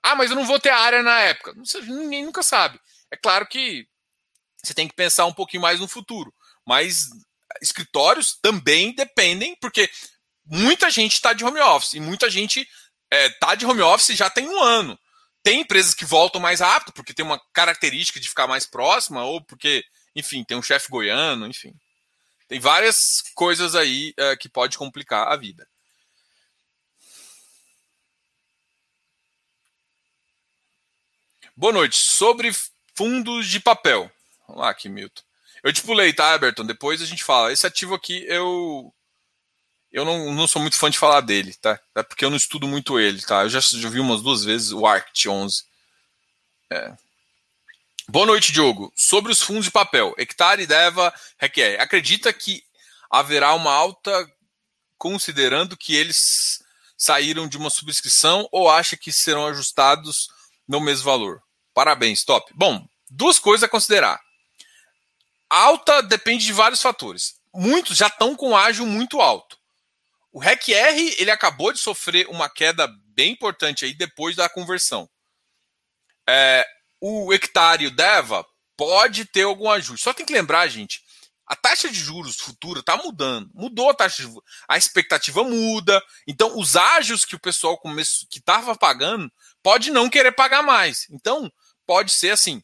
Ah, 0.04 0.16
mas 0.16 0.30
eu 0.30 0.36
não 0.36 0.46
vou 0.46 0.60
ter 0.60 0.70
área 0.70 1.04
na 1.04 1.20
época. 1.20 1.54
Ninguém 1.86 2.26
nunca 2.26 2.42
sabe. 2.42 2.80
É 3.12 3.18
claro 3.18 3.48
que 3.48 3.88
você 4.64 4.74
tem 4.74 4.88
que 4.88 4.96
pensar 4.96 5.26
um 5.26 5.34
pouquinho 5.34 5.62
mais 5.62 5.80
no 5.80 5.88
futuro, 5.88 6.34
mas 6.66 7.10
escritórios 7.62 8.38
também 8.42 8.94
dependem, 8.94 9.56
porque 9.60 9.90
muita 10.46 10.90
gente 10.90 11.14
está 11.14 11.34
de 11.34 11.44
home 11.44 11.60
office 11.60 11.94
e 11.94 12.00
muita 12.00 12.30
gente 12.30 12.68
está 13.12 13.54
é, 13.54 13.56
de 13.56 13.66
home 13.66 13.82
office 13.82 14.16
já 14.16 14.30
tem 14.30 14.48
um 14.48 14.62
ano. 14.62 14.98
Tem 15.44 15.62
empresas 15.62 15.94
que 15.94 16.06
voltam 16.06 16.40
mais 16.40 16.60
rápido, 16.60 16.94
porque 16.94 17.14
tem 17.14 17.26
uma 17.26 17.42
característica 17.52 18.20
de 18.20 18.30
ficar 18.30 18.48
mais 18.48 18.66
próxima, 18.66 19.24
ou 19.26 19.44
porque, 19.44 19.84
enfim, 20.16 20.44
tem 20.44 20.56
um 20.56 20.62
chefe 20.62 20.88
goiano, 20.90 21.48
enfim. 21.48 21.74
Tem 22.48 22.60
várias 22.60 23.24
coisas 23.34 23.76
aí 23.76 24.14
uh, 24.20 24.38
que 24.38 24.48
pode 24.48 24.78
complicar 24.78 25.28
a 25.32 25.36
vida. 25.36 25.68
Boa 31.62 31.74
noite. 31.74 31.96
Sobre 31.96 32.52
fundos 32.96 33.46
de 33.46 33.60
papel. 33.60 34.12
Vamos 34.48 34.64
lá 34.64 34.72
aqui, 34.72 34.90
Milton. 34.90 35.22
Eu 35.64 35.72
te 35.72 35.84
pulei, 35.84 36.12
tá, 36.12 36.34
Everton? 36.34 36.66
Depois 36.66 37.04
a 37.04 37.06
gente 37.06 37.24
fala. 37.24 37.54
Esse 37.54 37.68
ativo 37.68 37.94
aqui, 37.94 38.26
eu. 38.28 38.92
Eu 39.92 40.04
não, 40.04 40.34
não 40.34 40.48
sou 40.48 40.60
muito 40.60 40.76
fã 40.76 40.90
de 40.90 40.98
falar 40.98 41.22
dele, 41.22 41.54
tá? 41.54 41.80
É 41.94 42.02
porque 42.02 42.26
eu 42.26 42.32
não 42.32 42.38
estudo 42.38 42.68
muito 42.68 43.00
ele, 43.00 43.22
tá? 43.22 43.44
Eu 43.44 43.50
já, 43.50 43.60
já 43.60 43.90
vi 43.90 44.00
umas 44.00 44.24
duas 44.24 44.44
vezes 44.44 44.72
o 44.72 44.88
ARCT 44.88 45.30
11. 45.30 45.64
É. 46.72 46.98
Boa 48.10 48.26
noite, 48.26 48.52
Diogo. 48.52 48.92
Sobre 48.96 49.32
os 49.32 49.40
fundos 49.40 49.66
de 49.66 49.72
papel, 49.72 50.16
hectare, 50.18 50.66
DEVA, 50.66 51.14
requer. 51.38 51.80
Acredita 51.80 52.34
que 52.34 52.64
haverá 53.08 53.54
uma 53.54 53.72
alta 53.72 54.28
considerando 54.98 55.78
que 55.78 55.96
eles 55.96 56.64
saíram 56.98 57.48
de 57.48 57.56
uma 57.56 57.70
subscrição 57.70 58.50
ou 58.52 58.68
acha 58.68 58.98
que 58.98 59.12
serão 59.12 59.46
ajustados 59.46 60.28
no 60.68 60.80
mesmo 60.80 61.06
valor? 61.06 61.44
Parabéns, 61.74 62.24
top. 62.24 62.52
Bom, 62.56 62.86
duas 63.10 63.40
coisas 63.40 63.64
a 63.64 63.70
considerar. 63.70 64.20
Alta 65.50 66.02
depende 66.02 66.46
de 66.46 66.54
vários 66.54 66.82
fatores. 66.82 67.36
Muitos 67.54 67.98
já 67.98 68.08
estão 68.08 68.36
com 68.36 68.56
ágio 68.56 68.86
muito 68.86 69.20
alto. 69.20 69.58
O 70.32 70.40
REC-R 70.40 71.16
ele 71.20 71.30
acabou 71.30 71.74
de 71.74 71.80
sofrer 71.80 72.28
uma 72.30 72.50
queda 72.50 72.88
bem 73.14 73.34
importante 73.34 73.84
aí 73.84 73.94
depois 73.94 74.36
da 74.36 74.48
conversão. 74.48 75.10
É, 76.28 76.66
o 77.02 77.34
hectare 77.34 77.88
o 77.88 77.92
DEVA 77.92 78.46
pode 78.78 79.26
ter 79.26 79.44
algum 79.44 79.70
ajuste. 79.70 80.04
Só 80.04 80.14
tem 80.14 80.26
que 80.26 80.32
lembrar, 80.32 80.68
gente, 80.70 81.02
a 81.46 81.56
taxa 81.56 81.90
de 81.90 82.00
juros 82.00 82.38
futura 82.38 82.80
está 82.80 82.96
mudando. 82.96 83.50
Mudou 83.54 83.90
a 83.90 83.94
taxa 83.94 84.26
de. 84.26 84.34
A 84.70 84.78
expectativa 84.78 85.44
muda. 85.44 86.02
Então, 86.26 86.58
os 86.58 86.78
ágios 86.78 87.26
que 87.26 87.36
o 87.36 87.40
pessoal 87.40 87.78
começou, 87.78 88.26
que 88.30 88.40
estava 88.40 88.74
pagando 88.74 89.30
pode 89.62 89.92
não 89.92 90.10
querer 90.10 90.32
pagar 90.32 90.64
mais. 90.64 91.08
Então, 91.12 91.52
pode 91.92 92.14
ser 92.14 92.30
assim. 92.30 92.64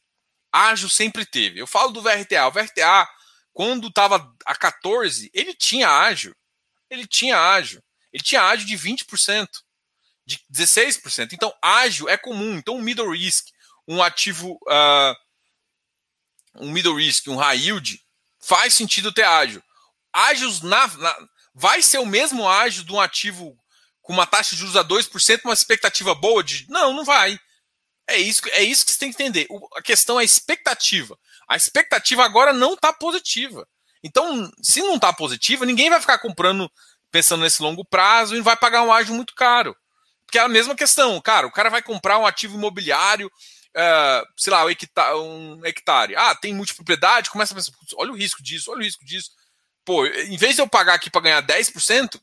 Ágio 0.53 0.87
sempre 0.87 1.25
teve. 1.25 1.59
Eu 1.59 1.67
falo 1.67 1.91
do 1.91 2.01
VRTA. 2.01 2.47
O 2.47 2.51
VRTA, 2.51 3.05
quando 3.51 3.89
estava 3.89 4.33
a 4.45 4.55
14, 4.55 5.29
ele 5.33 5.53
tinha 5.53 5.89
ágio. 5.89 6.33
Ele 6.89 7.05
tinha 7.05 7.37
ágio. 7.37 7.83
Ele 8.13 8.23
tinha 8.23 8.41
ágio 8.41 8.65
de 8.65 8.77
20%, 8.77 9.49
de 10.25 10.39
16%. 10.49 11.33
Então, 11.33 11.53
ágio 11.61 12.07
é 12.07 12.15
comum. 12.15 12.55
Então, 12.55 12.77
um 12.77 12.81
middle 12.81 13.11
risk, 13.11 13.47
um 13.85 14.01
ativo, 14.01 14.57
uh, 14.65 15.13
um 16.55 16.71
middle 16.71 16.95
risk, 16.95 17.27
um 17.27 17.35
high 17.35 17.59
yield, 17.59 18.01
faz 18.39 18.73
sentido 18.75 19.11
ter 19.11 19.23
ágio. 19.23 19.61
Ágios 20.13 20.61
na, 20.61 20.87
na, 20.87 21.27
vai 21.53 21.81
ser 21.81 21.97
o 21.97 22.05
mesmo 22.05 22.47
ágio 22.47 22.85
de 22.85 22.93
um 22.93 23.01
ativo 23.01 23.59
com 24.01 24.13
uma 24.13 24.25
taxa 24.25 24.55
de 24.55 24.61
juros 24.61 24.77
a 24.77 24.85
2%, 24.85 25.41
uma 25.43 25.53
expectativa 25.53 26.15
boa 26.15 26.41
de. 26.41 26.65
Não, 26.69 26.93
não 26.93 27.03
vai. 27.03 27.37
É 28.07 28.17
isso, 28.17 28.41
é 28.51 28.63
isso 28.63 28.85
que 28.85 28.91
você 28.91 28.99
tem 28.99 29.11
que 29.11 29.21
entender. 29.21 29.45
O, 29.49 29.67
a 29.77 29.81
questão 29.81 30.17
é 30.17 30.21
a 30.21 30.25
expectativa. 30.25 31.17
A 31.47 31.55
expectativa 31.55 32.23
agora 32.23 32.53
não 32.53 32.73
está 32.73 32.93
positiva. 32.93 33.67
Então, 34.03 34.49
se 34.61 34.81
não 34.81 34.95
está 34.95 35.11
positiva, 35.11 35.65
ninguém 35.65 35.89
vai 35.89 35.99
ficar 35.99 36.17
comprando 36.19 36.71
pensando 37.11 37.41
nesse 37.41 37.61
longo 37.61 37.85
prazo 37.85 38.35
e 38.35 38.41
vai 38.41 38.55
pagar 38.55 38.83
um 38.83 38.91
ágio 38.91 39.13
muito 39.13 39.33
caro. 39.33 39.75
Porque 40.25 40.37
é 40.37 40.41
a 40.41 40.47
mesma 40.47 40.75
questão, 40.75 41.19
cara. 41.21 41.47
O 41.47 41.51
cara 41.51 41.69
vai 41.69 41.81
comprar 41.81 42.17
um 42.17 42.25
ativo 42.25 42.57
imobiliário, 42.57 43.27
uh, 43.27 44.27
sei 44.35 44.51
lá, 44.51 44.65
um 45.15 45.65
hectare. 45.65 46.15
Ah, 46.15 46.35
tem 46.35 46.53
multipropriedade, 46.53 47.29
começa 47.29 47.53
a 47.53 47.55
pensar, 47.55 47.71
olha 47.95 48.11
o 48.11 48.15
risco 48.15 48.43
disso, 48.43 48.71
olha 48.71 48.81
o 48.81 48.83
risco 48.83 49.05
disso. 49.05 49.31
Pô, 49.85 50.05
em 50.05 50.37
vez 50.37 50.55
de 50.55 50.61
eu 50.61 50.67
pagar 50.67 50.95
aqui 50.95 51.09
para 51.09 51.21
ganhar 51.21 51.41
10%, 51.41 52.19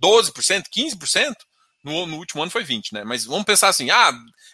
12%, 0.00 0.64
15%, 0.74 1.34
no, 1.82 2.06
no 2.06 2.16
último 2.18 2.40
ano 2.40 2.52
foi 2.52 2.64
20%, 2.64 2.92
né? 2.92 3.04
Mas 3.04 3.24
vamos 3.24 3.44
pensar 3.44 3.68
assim, 3.68 3.90
ah, 3.90 4.12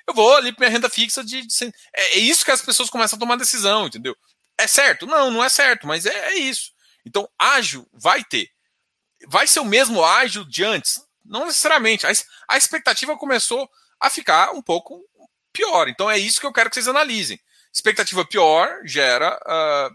eu 0.08 0.14
vou 0.14 0.34
ali 0.34 0.52
para 0.52 0.66
minha 0.66 0.72
renda 0.74 0.88
fixa 0.88 1.22
de. 1.22 1.46
de 1.46 1.64
é, 1.94 2.16
é, 2.16 2.18
isso 2.18 2.42
que 2.42 2.50
as 2.50 2.62
pessoas 2.62 2.88
começam 2.88 3.18
a 3.18 3.20
tomar 3.20 3.36
decisão, 3.36 3.86
entendeu? 3.86 4.16
É 4.56 4.66
certo? 4.66 5.06
Não, 5.06 5.30
não 5.30 5.44
é 5.44 5.50
certo, 5.50 5.86
mas 5.86 6.06
é, 6.06 6.30
é 6.30 6.34
isso. 6.36 6.72
Então, 7.04 7.28
ágil 7.38 7.86
vai 7.92 8.24
ter. 8.24 8.48
Vai 9.26 9.46
ser 9.46 9.60
o 9.60 9.66
mesmo 9.66 10.02
ágil 10.02 10.46
de 10.46 10.64
antes? 10.64 10.98
Não 11.22 11.44
necessariamente. 11.44 12.06
A, 12.06 12.10
a 12.48 12.56
expectativa 12.56 13.18
começou 13.18 13.68
a 14.00 14.08
ficar 14.08 14.52
um 14.52 14.62
pouco 14.62 15.04
pior. 15.52 15.88
Então, 15.88 16.10
é 16.10 16.16
isso 16.16 16.40
que 16.40 16.46
eu 16.46 16.52
quero 16.52 16.70
que 16.70 16.74
vocês 16.74 16.88
analisem. 16.88 17.38
Expectativa 17.70 18.24
pior 18.24 18.80
gera. 18.86 19.38
Uh, 19.46 19.94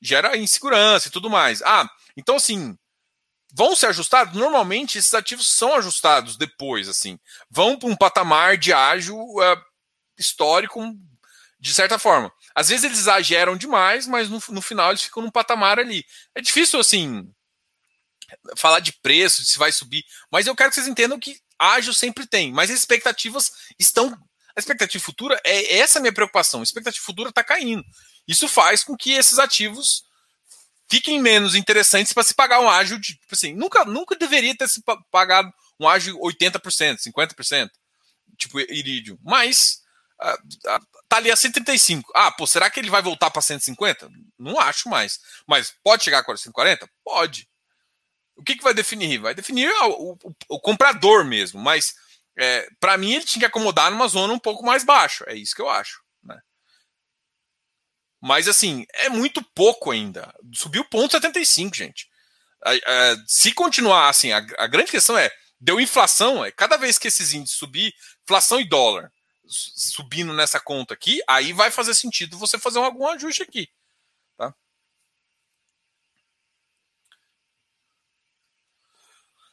gera 0.00 0.34
insegurança 0.36 1.08
e 1.08 1.10
tudo 1.10 1.28
mais. 1.28 1.60
Ah, 1.60 1.86
então 2.16 2.36
assim, 2.36 2.78
vão 3.56 3.74
ser 3.74 3.86
ajustados? 3.86 4.34
Normalmente 4.34 4.98
esses 4.98 5.14
ativos 5.14 5.50
são 5.50 5.74
ajustados 5.74 6.36
depois, 6.36 6.88
assim. 6.88 7.18
Vão 7.50 7.78
para 7.78 7.88
um 7.88 7.96
patamar 7.96 8.58
de 8.58 8.70
ágio 8.70 9.16
uh, 9.16 9.62
histórico, 10.18 10.94
de 11.58 11.72
certa 11.72 11.98
forma. 11.98 12.30
Às 12.54 12.68
vezes 12.68 12.84
eles 12.84 12.98
exageram 12.98 13.56
demais, 13.56 14.06
mas 14.06 14.28
no, 14.28 14.42
no 14.50 14.60
final 14.60 14.90
eles 14.90 15.02
ficam 15.02 15.22
num 15.22 15.30
patamar 15.30 15.78
ali. 15.78 16.04
É 16.34 16.42
difícil, 16.42 16.78
assim, 16.78 17.26
falar 18.58 18.80
de 18.80 18.92
preço, 18.92 19.42
se 19.42 19.58
vai 19.58 19.72
subir, 19.72 20.04
mas 20.30 20.46
eu 20.46 20.54
quero 20.54 20.68
que 20.68 20.74
vocês 20.74 20.86
entendam 20.86 21.18
que 21.18 21.40
ágil 21.58 21.94
sempre 21.94 22.26
tem, 22.26 22.52
mas 22.52 22.70
as 22.70 22.78
expectativas 22.78 23.50
estão. 23.78 24.14
A 24.54 24.60
expectativa 24.60 25.02
futura 25.02 25.40
é 25.44 25.78
essa 25.78 25.98
a 25.98 26.02
minha 26.02 26.12
preocupação. 26.12 26.60
A 26.60 26.62
expectativa 26.62 27.04
futura 27.04 27.30
está 27.30 27.42
caindo. 27.42 27.84
Isso 28.28 28.48
faz 28.48 28.82
com 28.84 28.96
que 28.96 29.12
esses 29.12 29.38
ativos 29.38 30.05
fiquem 30.88 31.20
menos 31.20 31.54
interessantes 31.54 32.12
para 32.12 32.22
se 32.22 32.34
pagar 32.34 32.60
um 32.60 32.68
ágio 32.68 32.98
de, 32.98 33.14
tipo 33.14 33.34
assim, 33.34 33.52
nunca, 33.52 33.84
nunca 33.84 34.16
deveria 34.16 34.56
ter 34.56 34.68
se 34.68 34.82
pagado 35.10 35.52
um 35.78 35.88
ágio 35.88 36.18
80%, 36.18 36.98
50%, 36.98 37.70
tipo 38.36 38.60
Iridium, 38.60 39.18
mas 39.22 39.82
uh, 40.22 40.86
tá 41.08 41.16
ali 41.16 41.30
a 41.30 41.36
135. 41.36 42.10
Ah, 42.14 42.30
pô, 42.32 42.46
será 42.46 42.70
que 42.70 42.80
ele 42.80 42.90
vai 42.90 43.02
voltar 43.02 43.30
para 43.30 43.42
150? 43.42 44.08
Não 44.38 44.58
acho 44.58 44.88
mais. 44.88 45.18
Mas 45.46 45.74
pode 45.82 46.04
chegar 46.04 46.24
a 46.26 46.36
140? 46.36 46.88
Pode. 47.04 47.48
O 48.36 48.42
que, 48.42 48.56
que 48.56 48.64
vai 48.64 48.74
definir? 48.74 49.18
Vai 49.18 49.34
definir 49.34 49.70
o, 49.82 50.12
o, 50.12 50.18
o 50.50 50.60
comprador 50.60 51.24
mesmo, 51.24 51.60
mas 51.60 51.94
é, 52.38 52.68
para 52.78 52.98
mim 52.98 53.14
ele 53.14 53.24
tinha 53.24 53.40
que 53.40 53.46
acomodar 53.46 53.90
numa 53.90 54.08
zona 54.08 54.32
um 54.32 54.38
pouco 54.38 54.64
mais 54.64 54.84
baixa. 54.84 55.24
É 55.26 55.34
isso 55.34 55.54
que 55.54 55.62
eu 55.62 55.68
acho. 55.68 56.05
Mas 58.26 58.48
assim, 58.48 58.84
é 58.92 59.08
muito 59.08 59.40
pouco 59.54 59.92
ainda. 59.92 60.34
Subiu 60.52 60.84
ponto 60.86 61.12
75, 61.12 61.76
gente. 61.76 62.10
se 63.24 63.52
continuar 63.52 64.08
assim, 64.08 64.32
a, 64.32 64.66
grande 64.66 64.90
questão 64.90 65.16
é, 65.16 65.30
deu 65.60 65.80
inflação, 65.80 66.44
é 66.44 66.50
cada 66.50 66.76
vez 66.76 66.98
que 66.98 67.06
esses 67.06 67.32
índices 67.32 67.56
subir, 67.56 67.94
inflação 68.24 68.58
e 68.58 68.68
dólar 68.68 69.12
subindo 69.46 70.32
nessa 70.32 70.58
conta 70.58 70.92
aqui, 70.92 71.22
aí 71.28 71.52
vai 71.52 71.70
fazer 71.70 71.94
sentido 71.94 72.36
você 72.36 72.58
fazer 72.58 72.80
algum 72.80 73.06
ajuste 73.06 73.44
aqui. 73.44 73.68
Tá? 74.36 74.52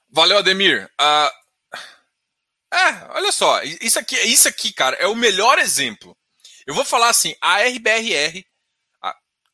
Valeu, 0.09 0.39
Ademir. 0.39 0.89
Uh, 0.99 1.75
é, 2.75 3.05
olha 3.11 3.31
só, 3.31 3.61
isso 3.61 3.99
aqui, 3.99 4.15
isso 4.21 4.47
aqui, 4.47 4.73
cara, 4.73 4.95
é 4.95 5.05
o 5.05 5.15
melhor 5.15 5.59
exemplo. 5.59 6.17
Eu 6.65 6.73
vou 6.73 6.83
falar 6.83 7.09
assim, 7.09 7.35
a 7.39 7.61
RBRR 7.61 8.43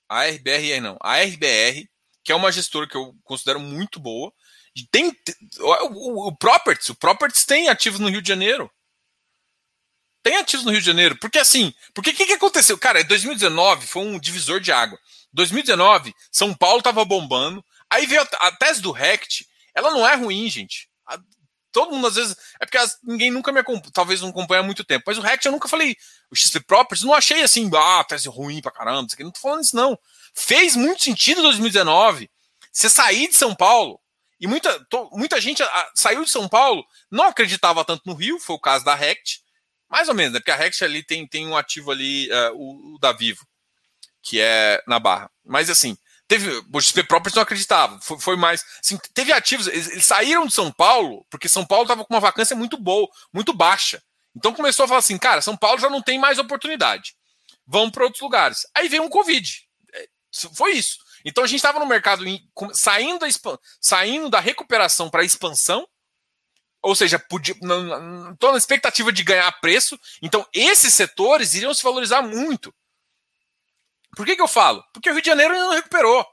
a 0.10 0.26
RBR 0.26 0.82
não, 0.82 0.97
a 1.01 1.22
RBR, 1.22 1.88
que 2.24 2.32
é 2.32 2.36
uma 2.36 2.51
gestora 2.51 2.88
que 2.88 2.97
eu 2.97 3.16
considero 3.24 3.60
muito 3.60 3.99
boa. 3.99 4.34
Tem 4.91 5.16
o, 5.60 6.28
o, 6.28 6.36
Properties, 6.36 6.89
o 6.89 6.95
Properties 6.95 7.45
tem 7.45 7.70
ativos 7.70 7.99
no 7.99 8.10
Rio 8.10 8.22
de 8.22 8.28
Janeiro. 8.28 8.70
Tem 10.24 10.38
ativos 10.38 10.66
no 10.66 10.72
Rio 10.72 10.80
de 10.80 10.86
Janeiro. 10.86 11.18
Porque 11.18 11.38
assim, 11.38 11.74
porque 11.93 12.12
o 12.12 12.14
que, 12.14 12.26
que 12.26 12.34
aconteceu? 12.34 12.78
Cara, 12.78 13.03
2019 13.03 13.88
foi 13.88 14.03
um 14.03 14.20
divisor 14.20 14.60
de 14.60 14.72
água. 14.72 14.99
2019, 15.34 16.14
São 16.32 16.53
Paulo 16.53 16.82
tava 16.82 17.05
bombando. 17.05 17.64
Aí 17.89 18.05
veio 18.05 18.22
a, 18.22 18.47
a 18.47 18.51
tese 18.51 18.82
do 18.82 18.91
RECT. 18.91 19.47
Ela 19.74 19.91
não 19.91 20.07
é 20.07 20.16
ruim, 20.16 20.49
gente. 20.49 20.89
A, 21.05 21.18
todo 21.72 21.91
mundo 21.91 22.07
às 22.07 22.15
vezes. 22.15 22.36
É 22.59 22.65
porque 22.65 22.78
as, 22.78 22.97
ninguém 23.03 23.32
nunca 23.32 23.51
me 23.51 23.59
acompanha, 23.59 23.91
talvez 23.93 24.22
não 24.22 24.30
acompanha 24.30 24.61
há 24.61 24.63
muito 24.63 24.84
tempo. 24.84 25.03
Mas 25.07 25.17
o 25.17 25.22
RECT 25.22 25.45
eu 25.45 25.51
nunca 25.51 25.67
falei. 25.67 25.95
O 26.32 26.36
XP 26.36 26.59
Properties, 26.61 27.03
não 27.03 27.13
achei 27.13 27.41
assim, 27.41 27.70
ah, 27.76 28.03
tese 28.03 28.30
ruim 28.30 28.61
pra 28.61 28.72
caramba. 28.72 29.07
Não 29.20 29.32
tô 29.32 29.39
falando 29.39 29.63
isso, 29.63 29.76
não. 29.76 29.97
Fez 30.34 30.76
muito 30.76 31.03
sentido 31.03 31.39
em 31.39 31.43
2019 31.43 32.30
você 32.72 32.89
sair 32.89 33.28
de 33.28 33.36
São 33.36 33.55
Paulo. 33.55 33.99
E 34.39 34.47
muita, 34.47 34.80
to, 34.86 35.09
muita 35.11 35.41
gente 35.41 35.61
a, 35.61 35.65
a, 35.65 35.91
saiu 35.93 36.24
de 36.24 36.30
São 36.32 36.47
Paulo, 36.47 36.86
não 37.11 37.26
acreditava 37.26 37.84
tanto 37.84 38.03
no 38.05 38.13
Rio, 38.13 38.39
foi 38.39 38.55
o 38.55 38.59
caso 38.59 38.86
da 38.86 38.95
Rect. 38.95 39.41
Mais 39.89 40.07
ou 40.07 40.15
menos, 40.15 40.34
né? 40.34 40.39
Porque 40.39 40.51
a 40.51 40.55
Rect 40.55 40.84
ali 40.84 41.03
tem, 41.03 41.28
tem 41.28 41.47
um 41.47 41.57
ativo 41.57 41.91
ali, 41.91 42.30
uh, 42.32 42.53
o, 42.55 42.95
o 42.95 42.99
da 42.99 43.11
Vivo, 43.11 43.45
que 44.22 44.39
é 44.39 44.82
na 44.88 44.99
Barra. 44.99 45.30
Mas 45.43 45.70
assim, 45.70 45.97
Teve, 46.30 46.63
o 46.71 46.80
XP 46.80 47.05
Properties 47.05 47.36
não 47.36 47.41
acreditava, 47.41 47.99
foi, 48.01 48.19
foi 48.19 48.36
mais. 48.36 48.63
Assim, 48.80 48.99
teve 49.15 49.34
ativos, 49.34 49.65
eles, 49.65 49.89
eles, 49.89 50.05
saíram 50.05 50.45
de 50.45 50.53
São 50.53 50.71
Paulo, 50.71 51.25
porque 51.27 51.49
São 51.49 51.65
Paulo 51.65 51.86
estava 51.86 52.05
com 52.05 52.13
uma 52.13 52.19
vacância 52.19 52.55
muito 52.55 52.77
boa, 52.77 53.09
muito 53.34 53.51
baixa. 53.51 53.99
Então 54.36 54.53
começou 54.53 54.86
a 54.86 54.88
falar 54.88 54.99
assim, 54.99 55.17
cara, 55.17 55.41
São 55.41 55.57
Paulo 55.57 55.80
já 55.80 55.89
não 55.89 56.03
tem 56.03 56.19
mais 56.19 56.38
oportunidade. 56.38 57.15
Vamos 57.65 57.89
para 57.89 58.03
outros 58.03 58.21
lugares. 58.21 58.59
Aí 58.75 58.88
veio 58.88 59.01
um 59.01 59.09
Covid. 59.09 59.67
É, 59.91 60.07
foi 60.55 60.73
isso. 60.73 60.99
Então 61.25 61.43
a 61.43 61.47
gente 61.47 61.57
estava 61.57 61.80
no 61.80 61.88
mercado 61.88 62.23
saindo 62.73 63.17
da, 63.17 63.27
saindo 63.82 64.30
da 64.30 64.39
recuperação 64.39 65.09
para 65.09 65.25
expansão, 65.25 65.88
ou 66.80 66.93
seja, 66.93 67.17
estou 67.17 68.51
na 68.51 68.57
expectativa 68.57 69.11
de 69.11 69.23
ganhar 69.23 69.51
preço, 69.59 69.99
então 70.21 70.47
esses 70.53 70.93
setores 70.93 71.55
iriam 71.55 71.73
se 71.73 71.84
valorizar 71.84 72.21
muito. 72.21 72.71
Por 74.16 74.26
que, 74.26 74.36
que 74.36 74.41
eu 74.41 74.47
falo? 74.47 74.84
Porque 74.93 75.10
o 75.10 75.14
Rio 75.14 75.22
de 75.22 75.28
Janeiro 75.28 75.53
ainda 75.53 75.66
não 75.66 75.74
recuperou. 75.74 76.26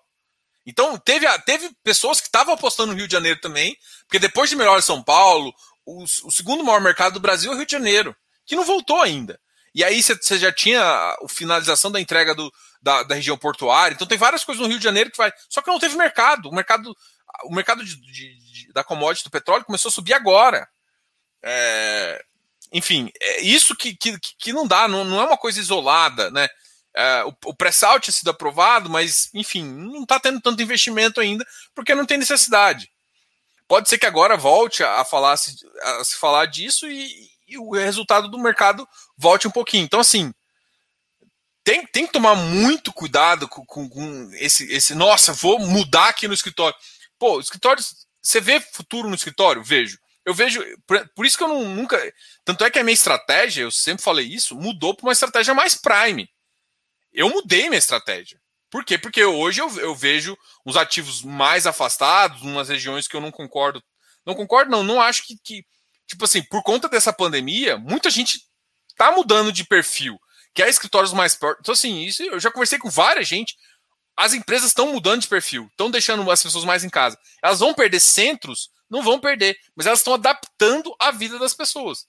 Então, 0.66 0.98
teve, 0.98 1.26
teve 1.40 1.70
pessoas 1.84 2.20
que 2.20 2.26
estavam 2.26 2.54
apostando 2.54 2.92
no 2.92 2.98
Rio 2.98 3.06
de 3.06 3.12
Janeiro 3.12 3.40
também, 3.40 3.76
porque 4.00 4.18
depois 4.18 4.50
de 4.50 4.56
melhor 4.56 4.82
São 4.82 5.02
Paulo, 5.02 5.54
o, 5.84 6.02
o, 6.02 6.30
segundo 6.32 6.64
maior 6.64 6.80
mercado 6.80 7.14
do 7.14 7.20
Brasil 7.20 7.52
é 7.52 7.54
o 7.54 7.56
Rio 7.56 7.66
de 7.66 7.72
Janeiro, 7.72 8.16
que 8.44 8.56
não 8.56 8.64
voltou 8.64 9.00
ainda. 9.00 9.40
E 9.72 9.84
aí 9.84 10.02
você 10.02 10.38
já 10.38 10.50
tinha 10.50 10.82
a 10.82 11.16
finalização 11.28 11.92
da 11.92 12.00
entrega 12.00 12.34
do, 12.34 12.52
da, 12.82 13.02
da, 13.04 13.14
região 13.14 13.36
portuária. 13.36 13.94
Então 13.94 14.06
tem 14.06 14.18
várias 14.18 14.42
coisas 14.42 14.60
no 14.60 14.68
Rio 14.68 14.78
de 14.78 14.84
Janeiro 14.84 15.10
que 15.10 15.18
vai. 15.18 15.30
Só 15.48 15.60
que 15.60 15.70
não 15.70 15.78
teve 15.78 15.96
mercado. 15.96 16.48
O 16.48 16.54
mercado, 16.54 16.96
o 17.44 17.54
mercado 17.54 17.84
de, 17.84 17.94
de, 17.94 18.36
de, 18.38 18.72
da 18.72 18.82
commodity 18.82 19.24
do 19.24 19.30
petróleo 19.30 19.66
começou 19.66 19.90
a 19.90 19.92
subir 19.92 20.14
agora. 20.14 20.66
É, 21.42 22.24
enfim, 22.72 23.10
é 23.20 23.42
isso 23.42 23.76
que, 23.76 23.94
que, 23.94 24.18
que 24.18 24.52
não 24.52 24.66
dá, 24.66 24.88
não, 24.88 25.04
não 25.04 25.20
é 25.20 25.24
uma 25.24 25.36
coisa 25.36 25.60
isolada, 25.60 26.30
né? 26.30 26.48
É, 26.96 27.24
o, 27.24 27.34
o 27.46 27.54
pré-sal 27.54 28.00
tinha 28.00 28.12
sido 28.12 28.30
aprovado, 28.30 28.88
mas, 28.88 29.28
enfim, 29.34 29.64
não 29.64 30.02
está 30.02 30.18
tendo 30.18 30.40
tanto 30.40 30.62
investimento 30.62 31.20
ainda, 31.20 31.46
porque 31.74 31.94
não 31.94 32.06
tem 32.06 32.16
necessidade. 32.16 32.90
Pode 33.68 33.88
ser 33.88 33.98
que 33.98 34.06
agora 34.06 34.36
volte 34.36 34.82
a 34.82 35.04
falar, 35.04 35.32
a 35.32 35.36
se 35.36 36.16
falar 36.18 36.46
disso 36.46 36.86
e, 36.86 37.28
e 37.46 37.58
o 37.58 37.72
resultado 37.72 38.28
do 38.28 38.38
mercado 38.38 38.88
volte 39.16 39.46
um 39.46 39.50
pouquinho. 39.50 39.84
Então, 39.84 40.00
assim, 40.00 40.32
tem, 41.64 41.84
tem 41.84 42.06
que 42.06 42.12
tomar 42.12 42.36
muito 42.36 42.92
cuidado 42.92 43.48
com, 43.48 43.66
com, 43.66 43.88
com, 43.88 44.30
esse, 44.34 44.72
esse. 44.72 44.94
Nossa, 44.94 45.32
vou 45.32 45.58
mudar 45.58 46.08
aqui 46.08 46.28
no 46.28 46.34
escritório. 46.34 46.76
Pô, 47.18 47.40
escritório. 47.40 47.82
Você 48.22 48.40
vê 48.40 48.60
futuro 48.60 49.08
no 49.08 49.16
escritório? 49.16 49.64
Vejo. 49.64 49.98
Eu 50.24 50.32
vejo. 50.32 50.64
Por, 50.86 51.08
por 51.08 51.26
isso 51.26 51.36
que 51.36 51.42
eu 51.42 51.48
não, 51.48 51.64
nunca. 51.64 52.00
Tanto 52.44 52.64
é 52.64 52.70
que 52.70 52.78
a 52.78 52.84
minha 52.84 52.94
estratégia, 52.94 53.62
eu 53.62 53.70
sempre 53.72 54.04
falei 54.04 54.26
isso, 54.26 54.54
mudou 54.54 54.94
para 54.94 55.06
uma 55.06 55.12
estratégia 55.12 55.54
mais 55.54 55.74
prime. 55.74 56.30
Eu 57.16 57.30
mudei 57.30 57.68
minha 57.70 57.78
estratégia. 57.78 58.38
Por 58.70 58.84
quê? 58.84 58.98
Porque 58.98 59.24
hoje 59.24 59.62
eu, 59.62 59.74
eu 59.78 59.94
vejo 59.94 60.36
os 60.64 60.76
ativos 60.76 61.22
mais 61.22 61.66
afastados, 61.66 62.42
umas 62.42 62.68
regiões 62.68 63.08
que 63.08 63.16
eu 63.16 63.22
não 63.22 63.30
concordo. 63.30 63.82
Não 64.24 64.34
concordo, 64.34 64.70
não. 64.70 64.82
Não 64.82 65.00
acho 65.00 65.26
que, 65.26 65.34
que 65.42 65.64
tipo 66.06 66.26
assim, 66.26 66.42
por 66.42 66.62
conta 66.62 66.88
dessa 66.88 67.12
pandemia, 67.12 67.78
muita 67.78 68.10
gente 68.10 68.40
tá 68.96 69.10
mudando 69.10 69.50
de 69.50 69.64
perfil, 69.64 70.20
que 70.54 70.62
é 70.62 70.68
escritórios 70.68 71.14
mais 71.14 71.34
perto. 71.34 71.58
Então, 71.60 71.72
assim, 71.72 72.02
isso 72.02 72.22
eu 72.22 72.38
já 72.38 72.50
conversei 72.50 72.78
com 72.78 72.90
várias 72.90 73.26
gente. 73.26 73.56
As 74.14 74.34
empresas 74.34 74.68
estão 74.68 74.92
mudando 74.92 75.22
de 75.22 75.28
perfil, 75.28 75.66
estão 75.70 75.90
deixando 75.90 76.30
as 76.30 76.42
pessoas 76.42 76.64
mais 76.64 76.84
em 76.84 76.90
casa. 76.90 77.18
Elas 77.42 77.60
vão 77.60 77.72
perder 77.72 78.00
centros? 78.00 78.70
Não 78.90 79.02
vão 79.02 79.18
perder, 79.18 79.58
mas 79.74 79.86
elas 79.86 80.00
estão 80.00 80.14
adaptando 80.14 80.94
a 81.00 81.10
vida 81.10 81.38
das 81.38 81.54
pessoas. 81.54 82.06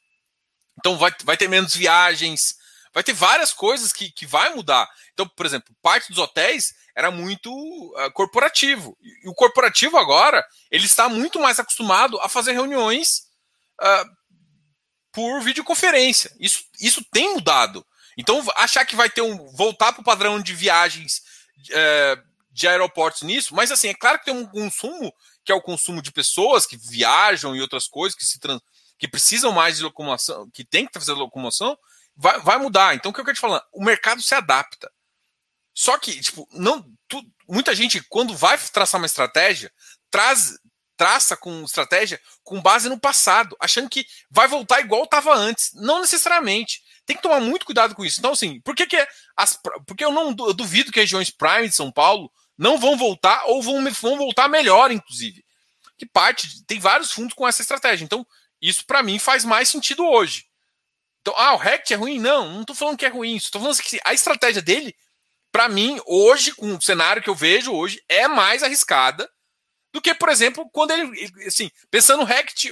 Então 0.77 0.97
vai, 0.97 1.11
vai 1.23 1.37
ter 1.37 1.47
menos 1.47 1.75
viagens, 1.75 2.55
vai 2.97 3.03
ter 3.03 3.13
várias 3.13 3.53
coisas 3.53 3.93
que, 3.93 4.09
que 4.09 4.25
vai 4.25 4.51
mudar. 4.55 4.89
Então, 5.13 5.27
por 5.27 5.45
exemplo, 5.45 5.71
parte 5.83 6.09
dos 6.09 6.17
hotéis 6.17 6.73
era 6.95 7.11
muito 7.11 7.51
uh, 7.51 8.11
corporativo. 8.11 8.97
E 9.23 9.29
o 9.29 9.35
corporativo 9.35 9.97
agora, 9.97 10.43
ele 10.71 10.87
está 10.87 11.07
muito 11.07 11.39
mais 11.39 11.59
acostumado 11.59 12.19
a 12.21 12.27
fazer 12.27 12.53
reuniões 12.53 13.27
uh, 13.79 14.09
por 15.11 15.41
videoconferência. 15.41 16.35
Isso, 16.39 16.63
isso 16.81 17.05
tem 17.11 17.35
mudado. 17.35 17.85
Então, 18.17 18.43
achar 18.55 18.83
que 18.83 18.95
vai 18.95 19.11
ter 19.11 19.21
um. 19.21 19.45
voltar 19.51 19.93
para 19.93 20.01
o 20.01 20.03
padrão 20.03 20.41
de 20.41 20.55
viagens 20.55 21.21
uh, 21.69 22.23
de 22.49 22.67
aeroportos 22.67 23.21
nisso, 23.21 23.53
mas 23.53 23.71
assim, 23.71 23.89
é 23.89 23.93
claro 23.93 24.17
que 24.17 24.25
tem 24.25 24.33
um 24.33 24.47
consumo, 24.47 25.13
que 25.45 25.51
é 25.51 25.55
o 25.55 25.61
consumo 25.61 26.01
de 26.01 26.11
pessoas 26.11 26.65
que 26.65 26.75
viajam 26.75 27.55
e 27.55 27.61
outras 27.61 27.87
coisas, 27.87 28.17
que 28.17 28.25
se 28.25 28.39
trans, 28.39 28.59
que 28.97 29.07
precisam 29.07 29.51
mais 29.51 29.77
de 29.77 29.83
locomoção, 29.83 30.49
que 30.49 30.65
tem 30.65 30.87
que 30.87 30.93
fazer 30.93 31.13
locomoção, 31.13 31.77
vai, 32.17 32.39
vai 32.39 32.57
mudar. 32.57 32.95
Então, 32.95 33.11
o 33.11 33.13
que 33.13 33.21
eu 33.21 33.25
quero 33.25 33.35
te 33.35 33.41
falar? 33.41 33.63
O 33.71 33.83
mercado 33.83 34.21
se 34.21 34.33
adapta. 34.33 34.91
Só 35.73 35.97
que, 35.97 36.19
tipo, 36.19 36.47
não. 36.51 36.83
Tu, 37.07 37.23
muita 37.47 37.75
gente, 37.75 38.03
quando 38.09 38.35
vai 38.35 38.57
traçar 38.57 38.99
uma 38.99 39.05
estratégia, 39.05 39.71
traz, 40.09 40.57
traça 40.97 41.37
com 41.37 41.63
estratégia 41.63 42.19
com 42.43 42.61
base 42.61 42.89
no 42.89 42.99
passado, 42.99 43.55
achando 43.59 43.87
que 43.87 44.05
vai 44.29 44.47
voltar 44.47 44.81
igual 44.81 45.03
estava 45.03 45.33
antes. 45.35 45.71
Não 45.75 46.01
necessariamente. 46.01 46.81
Tem 47.05 47.15
que 47.15 47.21
tomar 47.21 47.39
muito 47.39 47.65
cuidado 47.65 47.95
com 47.95 48.03
isso. 48.03 48.19
Então, 48.19 48.31
assim, 48.31 48.59
por 48.61 48.75
que, 48.75 48.87
que 48.87 49.07
as, 49.35 49.57
porque 49.85 50.03
eu 50.03 50.11
não 50.11 50.35
eu 50.39 50.53
duvido 50.53 50.91
que 50.91 50.99
regiões 50.99 51.29
prime 51.29 51.69
de 51.69 51.75
São 51.75 51.91
Paulo 51.91 52.29
não 52.57 52.77
vão 52.79 52.97
voltar 52.97 53.45
ou 53.45 53.61
vão, 53.61 53.83
vão 53.91 54.17
voltar 54.17 54.49
melhor, 54.49 54.91
inclusive. 54.91 55.45
Que 55.97 56.05
parte, 56.05 56.65
tem 56.65 56.79
vários 56.79 57.11
fundos 57.11 57.33
com 57.33 57.47
essa 57.47 57.61
estratégia. 57.61 58.03
Então, 58.03 58.25
isso 58.59 58.85
para 58.85 59.03
mim 59.03 59.19
faz 59.19 59.45
mais 59.45 59.69
sentido 59.69 60.05
hoje. 60.05 60.46
Então, 61.27 61.37
ah, 61.37 61.55
o 61.55 61.57
Rect 61.57 61.93
é 61.93 61.97
ruim? 61.97 62.19
Não, 62.19 62.49
não 62.49 62.61
estou 62.61 62.73
falando 62.73 62.97
que 62.97 63.05
é 63.05 63.09
ruim. 63.09 63.35
Estou 63.35 63.59
falando 63.59 63.77
que 63.81 63.99
a 64.05 64.13
estratégia 64.13 64.61
dele, 64.61 64.95
para 65.51 65.67
mim, 65.67 65.99
hoje, 66.05 66.53
com 66.53 66.73
o 66.73 66.81
cenário 66.81 67.21
que 67.21 67.29
eu 67.29 67.35
vejo 67.35 67.73
hoje, 67.73 68.01
é 68.07 68.29
mais 68.29 68.63
arriscada 68.63 69.29
do 69.91 69.99
que, 69.99 70.13
por 70.13 70.29
exemplo, 70.29 70.69
quando 70.71 70.91
ele, 70.91 71.29
assim, 71.45 71.69
pensando 71.91 72.19
no 72.19 72.25
Rect 72.25 72.71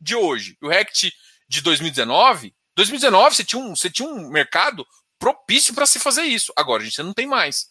de 0.00 0.14
hoje, 0.14 0.56
o 0.62 0.68
Rect 0.68 1.12
de 1.48 1.60
2019, 1.62 2.54
2019 2.76 3.34
você 3.34 3.42
tinha 3.42 3.60
um, 3.60 3.74
você 3.74 3.90
tinha 3.90 4.08
um 4.08 4.28
mercado 4.30 4.86
propício 5.18 5.74
para 5.74 5.84
se 5.84 5.98
fazer 5.98 6.22
isso. 6.22 6.52
Agora 6.56 6.82
a 6.82 6.84
gente 6.84 7.02
não 7.02 7.12
tem 7.12 7.26
mais. 7.26 7.66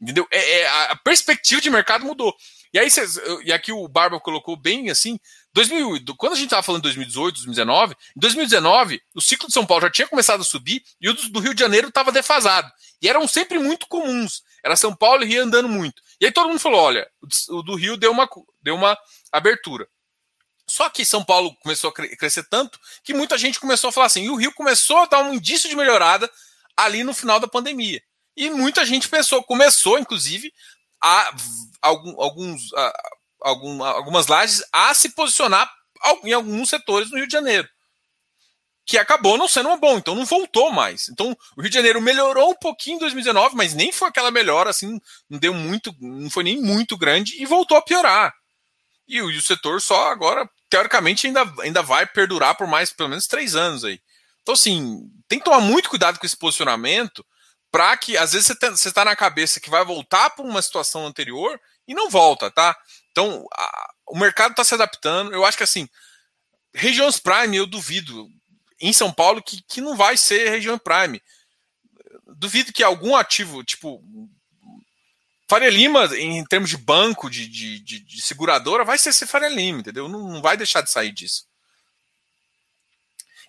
Entendeu? 0.00 0.24
É, 0.30 0.60
é, 0.60 0.68
a 0.68 0.96
perspectiva 1.02 1.60
de 1.60 1.68
mercado 1.68 2.06
mudou. 2.06 2.32
E 2.72 2.78
aí, 2.78 2.88
cês, 2.88 3.18
e 3.42 3.52
aqui 3.52 3.72
o 3.72 3.88
Barba 3.88 4.20
colocou 4.20 4.56
bem 4.56 4.88
assim, 4.88 5.18
2000, 5.52 6.14
quando 6.16 6.34
a 6.34 6.36
gente 6.36 6.46
estava 6.46 6.62
falando 6.62 6.82
de 6.82 6.88
2018, 6.88 7.34
2019, 7.34 7.94
em 8.16 8.20
2019, 8.20 9.02
o 9.14 9.20
ciclo 9.20 9.48
de 9.48 9.54
São 9.54 9.66
Paulo 9.66 9.82
já 9.82 9.90
tinha 9.90 10.06
começado 10.06 10.40
a 10.40 10.44
subir 10.44 10.82
e 11.00 11.08
o 11.08 11.14
do, 11.14 11.40
Rio 11.40 11.54
de 11.54 11.60
Janeiro 11.60 11.88
estava 11.88 12.12
defasado. 12.12 12.70
E 13.02 13.08
eram 13.08 13.26
sempre 13.26 13.58
muito 13.58 13.86
comuns. 13.88 14.42
Era 14.64 14.76
São 14.76 14.94
Paulo 14.94 15.24
e 15.24 15.26
Rio 15.26 15.42
andando 15.42 15.68
muito. 15.68 16.02
E 16.20 16.26
aí 16.26 16.32
todo 16.32 16.48
mundo 16.48 16.60
falou: 16.60 16.80
olha, 16.80 17.10
o 17.48 17.62
do 17.62 17.74
Rio 17.74 17.96
deu 17.96 18.12
uma, 18.12 18.28
deu 18.62 18.76
uma 18.76 18.96
abertura. 19.32 19.88
Só 20.68 20.88
que 20.88 21.04
São 21.04 21.24
Paulo 21.24 21.56
começou 21.62 21.90
a 21.90 21.92
crescer 21.92 22.44
tanto 22.48 22.78
que 23.02 23.12
muita 23.12 23.36
gente 23.36 23.58
começou 23.58 23.88
a 23.88 23.92
falar 23.92 24.06
assim, 24.06 24.22
e 24.22 24.30
o 24.30 24.36
Rio 24.36 24.52
começou 24.52 24.98
a 24.98 25.06
dar 25.06 25.24
um 25.24 25.34
indício 25.34 25.68
de 25.68 25.74
melhorada 25.74 26.30
ali 26.76 27.02
no 27.02 27.12
final 27.12 27.40
da 27.40 27.48
pandemia. 27.48 28.00
E 28.36 28.48
muita 28.50 28.86
gente 28.86 29.08
pensou, 29.08 29.42
começou, 29.42 29.98
inclusive, 29.98 30.52
a 31.02 31.34
alguns, 31.82 32.72
a, 32.74 32.92
algum, 33.42 33.82
algumas 33.82 34.26
lajes 34.26 34.62
a 34.72 34.92
se 34.94 35.10
posicionar 35.10 35.70
em 36.24 36.32
alguns 36.32 36.68
setores 36.68 37.10
no 37.10 37.16
Rio 37.16 37.26
de 37.26 37.32
Janeiro 37.32 37.68
que 38.90 38.98
acabou 38.98 39.38
não 39.38 39.46
sendo 39.46 39.68
uma 39.68 39.76
bom, 39.76 39.98
então 39.98 40.16
não 40.16 40.24
voltou 40.24 40.72
mais. 40.72 41.08
Então 41.10 41.36
o 41.56 41.60
Rio 41.60 41.70
de 41.70 41.76
Janeiro 41.76 42.00
melhorou 42.00 42.50
um 42.50 42.56
pouquinho 42.56 42.96
em 42.96 42.98
2019, 42.98 43.54
mas 43.54 43.72
nem 43.72 43.92
foi 43.92 44.08
aquela 44.08 44.32
melhora 44.32 44.70
assim, 44.70 44.98
não 45.28 45.38
deu 45.38 45.54
muito, 45.54 45.94
não 46.00 46.28
foi 46.28 46.42
nem 46.42 46.60
muito 46.60 46.98
grande 46.98 47.40
e 47.40 47.46
voltou 47.46 47.76
a 47.76 47.82
piorar. 47.82 48.34
E 49.06 49.22
o, 49.22 49.30
e 49.30 49.36
o 49.36 49.42
setor 49.42 49.80
só 49.80 50.10
agora, 50.10 50.48
teoricamente, 50.68 51.26
ainda, 51.28 51.42
ainda 51.60 51.82
vai 51.82 52.04
perdurar 52.04 52.56
por 52.56 52.66
mais 52.66 52.92
pelo 52.92 53.08
menos 53.08 53.28
três 53.28 53.54
anos 53.54 53.84
aí. 53.84 54.00
Então, 54.42 54.54
assim, 54.54 55.08
tem 55.28 55.38
que 55.38 55.44
tomar 55.44 55.60
muito 55.60 55.88
cuidado 55.88 56.18
com 56.18 56.26
esse 56.26 56.36
posicionamento 56.36 57.24
para 57.70 57.96
que, 57.96 58.16
às 58.16 58.32
vezes, 58.32 58.48
você 58.48 58.88
está 58.88 59.04
na 59.04 59.14
cabeça 59.14 59.60
que 59.60 59.70
vai 59.70 59.84
voltar 59.84 60.30
para 60.30 60.44
uma 60.44 60.62
situação 60.62 61.06
anterior 61.06 61.60
e 61.86 61.94
não 61.94 62.10
volta, 62.10 62.50
tá? 62.50 62.76
Então, 63.10 63.46
a, 63.52 63.92
o 64.08 64.18
mercado 64.18 64.52
está 64.52 64.64
se 64.64 64.74
adaptando. 64.74 65.32
Eu 65.32 65.44
acho 65.44 65.56
que, 65.56 65.64
assim, 65.64 65.88
regiões 66.74 67.18
Prime, 67.18 67.56
eu 67.56 67.66
duvido 67.66 68.28
em 68.80 68.92
São 68.92 69.12
Paulo 69.12 69.42
que, 69.42 69.62
que 69.68 69.80
não 69.80 69.96
vai 69.96 70.16
ser 70.16 70.48
região 70.48 70.78
prime. 70.78 71.22
Duvido 72.36 72.72
que 72.72 72.82
algum 72.82 73.14
ativo, 73.14 73.62
tipo 73.62 74.02
Faria 75.48 75.68
Lima, 75.68 76.04
em 76.16 76.44
termos 76.44 76.70
de 76.70 76.76
banco, 76.76 77.28
de, 77.28 77.46
de, 77.46 77.80
de, 77.80 78.00
de 78.00 78.22
seguradora, 78.22 78.84
vai 78.84 78.96
ser, 78.96 79.12
ser 79.12 79.26
Faria 79.26 79.48
Lima, 79.48 79.80
entendeu? 79.80 80.08
Não, 80.08 80.28
não 80.28 80.40
vai 80.40 80.56
deixar 80.56 80.80
de 80.80 80.90
sair 80.90 81.12
disso. 81.12 81.44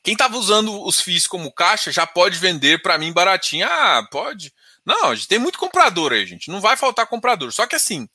Quem 0.03 0.13
estava 0.13 0.35
usando 0.35 0.83
os 0.83 0.99
FIIs 0.99 1.27
como 1.27 1.53
caixa 1.53 1.91
já 1.91 2.07
pode 2.07 2.39
vender 2.39 2.81
para 2.81 2.97
mim 2.97 3.13
baratinho. 3.13 3.67
Ah, 3.67 4.05
pode. 4.11 4.51
Não, 4.83 5.15
tem 5.29 5.37
muito 5.37 5.59
comprador 5.59 6.11
aí, 6.11 6.25
gente. 6.25 6.49
Não 6.49 6.59
vai 6.59 6.75
faltar 6.75 7.05
comprador. 7.05 7.53
Só 7.53 7.67
que 7.67 7.75
assim, 7.75 8.09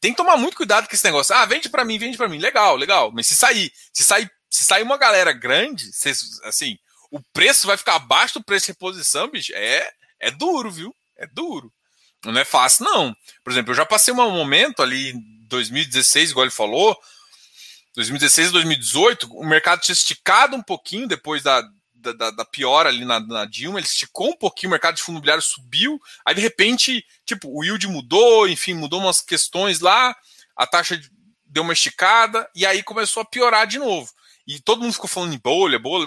tem 0.00 0.12
que 0.12 0.16
tomar 0.16 0.36
muito 0.36 0.56
cuidado 0.56 0.88
com 0.88 0.94
esse 0.94 1.04
negócio. 1.04 1.34
Ah, 1.34 1.44
vende 1.44 1.68
para 1.68 1.84
mim, 1.84 1.98
vende 1.98 2.16
para 2.16 2.28
mim. 2.28 2.38
Legal, 2.38 2.76
legal. 2.76 3.10
Mas 3.12 3.26
se 3.26 3.34
sair, 3.34 3.72
se 3.92 4.04
sair 4.04 4.30
se 4.56 4.64
sair 4.64 4.82
uma 4.82 4.96
galera 4.96 5.32
grande, 5.32 5.90
assim, 6.44 6.78
o 7.10 7.20
preço 7.32 7.66
vai 7.66 7.76
ficar 7.76 7.96
abaixo 7.96 8.38
do 8.38 8.44
preço 8.44 8.66
de 8.66 8.72
reposição, 8.72 9.30
bicho, 9.30 9.52
é, 9.54 9.90
é 10.18 10.30
duro, 10.30 10.70
viu? 10.70 10.94
É 11.16 11.26
duro. 11.26 11.72
Não 12.24 12.40
é 12.40 12.44
fácil, 12.44 12.84
não. 12.84 13.14
Por 13.44 13.52
exemplo, 13.52 13.72
eu 13.72 13.76
já 13.76 13.84
passei 13.84 14.12
um 14.12 14.16
momento 14.16 14.82
ali 14.82 15.10
em 15.10 15.46
2016, 15.48 16.30
igual 16.30 16.44
ele 16.44 16.50
falou, 16.50 16.98
2016 17.94 18.48
e 18.48 18.52
2018, 18.52 19.28
o 19.32 19.46
mercado 19.46 19.80
tinha 19.80 19.92
esticado 19.92 20.56
um 20.56 20.62
pouquinho 20.62 21.06
depois 21.06 21.42
da, 21.42 21.62
da, 22.12 22.30
da 22.30 22.44
piora 22.44 22.88
ali 22.88 23.04
na, 23.04 23.20
na, 23.20 23.44
Dilma, 23.44 23.78
ele 23.78 23.86
esticou 23.86 24.30
um 24.30 24.36
pouquinho, 24.36 24.70
o 24.70 24.72
mercado 24.72 24.96
de 24.96 25.02
fundo 25.02 25.16
imobiliário 25.16 25.42
subiu, 25.42 26.00
aí 26.24 26.34
de 26.34 26.40
repente, 26.40 27.04
tipo, 27.24 27.48
o 27.48 27.64
yield 27.64 27.86
mudou, 27.88 28.48
enfim, 28.48 28.74
mudou 28.74 29.00
umas 29.00 29.20
questões 29.20 29.80
lá, 29.80 30.16
a 30.56 30.66
taxa 30.66 31.00
deu 31.44 31.62
uma 31.62 31.72
esticada, 31.72 32.48
e 32.54 32.66
aí 32.66 32.82
começou 32.82 33.22
a 33.22 33.26
piorar 33.26 33.66
de 33.66 33.78
novo. 33.78 34.10
e 34.46 34.60
todo 34.60 34.82
mundo 34.82 34.92
ficou 34.92 35.08
falando 35.08 35.34
em 35.34 35.38
bolha, 35.38 35.78
bolha, 35.78 36.06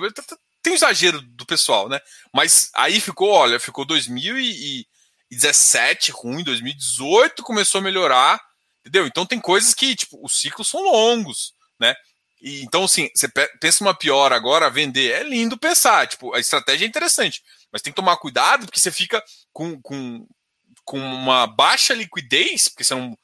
tem 0.62 0.74
exagero 0.74 1.22
do 1.22 1.46
pessoal, 1.46 1.88
né? 1.90 2.00
Mas 2.34 2.70
aí 2.76 3.00
ficou, 3.00 3.30
olha, 3.30 3.60
ficou 3.60 3.86
2017 3.86 6.12
ruim, 6.12 6.44
2018 6.44 7.44
começou 7.44 7.80
a 7.80 7.84
melhorar, 7.84 8.42
entendeu? 8.82 9.08
Então 9.08 9.26
tem 9.26 9.40
coisas 9.40 9.74
que, 9.74 9.96
tipo, 9.96 10.20
os 10.24 10.40
ciclos 10.40 10.68
são 10.68 10.84
longos, 10.84 11.54
né? 11.80 11.96
E, 12.42 12.62
então, 12.64 12.86
assim, 12.86 13.10
você 13.14 13.28
pensa 13.60 13.84
uma 13.84 13.94
pior 13.94 14.32
agora, 14.32 14.70
vender, 14.70 15.12
é 15.12 15.24
lindo 15.24 15.58
pensar, 15.58 16.08
tipo, 16.08 16.34
a 16.34 16.40
estratégia 16.40 16.86
é 16.86 16.88
interessante, 16.88 17.44
mas 17.72 17.82
tem 17.82 17.92
que 17.92 17.98
tomar 17.98 18.18
cuidado 18.18 18.66
porque 18.66 18.80
você 18.80 18.92
fica 18.92 19.24
com, 19.52 19.82
com, 19.82 20.26
com 20.86 20.98
uma 20.98 21.46
baixa 21.48 21.94
liquidez, 21.94 22.70
porque 22.70 22.84
você 22.84 22.96
não. 22.96 23.18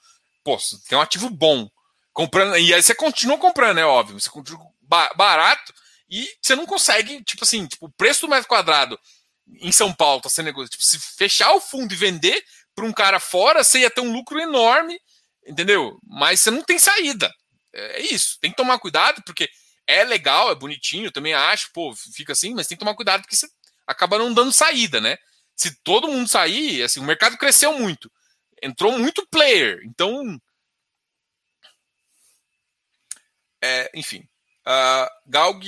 Pô, 0.44 0.60
você 0.60 0.78
tem 0.88 0.98
um 0.98 1.02
ativo 1.02 1.30
bom. 1.30 1.70
Comprando, 2.14 2.58
e 2.58 2.74
aí 2.74 2.82
você 2.82 2.96
continua 2.96 3.38
comprando, 3.38 3.78
é 3.78 3.86
óbvio. 3.86 4.20
Você 4.20 4.30
continua 4.30 4.66
barato 5.16 5.74
e 6.10 6.30
você 6.42 6.56
não 6.56 6.66
consegue, 6.66 7.24
tipo 7.24 7.44
assim, 7.44 7.66
tipo, 7.68 7.88
o 7.88 7.92
preço 7.92 8.22
do 8.22 8.30
metro 8.30 8.48
quadrado 8.48 8.98
em 9.62 9.72
São 9.72 9.94
Paulo 9.94 10.22
tá 10.22 10.30
sendo 10.30 10.46
negócio. 10.46 10.70
Tipo, 10.70 10.84
se 10.84 11.00
fechar 11.00 11.54
o 11.54 11.62
fundo 11.62 11.94
e 11.94 11.98
vender 11.98 12.44
para 12.74 12.86
um 12.86 12.94
cara 12.94 13.20
fora, 13.20 13.64
você 13.64 13.80
ia 13.80 13.90
ter 13.90 14.02
um 14.02 14.12
lucro 14.12 14.40
enorme, 14.40 15.00
entendeu? 15.46 15.98
Mas 16.04 16.40
você 16.40 16.52
não 16.52 16.62
tem 16.62 16.78
saída. 16.78 17.34
É 17.76 18.02
isso. 18.02 18.40
Tem 18.40 18.52
que 18.52 18.58
tomar 18.58 18.80
cuidado, 18.80 19.22
porque 19.24 19.50
é 19.86 20.04
legal, 20.04 20.50
é 20.50 20.56
bonitinho, 20.56 21.12
também 21.12 21.34
acho, 21.34 21.72
pô, 21.74 21.94
fica 21.96 22.34
assim, 22.34 22.54
mas 22.54 22.68
tem 22.68 22.78
que 22.78 22.84
tomar 22.84 22.96
cuidado 22.96 23.22
porque 23.22 23.36
você 23.36 23.48
acaba 23.86 24.18
não 24.18 24.34
dando 24.34 24.52
saída, 24.52 25.00
né? 25.00 25.18
Se 25.56 25.76
todo 25.84 26.08
mundo 26.08 26.28
sair, 26.28 26.84
assim, 26.84 27.00
o 27.00 27.04
mercado 27.04 27.38
cresceu 27.38 27.78
muito. 27.78 28.12
Entrou 28.62 28.98
muito 28.98 29.28
player. 29.28 29.82
Então. 29.86 30.40
É, 33.62 33.92
enfim. 33.94 34.28
Uh, 34.68 35.08
Galg 35.28 35.64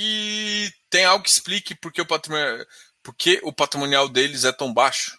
tem 0.90 1.04
algo 1.04 1.22
que 1.22 1.30
explique 1.30 1.74
por 1.74 1.92
que, 1.92 2.02
o 2.02 2.06
o 3.48 3.52
patrimonial 3.52 4.08
deles 4.08 4.44
é 4.44 4.52
tão 4.52 4.72
baixo? 4.72 5.18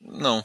Não. 0.00 0.44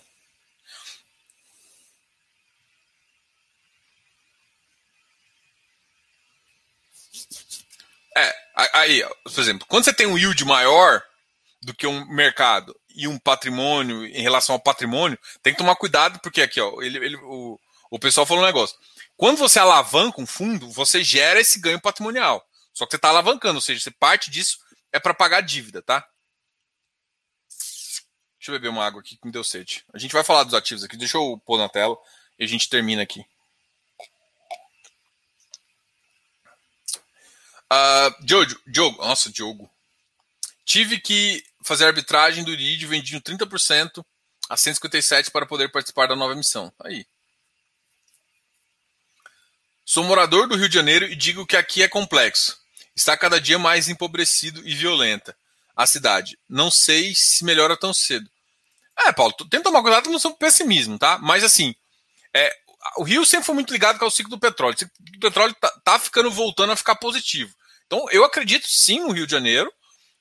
É, 8.15 8.35
aí, 8.73 9.03
por 9.23 9.39
exemplo, 9.39 9.65
quando 9.67 9.85
você 9.85 9.93
tem 9.93 10.07
um 10.07 10.17
yield 10.17 10.45
maior 10.45 11.01
do 11.61 11.73
que 11.73 11.87
um 11.87 12.05
mercado 12.07 12.77
e 12.95 13.07
um 13.07 13.17
patrimônio 13.17 14.05
em 14.05 14.21
relação 14.21 14.55
ao 14.55 14.61
patrimônio, 14.61 15.17
tem 15.41 15.53
que 15.53 15.59
tomar 15.59 15.75
cuidado, 15.75 16.19
porque 16.19 16.41
aqui, 16.41 16.61
ó, 16.61 16.81
ele, 16.81 16.97
ele, 16.97 17.15
o, 17.17 17.59
o 17.89 17.99
pessoal 17.99 18.25
falou 18.25 18.43
um 18.43 18.45
negócio. 18.45 18.77
Quando 19.17 19.37
você 19.37 19.59
alavanca 19.59 20.21
um 20.21 20.25
fundo, 20.25 20.69
você 20.69 21.03
gera 21.03 21.39
esse 21.39 21.59
ganho 21.59 21.81
patrimonial. 21.81 22.45
Só 22.73 22.85
que 22.85 22.91
você 22.91 22.97
está 22.97 23.09
alavancando, 23.09 23.55
ou 23.55 23.61
seja, 23.61 23.91
parte 23.99 24.29
disso 24.29 24.57
é 24.91 24.99
para 24.99 25.13
pagar 25.13 25.41
dívida, 25.41 25.81
tá? 25.81 26.07
Deixa 28.37 28.51
eu 28.51 28.59
beber 28.59 28.69
uma 28.69 28.85
água 28.85 28.99
aqui 28.99 29.15
que 29.15 29.25
me 29.25 29.31
deu 29.31 29.43
sede. 29.43 29.85
A 29.93 29.97
gente 29.97 30.11
vai 30.11 30.23
falar 30.23 30.43
dos 30.43 30.53
ativos 30.53 30.83
aqui. 30.83 30.97
Deixa 30.97 31.17
eu 31.17 31.41
pôr 31.45 31.57
na 31.57 31.69
tela 31.69 31.95
e 32.37 32.43
a 32.43 32.47
gente 32.47 32.67
termina 32.67 33.01
aqui. 33.01 33.23
Uh, 37.73 38.23
Diogo, 38.23 38.55
Diogo, 38.67 39.03
nossa, 39.03 39.31
Diogo. 39.31 39.69
Tive 40.63 40.99
que 40.99 41.43
fazer 41.63 41.85
a 41.85 41.87
arbitragem 41.87 42.43
do 42.43 42.51
IRID 42.51 42.85
vendido 42.85 43.21
30% 43.21 44.05
a 44.49 44.55
157 44.55 45.31
para 45.31 45.45
poder 45.45 45.71
participar 45.71 46.07
da 46.07 46.15
nova 46.15 46.33
emissão. 46.33 46.71
Aí. 46.83 47.05
Sou 49.83 50.03
morador 50.03 50.47
do 50.47 50.55
Rio 50.55 50.69
de 50.69 50.75
Janeiro 50.75 51.05
e 51.05 51.15
digo 51.15 51.45
que 51.45 51.57
aqui 51.57 51.81
é 51.81 51.87
complexo. 51.87 52.57
Está 52.95 53.17
cada 53.17 53.41
dia 53.41 53.57
mais 53.57 53.89
empobrecido 53.89 54.65
e 54.67 54.75
violenta 54.75 55.35
a 55.75 55.87
cidade. 55.87 56.37
Não 56.47 56.69
sei 56.69 57.13
se 57.15 57.43
melhora 57.43 57.75
tão 57.75 57.93
cedo. 57.93 58.29
É, 58.99 59.11
Paulo, 59.11 59.33
tenta 59.49 59.63
tomar 59.63 59.81
cuidado 59.81 60.09
não 60.11 60.19
sou 60.19 60.35
pessimismo, 60.35 60.99
tá? 60.99 61.17
Mas 61.17 61.43
assim, 61.43 61.73
é, 62.33 62.55
o 62.97 63.03
Rio 63.03 63.25
sempre 63.25 63.45
foi 63.45 63.55
muito 63.55 63.73
ligado 63.73 63.97
com 63.97 64.05
o 64.05 64.11
ciclo 64.11 64.29
do 64.29 64.39
petróleo. 64.39 64.75
O 64.75 64.79
ciclo 64.79 64.93
do 64.99 65.19
petróleo 65.19 65.55
tá, 65.55 65.69
tá 65.83 65.99
ficando 65.99 66.29
voltando 66.29 66.71
a 66.71 66.75
ficar 66.75 66.95
positivo. 66.95 67.53
Então, 67.93 68.07
eu 68.09 68.23
acredito 68.23 68.65
sim 68.67 69.01
no 69.01 69.11
Rio 69.11 69.27
de 69.27 69.31
Janeiro, 69.31 69.71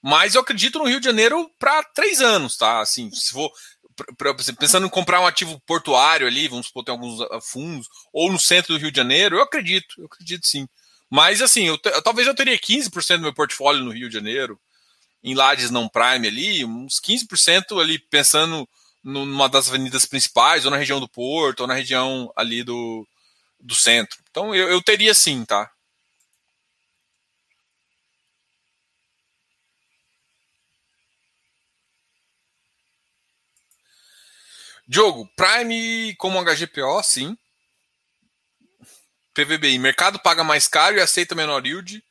mas 0.02 0.34
eu 0.34 0.42
acredito 0.42 0.78
no 0.78 0.84
Rio 0.84 1.00
de 1.00 1.06
Janeiro 1.06 1.50
para 1.58 1.82
três 1.82 2.20
anos, 2.20 2.54
tá? 2.54 2.80
Assim, 2.82 3.10
se 3.10 3.30
for 3.30 3.50
pensando 4.58 4.86
em 4.86 4.90
comprar 4.90 5.22
um 5.22 5.26
ativo 5.26 5.58
portuário 5.64 6.26
ali, 6.26 6.48
vamos 6.48 6.66
supor, 6.66 6.84
tem 6.84 6.92
alguns 6.92 7.18
ah, 7.22 7.40
fundos, 7.40 7.88
ou 8.12 8.30
no 8.30 8.38
centro 8.38 8.74
do 8.74 8.78
Rio 8.78 8.90
de 8.90 8.96
Janeiro, 8.98 9.36
eu 9.36 9.42
acredito, 9.42 9.94
eu 9.96 10.04
acredito 10.04 10.46
sim. 10.46 10.68
Mas 11.08 11.40
assim, 11.40 11.64
eu, 11.64 11.78
talvez 11.78 12.28
eu 12.28 12.34
teria 12.34 12.58
15% 12.58 13.16
do 13.16 13.22
meu 13.22 13.32
portfólio 13.32 13.82
no 13.82 13.90
Rio 13.90 14.08
de 14.08 14.14
Janeiro, 14.14 14.60
em 15.24 15.34
Lages 15.34 15.70
não 15.70 15.88
prime 15.88 16.28
ali, 16.28 16.66
uns 16.66 17.00
15% 17.00 17.80
ali 17.80 17.98
pensando 17.98 18.68
numa 19.02 19.48
das 19.48 19.70
avenidas 19.70 20.04
principais, 20.04 20.66
ou 20.66 20.70
na 20.70 20.76
região 20.76 21.00
do 21.00 21.08
Porto, 21.08 21.60
ou 21.60 21.66
na 21.66 21.74
região 21.74 22.30
ali 22.36 22.62
do, 22.62 23.08
do 23.58 23.74
centro. 23.74 24.18
Então 24.30 24.54
eu, 24.54 24.68
eu 24.68 24.82
teria 24.82 25.14
sim, 25.14 25.42
tá? 25.46 25.70
Diogo, 34.93 35.26
Prime 35.34 36.14
como 36.16 36.38
HGPO, 36.45 37.03
sim. 37.03 37.34
PVBI, 39.32 39.78
mercado 39.78 40.18
paga 40.18 40.45
mais 40.45 40.68
caro 40.68 40.99
e 40.99 41.01
aceita 41.01 41.34
menor 41.34 41.64
yield. 41.64 42.05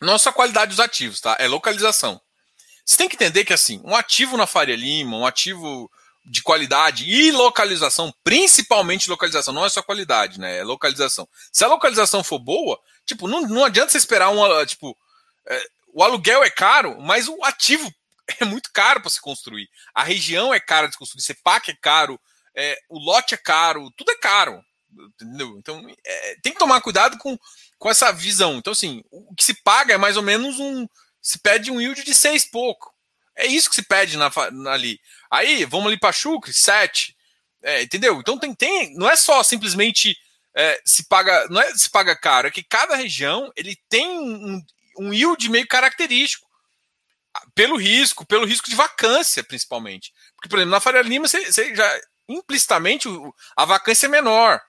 Não 0.00 0.18
só 0.18 0.32
qualidade 0.32 0.70
dos 0.70 0.80
ativos, 0.80 1.20
tá? 1.20 1.36
É 1.38 1.46
localização. 1.46 2.18
Você 2.82 2.96
tem 2.96 3.10
que 3.10 3.14
entender 3.14 3.44
que 3.44 3.52
assim, 3.52 3.78
um 3.84 3.94
ativo 3.94 4.38
na 4.38 4.46
Faria 4.46 4.74
Lima, 4.74 5.18
um 5.18 5.26
ativo 5.26 5.90
de 6.24 6.40
qualidade 6.40 7.04
e 7.04 7.30
localização, 7.30 8.10
principalmente 8.24 9.10
localização, 9.10 9.52
não 9.52 9.66
é 9.66 9.68
só 9.68 9.82
qualidade, 9.82 10.40
né? 10.40 10.60
É 10.60 10.64
localização. 10.64 11.28
Se 11.52 11.62
a 11.62 11.68
localização 11.68 12.24
for 12.24 12.38
boa, 12.38 12.80
tipo, 13.04 13.28
não, 13.28 13.42
não 13.42 13.66
adianta 13.66 13.90
você 13.90 13.98
esperar 13.98 14.30
um, 14.30 14.64
tipo, 14.64 14.96
é, 15.46 15.62
o 15.92 16.02
aluguel 16.02 16.42
é 16.42 16.48
caro, 16.48 16.98
mas 17.02 17.28
o 17.28 17.44
ativo 17.44 17.92
é 18.40 18.44
muito 18.44 18.70
caro 18.72 19.00
para 19.00 19.10
se 19.10 19.20
construir. 19.20 19.68
A 19.94 20.02
região 20.02 20.52
é 20.52 20.60
cara 20.60 20.86
de 20.86 20.96
construir, 20.96 21.22
CEPAC 21.22 21.70
é 21.70 21.76
caro, 21.80 22.20
é, 22.54 22.78
o 22.88 22.98
lote 22.98 23.34
é 23.34 23.38
caro, 23.38 23.90
tudo 23.96 24.10
é 24.10 24.16
caro. 24.16 24.62
Entendeu? 24.92 25.56
Então 25.58 25.84
é, 26.04 26.36
tem 26.42 26.52
que 26.52 26.58
tomar 26.58 26.80
cuidado 26.80 27.16
com, 27.18 27.38
com 27.78 27.90
essa 27.90 28.12
visão. 28.12 28.58
Então, 28.58 28.72
assim, 28.72 29.02
o 29.10 29.34
que 29.34 29.44
se 29.44 29.54
paga 29.62 29.94
é 29.94 29.98
mais 29.98 30.16
ou 30.16 30.22
menos 30.22 30.58
um. 30.60 30.86
Se 31.20 31.38
pede 31.38 31.70
um 31.70 31.80
yield 31.80 32.04
de 32.04 32.14
seis 32.14 32.44
pouco. 32.44 32.92
É 33.34 33.46
isso 33.46 33.70
que 33.70 33.76
se 33.76 33.82
pede 33.82 34.18
na, 34.18 34.30
na 34.50 34.72
ali. 34.72 35.00
Aí, 35.30 35.64
vamos 35.64 35.86
ali 35.86 35.98
para 35.98 36.12
Chucre, 36.12 36.52
sete. 36.52 37.16
É, 37.62 37.82
entendeu? 37.82 38.20
Então 38.20 38.38
tem, 38.38 38.54
tem. 38.54 38.94
Não 38.94 39.08
é 39.08 39.16
só 39.16 39.42
simplesmente 39.42 40.16
é, 40.54 40.80
se 40.84 41.04
paga. 41.04 41.46
Não 41.48 41.60
é 41.60 41.74
se 41.74 41.88
paga 41.88 42.14
caro, 42.14 42.48
é 42.48 42.50
que 42.50 42.62
cada 42.62 42.96
região 42.96 43.50
ele 43.56 43.76
tem 43.88 44.06
um, 44.08 44.62
um 44.98 45.14
yield 45.14 45.48
meio 45.48 45.66
característico 45.66 46.51
pelo 47.54 47.76
risco, 47.76 48.26
pelo 48.26 48.46
risco 48.46 48.68
de 48.68 48.76
vacância, 48.76 49.42
principalmente. 49.42 50.12
Porque, 50.36 50.48
por 50.48 50.58
exemplo, 50.58 50.72
na 50.72 50.80
Faria 50.80 51.02
Lima, 51.02 51.26
você, 51.26 51.44
você 51.50 51.74
já 51.74 52.00
implicitamente 52.28 53.08
a 53.56 53.64
vacância 53.64 54.06
é 54.06 54.08
menor 54.08 54.60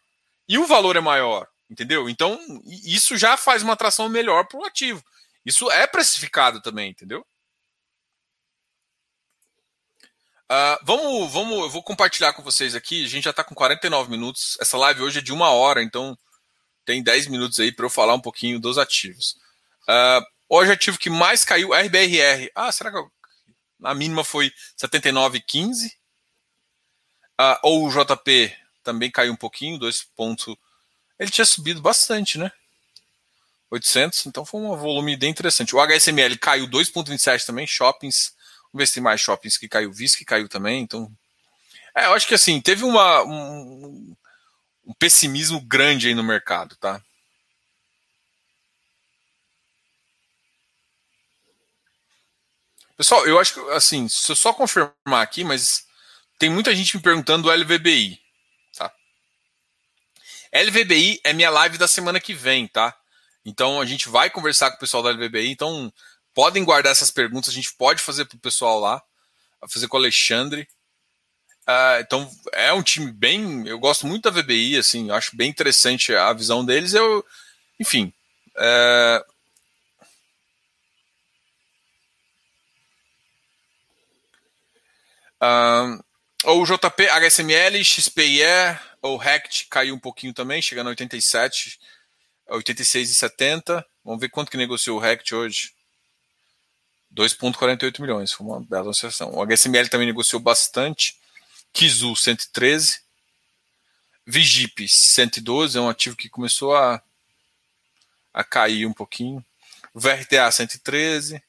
e 0.48 0.58
o 0.58 0.66
valor 0.66 0.96
é 0.96 1.02
maior, 1.02 1.48
entendeu? 1.70 2.10
Então, 2.10 2.40
isso 2.84 3.18
já 3.18 3.38
faz 3.38 3.64
uma 3.64 3.74
atração 3.74 4.10
melhor 4.10 4.48
para 4.48 4.60
o 4.60 4.66
ativo. 4.66 5.04
Isso 5.46 5.70
é 5.72 5.86
precificado 5.88 6.62
também, 6.62 6.92
entendeu? 6.92 7.26
Uh, 10.52 10.78
vamos, 10.84 11.32
vamos, 11.32 11.60
eu 11.60 11.70
vou 11.70 11.84
compartilhar 11.84 12.34
com 12.34 12.44
vocês 12.44 12.76
aqui. 12.76 13.04
A 13.06 13.08
gente 13.08 13.24
já 13.24 13.32
está 13.32 13.44
com 13.44 13.56
49 13.56 14.10
minutos. 14.10 14.58
Essa 14.62 14.78
live 14.78 15.02
hoje 15.02 15.20
é 15.20 15.22
de 15.22 15.34
uma 15.34 15.50
hora, 15.50 15.82
então 15.82 16.18
tem 16.86 17.02
10 17.02 17.28
minutos 17.28 17.60
aí 17.60 17.72
para 17.72 17.86
eu 17.86 17.90
falar 17.90 18.14
um 18.14 18.22
pouquinho 18.22 18.60
dos 18.60 18.78
ativos. 18.78 19.36
Uh, 19.84 20.24
Hoje 20.50 20.70
o 20.70 20.74
ativo 20.74 20.98
que 20.98 21.10
mais 21.10 21.44
caiu, 21.44 21.74
RBRR. 21.74 22.52
Ah, 22.56 22.72
será 22.72 22.92
que 22.92 22.98
a 23.84 23.94
mínima 23.94 24.24
foi 24.24 24.52
79,15? 24.78 25.92
Ah, 27.38 27.60
ou 27.64 27.88
o 27.88 27.90
JP 27.90 28.56
também 28.84 29.10
caiu 29.10 29.34
um 29.34 29.38
pouquinho, 29.38 29.80
2 29.80 30.04
pontos. 30.16 30.56
Ele 31.18 31.32
tinha 31.32 31.46
subido 31.46 31.82
bastante, 31.82 32.38
né? 32.38 32.52
800, 33.72 34.28
então 34.28 34.46
foi 34.46 34.62
um 34.62 34.76
volume 34.76 35.18
bem 35.18 35.32
interessante. 35.32 35.76
O 35.76 35.80
HSML 35.80 36.38
caiu 36.38 36.68
2,27 36.68 37.46
também, 37.46 37.66
shoppings. 37.66 38.36
Vamos 38.72 38.84
ver 38.84 38.88
se 38.88 38.94
tem 38.94 39.04
mais 39.04 39.20
shoppings 39.20 39.58
que 39.58 39.68
caiu, 39.68 39.92
VIS 39.92 40.16
que 40.16 40.26
caiu 40.26 40.48
também, 40.48 40.82
então... 40.82 41.12
É, 41.96 42.06
eu 42.06 42.14
acho 42.14 42.28
que 42.28 42.34
assim, 42.34 42.60
teve 42.60 42.84
uma, 42.84 43.24
um, 43.24 44.16
um 44.86 44.94
pessimismo 44.98 45.62
grande 45.62 46.08
aí 46.08 46.16
no 46.16 46.24
mercado, 46.24 46.76
tá? 46.76 47.02
Pessoal, 53.04 53.28
eu 53.28 53.38
acho 53.38 53.56
que, 53.56 53.60
assim, 53.72 54.08
se 54.08 54.32
eu 54.32 54.36
só 54.36 54.54
confirmar 54.54 55.22
aqui, 55.22 55.44
mas 55.44 55.86
tem 56.40 56.50
muita 56.50 56.74
gente 56.74 56.96
me 56.96 57.04
perguntando 57.04 57.44
do 57.44 57.52
LVBI. 57.52 58.18
Tá? 58.78 58.90
LVBI 60.54 61.20
é 61.22 61.34
minha 61.34 61.50
live 61.50 61.78
da 61.78 61.86
semana 61.86 62.18
que 62.22 62.34
vem, 62.34 62.66
tá? 62.66 62.98
Então 63.44 63.82
a 63.82 63.86
gente 63.86 64.08
vai 64.08 64.30
conversar 64.30 64.72
com 64.72 64.78
o 64.78 64.80
pessoal 64.80 65.04
da 65.04 65.10
LVBI. 65.10 65.50
Então 65.50 65.92
podem 66.34 66.64
guardar 66.64 66.94
essas 66.94 67.12
perguntas, 67.12 67.50
a 67.50 67.54
gente 67.54 67.74
pode 67.74 68.02
fazer 68.02 68.24
para 68.24 68.38
o 68.38 68.40
pessoal 68.40 68.80
lá, 68.80 69.04
fazer 69.68 69.90
com 69.90 69.98
o 69.98 70.00
Alexandre. 70.00 70.66
Uh, 71.68 72.00
então 72.00 72.32
é 72.54 72.72
um 72.72 72.82
time 72.82 73.12
bem. 73.12 73.68
Eu 73.68 73.80
gosto 73.80 74.08
muito 74.08 74.32
da 74.32 74.42
VBI, 74.42 74.78
assim, 74.78 75.12
acho 75.12 75.36
bem 75.36 75.50
interessante 75.50 76.16
a 76.16 76.32
visão 76.32 76.64
deles. 76.64 76.94
Eu, 76.94 77.26
enfim. 77.78 78.14
Uh, 78.56 79.33
uh, 85.44 86.04
o 86.46 86.66
JP, 86.66 87.08
HSML, 87.10 87.84
XPIE, 87.84 88.44
o 89.02 89.18
RECT 89.18 89.68
caiu 89.70 89.96
um 89.96 90.00
pouquinho 90.00 90.34
também, 90.34 90.62
chegando 90.62 90.88
a 90.88 90.90
87, 90.92 91.80
86,70. 92.50 93.84
Vamos 94.04 94.20
ver 94.20 94.30
quanto 94.30 94.50
que 94.52 94.58
negociou 94.58 94.98
o 94.98 95.02
RECT 95.02 95.36
hoje. 95.36 95.74
2,48 97.16 98.02
milhões, 98.02 98.32
foi 98.32 98.48
uma 98.48 98.60
bela 98.60 98.84
negociação. 98.84 99.32
O 99.36 99.42
HSML 99.46 99.88
também 99.90 100.08
negociou 100.08 100.42
bastante. 100.42 101.18
Kizu 101.72 102.16
113. 102.16 103.02
Vigip 104.26 104.88
112, 104.88 105.78
é 105.78 105.82
um 105.82 105.90
ativo 105.90 106.16
que 106.16 106.30
começou 106.30 106.76
a, 106.76 107.02
a 108.34 108.44
cair 108.44 108.86
um 108.86 108.94
pouquinho. 108.94 109.46
VRTA 109.94 110.50
113. 110.50 111.44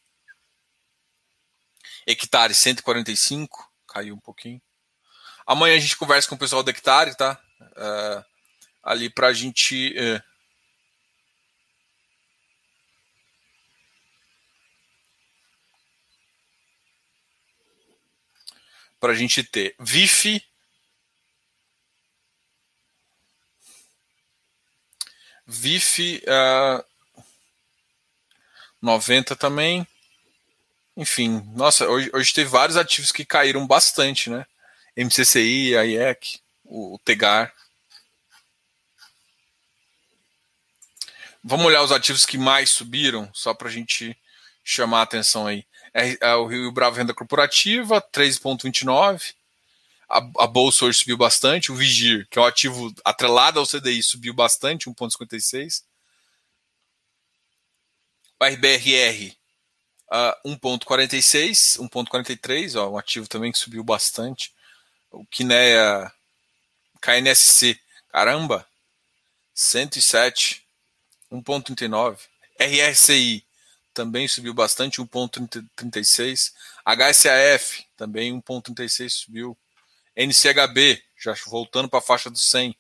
Hectare 2.07 2.53
145, 2.53 3.71
caiu 3.95 4.17
um 4.17 4.21
pouquinho. 4.21 4.61
Amanhã 5.47 5.77
a 5.77 5.79
gente 5.79 5.97
conversa 5.97 6.29
com 6.29 6.35
o 6.35 6.39
pessoal 6.39 6.65
do 6.65 6.71
Hectare, 6.71 7.17
tá? 7.17 7.41
Uh, 7.61 8.25
ali 8.83 9.09
para 9.09 9.29
a 9.29 9.33
gente. 9.33 9.95
Uh, 9.97 10.21
para 18.99 19.13
a 19.13 19.15
gente 19.15 19.45
ter 19.45 19.77
VIF, 19.79 20.43
VIF 25.47 26.23
uh, 26.27 26.85
90 28.81 29.37
também. 29.37 29.87
Enfim, 30.97 31.43
nossa, 31.55 31.89
hoje, 31.89 32.11
hoje 32.15 32.33
teve 32.33 32.49
vários 32.49 32.77
ativos 32.77 33.11
que 33.11 33.25
caíram 33.25 33.67
bastante, 33.67 34.31
né? 34.31 34.47
MCCI, 34.97 35.77
a 35.77 35.85
IEC, 35.85 36.41
o, 36.65 36.95
o 36.95 36.99
Tegar. 36.99 37.53
Vamos 41.43 41.67
olhar 41.67 41.83
os 41.83 41.93
ativos 41.93 42.25
que 42.25 42.39
mais 42.39 42.71
subiram, 42.71 43.29
só 43.35 43.53
para 43.53 43.69
a 43.69 43.73
gente 43.73 44.17
chamar 44.63 45.01
a 45.01 45.03
atenção 45.03 45.47
aí. 45.47 45.67
É, 45.93 46.17
é, 46.21 46.35
o 46.35 46.47
Rio 46.47 46.73
Bravo 46.73 46.97
Renda 46.97 47.13
Corporativa, 47.13 48.01
3,29. 48.01 49.35
A, 50.09 50.19
a, 50.19 50.47
Bolsa 50.47 50.87
hoje 50.87 51.01
subiu 51.01 51.17
bastante. 51.17 51.71
O 51.71 51.75
Vigir, 51.75 52.27
que 52.31 52.39
é 52.39 52.43
um 52.43 52.47
ativo 52.47 52.95
atrelado 53.05 53.61
ao 53.61 53.67
CDI, 53.67 54.03
subiu 54.03 54.33
bastante, 54.33 54.89
1,56. 54.89 55.83
O 58.41 58.45
RBRR, 58.45 59.37
uh, 60.15 60.49
1,46, 60.49 61.79
1,43, 61.81 62.91
um 62.91 62.97
ativo 62.97 63.27
também 63.27 63.51
que 63.51 63.59
subiu 63.59 63.83
bastante. 63.83 64.55
O 65.11 65.27
Kinea, 65.27 66.11
KNSC, 67.01 67.79
caramba, 68.09 68.67
107, 69.53 70.65
1,39. 71.33 72.19
RRCI, 72.59 73.45
também 73.93 74.29
subiu 74.29 74.55
bastante, 74.55 75.01
1,36. 75.01 76.53
HSAF 76.85 77.85
também 77.97 78.41
1,36 78.41 79.11
subiu. 79.11 79.59
NCHB, 80.17 81.03
já 81.19 81.35
voltando 81.47 81.89
para 81.89 81.99
a 81.99 82.03
faixa 82.03 82.31
dos 82.31 82.49
100. 82.51 82.77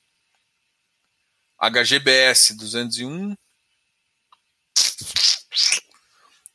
HGBS 1.58 2.54
201. 2.54 3.36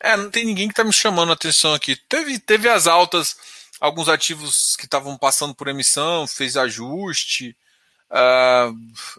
É, 0.01 0.15
não 0.15 0.29
tem 0.31 0.45
ninguém 0.45 0.67
que 0.67 0.73
está 0.73 0.83
me 0.83 0.93
chamando 0.93 1.31
a 1.31 1.33
atenção 1.33 1.73
aqui. 1.73 1.95
Teve, 1.95 2.39
teve 2.39 2.69
as 2.69 2.87
altas, 2.87 3.35
alguns 3.79 4.07
ativos 4.07 4.75
que 4.77 4.85
estavam 4.85 5.17
passando 5.17 5.53
por 5.53 5.67
emissão, 5.67 6.25
fez 6.27 6.55
ajuste. 6.55 7.55
Uh, 8.09 8.73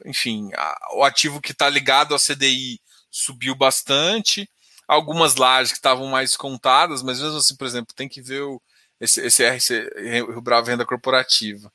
enfim, 0.07 0.51
a, 0.55 0.95
o 0.95 1.05
ativo 1.05 1.41
que 1.41 1.53
está 1.53 1.69
ligado 1.69 2.13
ao 2.15 2.21
CDI 2.21 2.81
subiu 3.11 3.55
bastante 3.55 4.49
algumas 4.91 5.37
lajes 5.37 5.71
que 5.71 5.79
estavam 5.79 6.09
mais 6.09 6.37
contadas, 6.37 7.01
mas 7.01 7.21
mesmo 7.21 7.39
assim, 7.39 7.55
por 7.55 7.67
exemplo, 7.67 7.95
tem 7.95 8.09
que 8.09 8.21
ver 8.21 8.43
o, 8.43 8.61
esse, 9.01 9.21
esse 9.21 9.45
RC, 9.49 9.89
Rio 9.97 10.41
Bravo 10.41 10.67
Renda 10.67 10.85
Corporativa. 10.85 11.73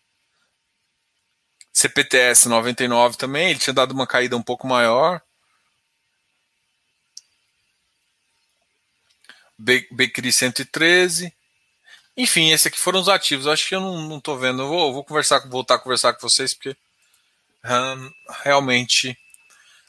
CPTS 1.71 2.49
99 2.49 3.17
também, 3.17 3.51
ele 3.51 3.59
tinha 3.59 3.73
dado 3.73 3.93
uma 3.93 4.05
caída 4.05 4.35
um 4.35 4.43
pouco 4.43 4.67
maior. 4.67 5.21
Becri 9.57 10.31
113. 10.31 11.33
Enfim, 12.17 12.51
esses 12.51 12.67
aqui 12.67 12.79
foram 12.79 12.99
os 12.99 13.09
ativos. 13.09 13.47
Acho 13.47 13.67
que 13.67 13.75
eu 13.75 13.81
não, 13.81 14.07
não 14.07 14.19
tô 14.21 14.37
vendo. 14.37 14.61
Eu 14.63 14.67
vou, 14.67 14.93
vou 14.93 15.03
conversar, 15.03 15.39
voltar 15.49 15.75
a 15.75 15.79
conversar 15.79 16.13
com 16.13 16.27
vocês, 16.27 16.53
porque 16.53 16.75
hum, 17.65 18.11
realmente. 18.43 19.17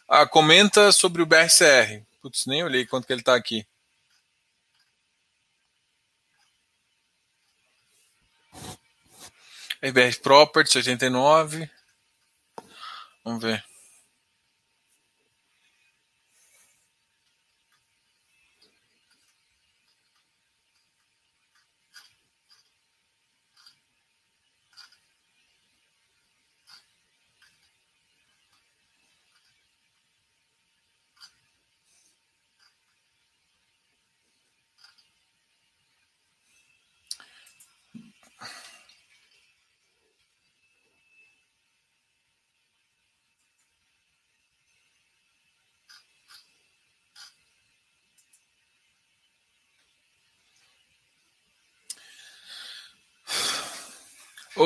Ah, 0.09 0.27
comenta 0.27 0.93
sobre 0.93 1.23
o 1.23 1.27
BRCR. 1.27 2.05
Putz, 2.23 2.47
nem 2.47 2.63
olhei 2.65 2.87
quanto 2.87 3.07
que 3.07 3.13
ele 3.13 3.21
está 3.21 3.35
aqui. 3.35 3.67
RBR 9.83 10.19
Properties 10.21 10.77
89. 10.77 11.71
Vamos 13.25 13.43
ver. 13.43 13.65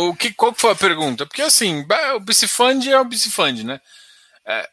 O 0.08 0.16
que, 0.16 0.32
qual 0.32 0.54
foi 0.54 0.72
a 0.72 0.76
pergunta? 0.76 1.26
Porque 1.26 1.42
assim, 1.42 1.84
o 2.14 2.20
Bicifund 2.20 2.90
é 2.90 3.00
o 3.00 3.04
Bicifund, 3.04 3.64
né? 3.64 3.80
É, 4.46 4.70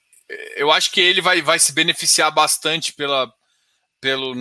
eu 0.56 0.72
acho 0.72 0.92
que 0.92 1.02
ele 1.02 1.22
vai, 1.22 1.42
vai 1.42 1.60
se 1.60 1.72
beneficiar 1.72 2.32
bastante 2.32 2.94
pela, 2.94 3.32
pelo, 4.02 4.34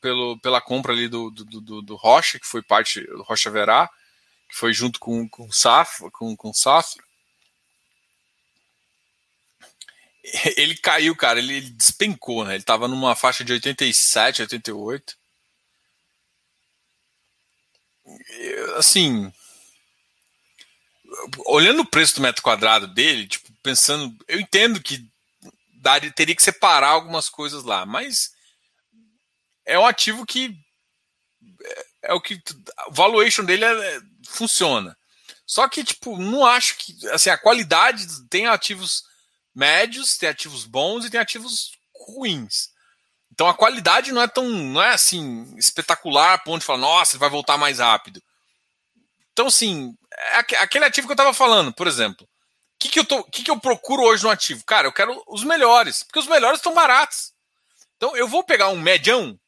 pelo, 0.00 0.40
pela 0.40 0.60
compra 0.60 0.92
ali 0.92 1.08
do, 1.08 1.30
do, 1.30 1.60
do, 1.60 1.82
do 1.82 1.96
Rocha, 1.96 2.38
que 2.38 2.46
foi 2.46 2.62
parte 2.62 3.00
do 3.00 3.22
Rocha 3.22 3.50
Verá, 3.50 3.88
que 4.48 4.56
foi 4.56 4.72
junto 4.72 4.98
com, 5.00 5.28
com 5.28 5.46
o 5.46 5.52
Safra, 5.52 6.10
com, 6.10 6.36
com 6.36 6.52
Safra. 6.52 7.02
Ele 10.56 10.76
caiu, 10.76 11.16
cara, 11.16 11.40
ele 11.40 11.60
despencou, 11.60 12.44
né? 12.44 12.52
Ele 12.52 12.62
estava 12.62 12.86
numa 12.86 13.16
faixa 13.16 13.44
de 13.44 13.52
87, 13.52 14.42
88. 14.42 15.16
Assim, 18.76 19.32
olhando 21.46 21.80
o 21.80 21.86
preço 21.86 22.16
do 22.16 22.22
metro 22.22 22.42
quadrado 22.42 22.86
dele, 22.86 23.26
tipo, 23.26 23.52
pensando, 23.62 24.14
eu 24.26 24.40
entendo 24.40 24.80
que 24.80 25.06
daria, 25.74 26.10
teria 26.10 26.34
que 26.34 26.42
separar 26.42 26.90
algumas 26.90 27.28
coisas 27.28 27.64
lá, 27.64 27.84
mas 27.84 28.32
é 29.64 29.78
um 29.78 29.86
ativo 29.86 30.24
que 30.26 30.56
é, 31.64 31.86
é 32.02 32.14
o 32.14 32.20
que 32.20 32.34
o 32.88 32.92
valuation 32.92 33.44
dele 33.44 33.64
é, 33.64 34.00
funciona. 34.26 34.96
Só 35.46 35.68
que 35.68 35.84
tipo, 35.84 36.16
não 36.18 36.46
acho 36.46 36.76
que 36.78 36.96
assim, 37.08 37.30
a 37.30 37.38
qualidade 37.38 38.06
tem 38.28 38.46
ativos 38.46 39.04
médios, 39.54 40.16
tem 40.16 40.28
ativos 40.28 40.64
bons 40.64 41.04
e 41.04 41.10
tem 41.10 41.20
ativos 41.20 41.72
ruins. 41.94 42.70
Então 43.32 43.48
a 43.48 43.54
qualidade 43.54 44.12
não 44.12 44.22
é 44.22 44.28
tão, 44.28 44.48
não 44.48 44.82
é 44.82 44.92
assim 44.92 45.54
espetacular, 45.56 46.34
a 46.34 46.38
ponto 46.38 46.60
de 46.60 46.66
falar, 46.66 46.78
nossa, 46.78 47.18
vai 47.18 47.28
voltar 47.28 47.56
mais 47.56 47.78
rápido. 47.78 48.22
Então, 49.32 49.46
assim, 49.46 49.96
é 49.96 50.01
aquele 50.60 50.84
ativo 50.84 51.06
que 51.06 51.12
eu 51.12 51.14
estava 51.14 51.34
falando, 51.34 51.72
por 51.72 51.86
exemplo, 51.86 52.28
que, 52.78 52.88
que, 52.88 52.98
eu 52.98 53.24
que, 53.24 53.42
que 53.44 53.50
eu 53.50 53.60
procuro 53.60 54.02
hoje 54.02 54.24
no 54.24 54.30
ativo? 54.30 54.64
Cara, 54.64 54.88
eu 54.88 54.92
quero 54.92 55.22
os 55.28 55.44
melhores, 55.44 56.02
porque 56.02 56.18
os 56.18 56.26
melhores 56.26 56.58
estão 56.58 56.74
baratos. 56.74 57.32
Então 57.96 58.16
eu 58.16 58.26
vou 58.26 58.42
pegar 58.42 58.68
um 58.68 58.80
medião. 58.80 59.38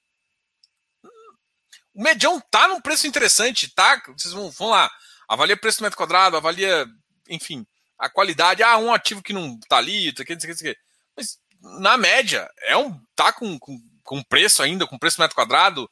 O 1.92 2.02
medião 2.02 2.40
tá 2.50 2.68
num 2.68 2.80
preço 2.80 3.06
interessante, 3.06 3.68
tá? 3.74 4.00
Vocês 4.16 4.32
vão, 4.32 4.50
vão 4.50 4.68
lá, 4.68 4.90
avalia 5.28 5.56
preço 5.56 5.78
do 5.78 5.82
metro 5.82 5.96
quadrado, 5.96 6.36
avalia, 6.36 6.86
enfim, 7.28 7.66
a 7.98 8.08
qualidade. 8.08 8.62
Ah, 8.62 8.76
um 8.78 8.92
ativo 8.92 9.22
que 9.22 9.32
não 9.32 9.58
tá 9.68 9.78
ali, 9.78 10.12
tá 10.12 10.22
aqui, 10.22 10.34
não 10.34 10.40
sei 10.40 10.50
o 10.50 10.56
que. 10.56 10.76
Mas 11.16 11.38
na 11.80 11.96
média, 11.96 12.48
é 12.62 12.76
um. 12.76 13.00
tá 13.16 13.32
com, 13.32 13.58
com, 13.58 13.80
com 14.02 14.22
preço 14.22 14.62
ainda, 14.62 14.86
com 14.86 14.98
preço 14.98 15.16
do 15.16 15.22
metro 15.22 15.34
quadrado. 15.34 15.90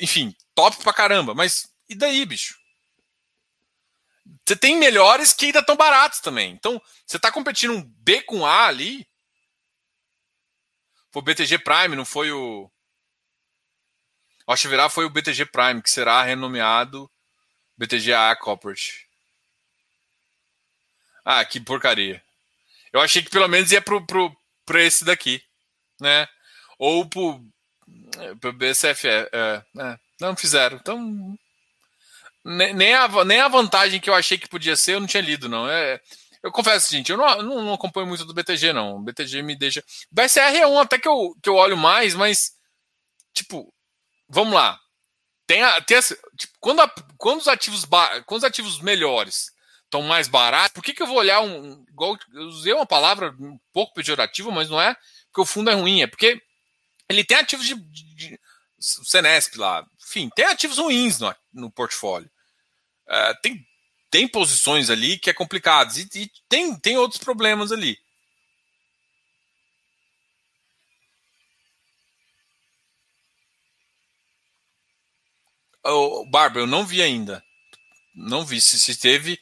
Enfim, 0.00 0.34
top 0.54 0.76
pra 0.82 0.92
caramba. 0.92 1.34
Mas 1.34 1.68
e 1.88 1.94
daí, 1.94 2.24
bicho? 2.24 2.61
Você 4.52 4.56
tem 4.56 4.76
melhores 4.76 5.32
que 5.32 5.46
ainda 5.46 5.60
estão 5.60 5.74
baratos 5.74 6.20
também. 6.20 6.52
Então, 6.52 6.78
você 7.06 7.16
está 7.16 7.32
competindo 7.32 7.72
um 7.72 7.82
B 7.82 8.20
com 8.20 8.44
A 8.44 8.66
ali. 8.66 9.08
Foi 11.10 11.22
o 11.22 11.24
BTG 11.24 11.58
Prime, 11.60 11.96
não 11.96 12.04
foi 12.04 12.30
o. 12.32 12.70
Acho 14.46 14.64
que 14.64 14.68
virar 14.68 14.90
foi 14.90 15.06
o 15.06 15.10
BTG 15.10 15.46
Prime, 15.46 15.80
que 15.80 15.88
será 15.88 16.22
renomeado 16.22 17.10
BTGA 17.78 18.36
Corporate. 18.36 19.08
Ah, 21.24 21.42
que 21.46 21.58
porcaria. 21.58 22.22
Eu 22.92 23.00
achei 23.00 23.22
que 23.22 23.30
pelo 23.30 23.48
menos 23.48 23.72
ia 23.72 23.80
pro, 23.80 24.06
pro, 24.06 24.36
pro 24.66 24.78
esse 24.78 25.02
daqui, 25.02 25.42
né? 25.98 26.28
Ou 26.78 27.08
pro, 27.08 27.42
pro 28.38 28.52
BCF. 28.52 29.08
É, 29.08 29.30
é, 29.32 29.98
não 30.20 30.36
fizeram. 30.36 30.76
Então, 30.76 31.38
nem 32.44 32.94
a, 32.94 33.24
nem 33.24 33.40
a 33.40 33.48
vantagem 33.48 34.00
que 34.00 34.10
eu 34.10 34.14
achei 34.14 34.38
que 34.38 34.48
podia 34.48 34.76
ser, 34.76 34.94
eu 34.94 35.00
não 35.00 35.06
tinha 35.06 35.22
lido, 35.22 35.48
não. 35.48 35.68
É, 35.68 36.00
eu 36.42 36.50
confesso, 36.50 36.90
gente, 36.90 37.10
eu 37.10 37.16
não, 37.16 37.42
não, 37.42 37.62
não, 37.62 37.74
acompanho 37.74 38.06
muito 38.06 38.24
do 38.24 38.34
BTG, 38.34 38.72
não. 38.72 38.96
O 38.96 39.00
BTG 39.00 39.42
me 39.42 39.56
deixa. 39.56 39.80
O 40.10 40.14
BSR 40.14 40.58
é 40.58 40.66
um 40.66 40.78
até 40.78 40.98
que 40.98 41.08
eu, 41.08 41.36
que 41.42 41.48
eu 41.48 41.54
olho 41.54 41.76
mais, 41.76 42.14
mas, 42.14 42.52
tipo, 43.32 43.72
vamos 44.28 44.54
lá. 44.54 44.78
Tem, 45.46 45.62
a, 45.62 45.80
tem 45.80 45.96
essa, 45.96 46.16
tipo, 46.36 46.52
quando, 46.60 46.80
a, 46.80 46.92
quando, 47.16 47.40
os 47.40 47.48
ativos 47.48 47.84
quando 48.26 48.38
os 48.38 48.44
ativos 48.44 48.80
melhores 48.80 49.52
estão 49.84 50.02
mais 50.02 50.26
baratos, 50.26 50.72
por 50.72 50.82
que, 50.82 50.94
que 50.94 51.02
eu 51.02 51.06
vou 51.06 51.18
olhar 51.18 51.40
um. 51.40 51.84
Igual, 51.90 52.18
eu 52.32 52.42
usei 52.44 52.72
uma 52.72 52.86
palavra 52.86 53.34
um 53.38 53.58
pouco 53.72 53.94
pejorativa, 53.94 54.50
mas 54.50 54.68
não 54.68 54.80
é 54.80 54.96
porque 55.32 55.40
o 55.40 55.46
fundo 55.46 55.70
é 55.70 55.74
ruim, 55.74 56.02
é 56.02 56.06
porque 56.06 56.40
ele 57.08 57.24
tem 57.24 57.38
ativos 57.38 57.66
de, 57.66 57.74
de, 57.74 58.12
de 58.14 59.58
lá. 59.58 59.84
Enfim, 60.02 60.28
tem 60.34 60.44
ativos 60.44 60.78
ruins 60.78 61.18
no, 61.18 61.34
no 61.52 61.70
portfólio. 61.70 62.30
Uh, 63.08 63.40
tem, 63.42 63.66
tem 64.10 64.28
posições 64.28 64.90
ali 64.90 65.18
que 65.18 65.30
é 65.30 65.34
complicado. 65.34 65.92
E, 65.96 66.08
e, 66.22 66.30
tem, 66.48 66.76
tem 66.76 66.96
outros 66.96 67.22
problemas 67.22 67.72
ali. 67.72 67.98
Oh, 75.84 76.24
Barba, 76.26 76.60
eu 76.60 76.66
não 76.66 76.86
vi 76.86 77.02
ainda. 77.02 77.42
Não 78.14 78.44
vi. 78.44 78.60
Se, 78.60 78.78
se 78.78 78.96
teve, 78.96 79.34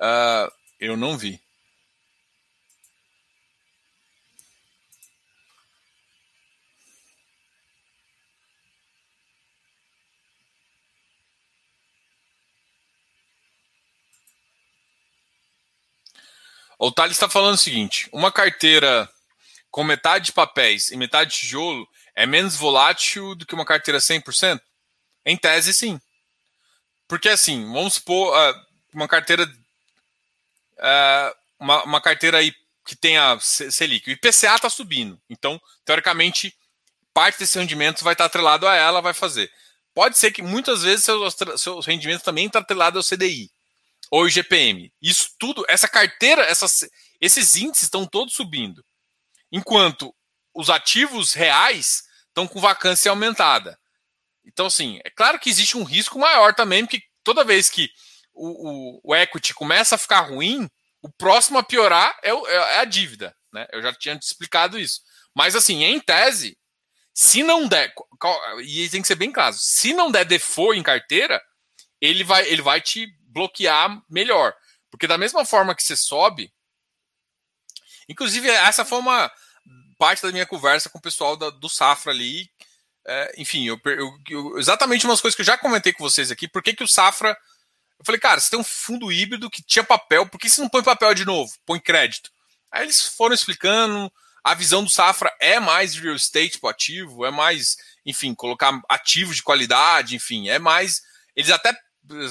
uh, 0.00 0.50
eu 0.80 0.96
não 0.96 1.18
vi. 1.18 1.43
O 16.84 16.92
Thales 16.92 17.16
está 17.16 17.30
falando 17.30 17.54
o 17.54 17.58
seguinte: 17.58 18.10
uma 18.12 18.30
carteira 18.30 19.08
com 19.70 19.82
metade 19.82 20.26
de 20.26 20.32
papéis 20.32 20.90
e 20.90 20.98
metade 20.98 21.30
de 21.30 21.38
tijolo 21.38 21.88
é 22.14 22.26
menos 22.26 22.56
volátil 22.56 23.34
do 23.34 23.46
que 23.46 23.54
uma 23.54 23.64
carteira 23.64 23.98
100%? 23.98 24.60
Em 25.24 25.34
tese, 25.34 25.72
sim. 25.72 25.98
Porque 27.08 27.30
assim, 27.30 27.64
vamos 27.72 27.94
supor 27.94 28.36
uh, 28.36 28.54
uma 28.92 29.08
carteira 29.08 29.44
uh, 29.44 31.36
uma, 31.58 31.82
uma, 31.84 32.00
carteira 32.02 32.36
aí 32.36 32.54
que 32.84 32.94
tenha 32.94 33.38
Selic. 33.40 34.10
O 34.10 34.12
IPCA 34.12 34.54
está 34.54 34.68
subindo. 34.68 35.18
Então, 35.30 35.58
teoricamente, 35.86 36.54
parte 37.14 37.38
desse 37.38 37.58
rendimento 37.58 38.04
vai 38.04 38.12
estar 38.12 38.24
tá 38.24 38.26
atrelado 38.26 38.68
a 38.68 38.74
ela, 38.74 39.00
vai 39.00 39.14
fazer. 39.14 39.50
Pode 39.94 40.18
ser 40.18 40.32
que 40.32 40.42
muitas 40.42 40.82
vezes 40.82 41.06
seus, 41.06 41.34
seus 41.56 41.86
rendimentos 41.86 42.22
também 42.22 42.44
estão 42.44 42.60
atrelados 42.60 43.10
ao 43.10 43.16
CDI 43.16 43.53
ou 44.10 44.26
IGPM. 44.28 44.92
Isso 45.00 45.30
tudo, 45.38 45.64
essa 45.68 45.88
carteira, 45.88 46.42
essas, 46.42 46.88
esses 47.20 47.56
índices 47.56 47.84
estão 47.84 48.06
todos 48.06 48.34
subindo. 48.34 48.84
Enquanto 49.50 50.14
os 50.54 50.70
ativos 50.70 51.32
reais 51.32 52.04
estão 52.28 52.46
com 52.46 52.60
vacância 52.60 53.10
aumentada. 53.10 53.78
Então, 54.44 54.66
assim, 54.66 55.00
é 55.04 55.10
claro 55.10 55.38
que 55.38 55.48
existe 55.48 55.76
um 55.76 55.84
risco 55.84 56.18
maior 56.18 56.54
também, 56.54 56.84
porque 56.84 57.02
toda 57.22 57.44
vez 57.44 57.70
que 57.70 57.88
o, 58.32 58.98
o, 58.98 59.00
o 59.04 59.16
equity 59.16 59.54
começa 59.54 59.94
a 59.94 59.98
ficar 59.98 60.20
ruim, 60.20 60.68
o 61.02 61.10
próximo 61.10 61.58
a 61.58 61.62
piorar 61.62 62.16
é, 62.22 62.32
o, 62.32 62.46
é 62.46 62.78
a 62.78 62.84
dívida. 62.84 63.34
Né? 63.52 63.66
Eu 63.72 63.82
já 63.82 63.92
tinha 63.92 64.18
te 64.18 64.22
explicado 64.22 64.78
isso. 64.78 65.00
Mas, 65.34 65.56
assim, 65.56 65.82
em 65.82 65.98
tese, 65.98 66.58
se 67.12 67.42
não 67.42 67.66
der, 67.66 67.92
e 68.64 68.88
tem 68.88 69.00
que 69.00 69.08
ser 69.08 69.14
bem 69.14 69.32
claro, 69.32 69.54
se 69.56 69.94
não 69.94 70.10
der 70.10 70.24
default 70.24 70.78
em 70.78 70.82
carteira, 70.82 71.40
ele 72.00 72.24
vai, 72.24 72.46
ele 72.48 72.62
vai 72.62 72.80
te 72.80 73.06
bloquear 73.34 74.00
melhor. 74.08 74.54
Porque 74.90 75.08
da 75.08 75.18
mesma 75.18 75.44
forma 75.44 75.74
que 75.74 75.82
você 75.82 75.96
sobe, 75.96 76.54
inclusive 78.08 78.48
essa 78.48 78.84
foi 78.84 78.98
uma 78.98 79.30
parte 79.98 80.22
da 80.22 80.30
minha 80.30 80.46
conversa 80.46 80.88
com 80.88 80.98
o 80.98 81.02
pessoal 81.02 81.36
da, 81.36 81.50
do 81.50 81.68
Safra 81.68 82.12
ali. 82.12 82.48
É, 83.06 83.34
enfim, 83.36 83.66
eu, 83.66 83.78
eu, 83.84 84.18
eu, 84.30 84.58
exatamente 84.58 85.04
umas 85.04 85.20
coisas 85.20 85.34
que 85.34 85.42
eu 85.42 85.46
já 85.46 85.58
comentei 85.58 85.92
com 85.92 86.02
vocês 86.02 86.30
aqui. 86.30 86.48
Por 86.48 86.62
que, 86.62 86.74
que 86.74 86.84
o 86.84 86.88
Safra. 86.88 87.36
Eu 87.98 88.04
falei, 88.04 88.20
cara, 88.20 88.40
você 88.40 88.50
tem 88.50 88.58
um 88.58 88.64
fundo 88.64 89.10
híbrido 89.10 89.50
que 89.50 89.62
tinha 89.62 89.84
papel, 89.84 90.26
por 90.26 90.38
que 90.38 90.48
você 90.48 90.60
não 90.60 90.68
põe 90.68 90.82
papel 90.82 91.14
de 91.14 91.24
novo? 91.24 91.52
Põe 91.66 91.80
crédito. 91.80 92.30
Aí 92.70 92.84
eles 92.84 93.02
foram 93.02 93.34
explicando. 93.34 94.12
A 94.42 94.52
visão 94.52 94.84
do 94.84 94.90
Safra 94.90 95.34
é 95.40 95.58
mais 95.58 95.94
real 95.96 96.14
estate 96.14 96.58
pro 96.58 96.68
ativo, 96.68 97.24
é 97.24 97.30
mais, 97.30 97.78
enfim, 98.04 98.34
colocar 98.34 98.78
ativos 98.90 99.36
de 99.36 99.42
qualidade, 99.42 100.14
enfim, 100.14 100.50
é 100.50 100.58
mais. 100.58 101.00
Eles 101.34 101.50
até 101.50 101.74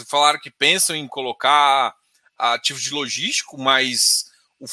falaram 0.07 0.39
que 0.39 0.51
pensam 0.51 0.95
em 0.95 1.07
colocar 1.07 1.93
ativos 2.37 2.81
de 2.81 2.93
logístico, 2.93 3.57
mas 3.57 4.25
o, 4.59 4.67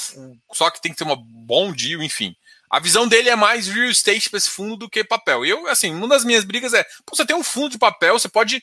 só 0.53 0.71
que 0.71 0.81
tem 0.81 0.93
que 0.93 0.99
ter 0.99 1.05
uma 1.05 1.17
bom 1.17 1.73
deal, 1.73 2.03
enfim. 2.03 2.35
A 2.71 2.79
visão 2.79 3.09
dele 3.09 3.29
é 3.29 3.37
mais 3.37 3.67
real 3.67 3.91
estate 3.91 4.31
para 4.31 4.39
esse 4.39 4.51
fundo 4.51 4.77
do 4.77 4.89
que 4.89 5.03
papel. 5.03 5.45
E 5.45 5.51
eu, 5.51 5.67
assim, 5.67 5.93
uma 5.93 6.07
das 6.07 6.25
minhas 6.25 6.45
brigas 6.45 6.73
é, 6.73 6.85
pô, 7.05 7.17
você 7.17 7.27
tem 7.27 7.35
um 7.35 7.43
fundo 7.43 7.71
de 7.71 7.79
papel, 7.79 8.19
você 8.19 8.29
pode. 8.29 8.63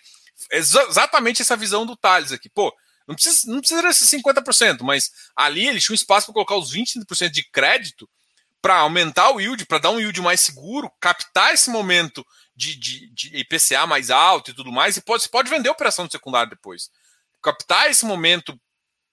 Exatamente 0.52 1.42
essa 1.42 1.58
visão 1.58 1.86
do 1.86 1.98
Thales 1.98 2.32
aqui. 2.32 2.48
Pô, 2.50 2.74
não 3.08 3.16
precisa, 3.16 3.52
não 3.52 3.60
precisa 3.60 3.82
desses 3.82 4.10
50%, 4.10 4.82
mas 4.82 5.12
ali 5.36 5.68
ele 5.68 5.82
tinha 5.82 5.94
um 5.94 5.96
espaço 5.96 6.28
para 6.28 6.34
colocar 6.34 6.56
os 6.56 6.74
20% 6.74 7.30
de 7.30 7.44
crédito 7.50 8.08
para 8.62 8.78
aumentar 8.78 9.32
o 9.32 9.40
yield, 9.40 9.66
para 9.66 9.78
dar 9.80 9.90
um 9.92 10.00
yield 10.00 10.22
mais 10.22 10.42
seguro, 10.42 10.92
captar 11.00 11.54
esse 11.54 11.70
momento 11.70 12.26
de, 12.58 12.76
de, 12.76 13.08
de, 13.12 13.38
IPCA 13.38 13.86
mais 13.86 14.10
alto 14.10 14.50
e 14.50 14.54
tudo 14.54 14.72
mais, 14.72 14.98
e 14.98 15.02
pode, 15.02 15.22
você 15.22 15.30
pode 15.30 15.48
vender 15.48 15.70
a 15.70 15.72
operação 15.72 16.08
de 16.08 16.12
secundário 16.12 16.50
depois. 16.50 16.90
Captar 17.42 17.90
esse 17.90 18.04
momento 18.04 18.60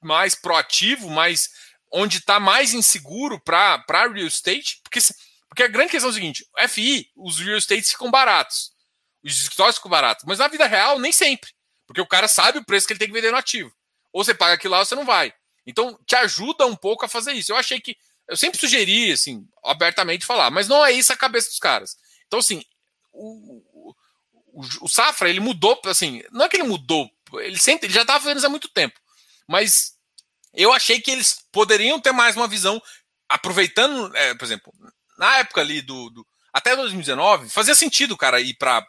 mais 0.02 0.34
proativo, 0.34 1.10
mais 1.10 1.50
onde 1.92 2.18
está 2.18 2.40
mais 2.40 2.72
inseguro 2.72 3.38
para 3.38 3.84
real 3.86 4.16
estate, 4.26 4.80
porque, 4.82 4.98
porque 5.46 5.62
a 5.62 5.68
grande 5.68 5.90
questão 5.90 6.08
é 6.08 6.10
o 6.10 6.14
seguinte: 6.14 6.48
FI, 6.68 7.10
os 7.14 7.38
real 7.38 7.58
estates 7.58 7.90
ficam 7.90 8.10
baratos, 8.10 8.72
os 9.22 9.42
escritórios 9.42 9.76
ficam 9.76 9.90
baratos, 9.90 10.24
mas 10.26 10.38
na 10.38 10.48
vida 10.48 10.66
real 10.66 10.98
nem 10.98 11.12
sempre, 11.12 11.50
porque 11.86 12.00
o 12.00 12.06
cara 12.06 12.26
sabe 12.26 12.58
o 12.58 12.64
preço 12.64 12.86
que 12.86 12.94
ele 12.94 12.98
tem 12.98 13.08
que 13.08 13.14
vender 13.14 13.30
no 13.30 13.36
ativo. 13.36 13.70
Ou 14.10 14.24
você 14.24 14.32
paga 14.32 14.54
aquilo 14.54 14.72
lá 14.72 14.78
ou 14.78 14.86
você 14.86 14.94
não 14.94 15.04
vai. 15.04 15.34
Então 15.66 15.98
te 16.06 16.16
ajuda 16.16 16.66
um 16.66 16.76
pouco 16.76 17.04
a 17.04 17.08
fazer 17.08 17.32
isso. 17.32 17.52
Eu 17.52 17.56
achei 17.56 17.78
que 17.78 17.96
eu 18.26 18.36
sempre 18.38 18.58
sugeri, 18.58 19.12
assim, 19.12 19.46
abertamente 19.62 20.24
falar, 20.24 20.50
mas 20.50 20.66
não 20.66 20.84
é 20.84 20.92
isso 20.92 21.12
a 21.12 21.16
cabeça 21.16 21.50
dos 21.50 21.58
caras. 21.58 21.96
Então, 22.26 22.38
assim, 22.38 22.64
o, 23.14 23.94
o, 24.52 24.64
o, 24.82 24.88
Safra, 24.88 25.28
ele 25.28 25.40
mudou, 25.40 25.80
assim, 25.86 26.22
não 26.30 26.44
é 26.44 26.48
que 26.48 26.56
ele 26.56 26.68
mudou, 26.68 27.08
ele 27.34 27.58
sempre, 27.58 27.86
ele 27.86 27.94
já 27.94 28.02
estava 28.02 28.20
fazendo 28.20 28.38
isso 28.38 28.46
há 28.46 28.50
muito 28.50 28.68
tempo, 28.68 28.98
mas 29.46 29.94
eu 30.52 30.72
achei 30.72 31.00
que 31.00 31.10
eles 31.10 31.44
poderiam 31.50 32.00
ter 32.00 32.12
mais 32.12 32.36
uma 32.36 32.48
visão, 32.48 32.80
aproveitando, 33.28 34.14
é, 34.16 34.34
por 34.34 34.44
exemplo, 34.44 34.72
na 35.18 35.38
época 35.38 35.60
ali 35.60 35.80
do, 35.80 36.10
do 36.10 36.26
até 36.52 36.76
2019, 36.76 37.48
fazia 37.48 37.74
sentido, 37.74 38.16
cara, 38.16 38.40
ir 38.40 38.54
para 38.54 38.86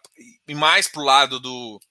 ir 0.47 0.53
mais 0.53 0.87
pro 0.87 1.01
lado 1.01 1.39
do, 1.39 1.81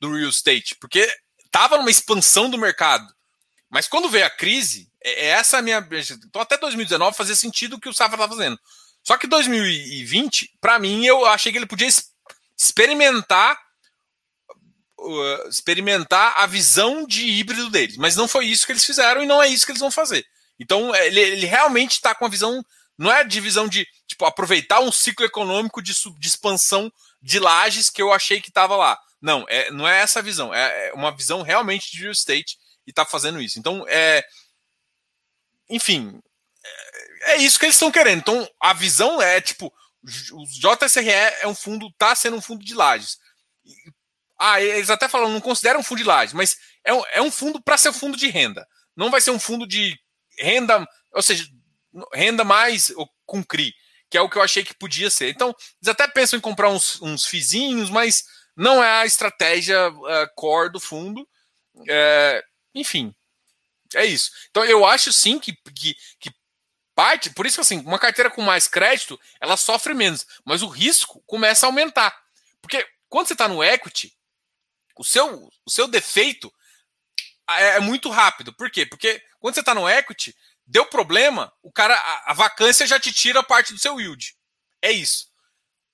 do 0.00 0.14
real 0.14 0.30
estate, 0.30 0.74
porque 0.76 1.06
tava 1.50 1.76
numa 1.76 1.90
expansão 1.90 2.48
do 2.48 2.56
mercado. 2.56 3.06
Mas 3.68 3.86
quando 3.86 4.08
veio 4.08 4.26
a 4.26 4.30
crise, 4.30 4.90
é, 5.04 5.26
é 5.26 5.28
essa 5.28 5.58
a 5.58 5.62
minha. 5.62 5.86
Então, 6.24 6.40
até 6.40 6.56
2019 6.56 7.16
fazia 7.16 7.36
sentido 7.36 7.76
o 7.76 7.80
que 7.80 7.88
o 7.88 7.92
Safra 7.92 8.16
estava 8.16 8.34
fazendo. 8.34 8.58
Só 9.02 9.16
que 9.16 9.26
2020, 9.26 10.58
para 10.60 10.78
mim, 10.78 11.04
eu 11.04 11.26
achei 11.26 11.50
que 11.50 11.58
ele 11.58 11.66
podia 11.66 11.88
experimentar 12.56 13.58
uh, 15.02 15.48
experimentar 15.48 16.34
a 16.36 16.46
visão 16.46 17.06
de 17.06 17.26
híbrido 17.26 17.68
deles. 17.70 17.96
Mas 17.96 18.16
não 18.16 18.28
foi 18.28 18.46
isso 18.46 18.64
que 18.64 18.72
eles 18.72 18.84
fizeram 18.84 19.22
e 19.22 19.26
não 19.26 19.42
é 19.42 19.48
isso 19.48 19.66
que 19.66 19.72
eles 19.72 19.80
vão 19.80 19.90
fazer. 19.90 20.24
Então, 20.58 20.94
ele, 20.94 21.20
ele 21.20 21.46
realmente 21.46 21.92
está 21.92 22.14
com 22.14 22.24
a 22.24 22.28
visão, 22.28 22.64
não 22.96 23.10
é 23.10 23.24
de 23.24 23.40
visão 23.40 23.66
de 23.66 23.86
tipo, 24.06 24.24
aproveitar 24.24 24.80
um 24.80 24.92
ciclo 24.92 25.26
econômico 25.26 25.82
de, 25.82 25.92
de 25.92 26.28
expansão 26.28 26.92
de 27.20 27.38
lajes 27.38 27.90
que 27.90 28.00
eu 28.00 28.12
achei 28.12 28.40
que 28.40 28.48
estava 28.48 28.76
lá. 28.76 28.98
Não, 29.20 29.44
é, 29.48 29.70
não 29.70 29.86
é 29.86 30.00
essa 30.00 30.22
visão. 30.22 30.54
É, 30.54 30.88
é 30.88 30.92
uma 30.92 31.14
visão 31.14 31.42
realmente 31.42 31.90
de 31.90 32.00
real 32.00 32.12
estate 32.12 32.56
e 32.86 32.90
está 32.90 33.04
fazendo 33.04 33.40
isso. 33.40 33.58
Então, 33.58 33.84
é, 33.88 34.24
enfim, 35.68 36.20
é, 37.22 37.36
isso 37.36 37.58
que 37.58 37.66
eles 37.66 37.76
estão 37.76 37.90
querendo. 37.90 38.18
Então, 38.18 38.48
a 38.60 38.72
visão 38.72 39.20
é 39.20 39.40
tipo, 39.40 39.72
o 40.32 40.44
JSRE 40.46 41.10
é 41.10 41.46
um 41.46 41.54
fundo, 41.54 41.86
está 41.88 42.14
sendo 42.14 42.36
um 42.36 42.42
fundo 42.42 42.64
de 42.64 42.74
lajes. 42.74 43.18
Ah, 44.38 44.60
eles 44.60 44.90
até 44.90 45.08
falam, 45.08 45.30
não 45.30 45.40
consideram 45.40 45.80
um 45.80 45.84
fundo 45.84 45.98
de 45.98 46.04
lajes, 46.04 46.34
mas 46.34 46.56
é 46.84 46.92
um, 46.92 47.02
é 47.12 47.22
um 47.22 47.30
fundo 47.30 47.62
para 47.62 47.78
ser 47.78 47.92
fundo 47.92 48.16
de 48.16 48.28
renda. 48.28 48.66
Não 48.96 49.10
vai 49.10 49.20
ser 49.20 49.30
um 49.30 49.38
fundo 49.38 49.66
de 49.66 49.96
renda, 50.38 50.86
ou 51.12 51.22
seja, 51.22 51.46
renda 52.12 52.42
mais 52.42 52.92
com 53.24 53.44
CRI, 53.44 53.72
que 54.10 54.18
é 54.18 54.20
o 54.20 54.28
que 54.28 54.36
eu 54.36 54.42
achei 54.42 54.64
que 54.64 54.74
podia 54.74 55.10
ser. 55.10 55.30
Então, 55.30 55.54
eles 55.80 55.88
até 55.88 56.08
pensam 56.08 56.38
em 56.38 56.42
comprar 56.42 56.70
uns, 56.70 57.00
uns 57.00 57.24
fizinhos, 57.24 57.88
mas 57.88 58.24
não 58.56 58.82
é 58.82 59.00
a 59.00 59.06
estratégia 59.06 59.88
uh, 59.90 60.28
core 60.34 60.72
do 60.72 60.80
fundo. 60.80 61.26
É, 61.88 62.42
enfim, 62.74 63.14
é 63.94 64.04
isso. 64.04 64.30
Então, 64.50 64.64
eu 64.64 64.84
acho 64.84 65.12
sim 65.12 65.38
que, 65.38 65.52
que, 65.74 65.94
que 66.18 66.30
parte, 67.02 67.30
por 67.30 67.44
isso 67.46 67.60
assim, 67.60 67.80
uma 67.80 67.98
carteira 67.98 68.30
com 68.30 68.40
mais 68.42 68.68
crédito, 68.68 69.18
ela 69.40 69.56
sofre 69.56 69.92
menos, 69.92 70.24
mas 70.44 70.62
o 70.62 70.68
risco 70.68 71.20
começa 71.26 71.66
a 71.66 71.68
aumentar. 71.68 72.16
Porque 72.60 72.86
quando 73.08 73.26
você 73.26 73.32
está 73.32 73.48
no 73.48 73.60
equity, 73.60 74.16
o 74.96 75.02
seu, 75.02 75.50
o 75.66 75.70
seu 75.70 75.88
defeito 75.88 76.54
é, 77.50 77.78
é 77.78 77.80
muito 77.80 78.08
rápido. 78.08 78.52
Por 78.52 78.70
quê? 78.70 78.86
Porque 78.86 79.20
quando 79.40 79.54
você 79.54 79.60
está 79.60 79.74
no 79.74 79.90
equity, 79.90 80.32
deu 80.64 80.86
problema, 80.86 81.52
o 81.60 81.72
cara, 81.72 81.92
a, 81.92 82.30
a, 82.30 82.34
vacância 82.34 82.86
já 82.86 83.00
te 83.00 83.12
tira 83.12 83.42
parte 83.42 83.72
do 83.72 83.80
seu 83.80 84.00
yield. 84.00 84.36
É 84.80 84.92
isso. 84.92 85.26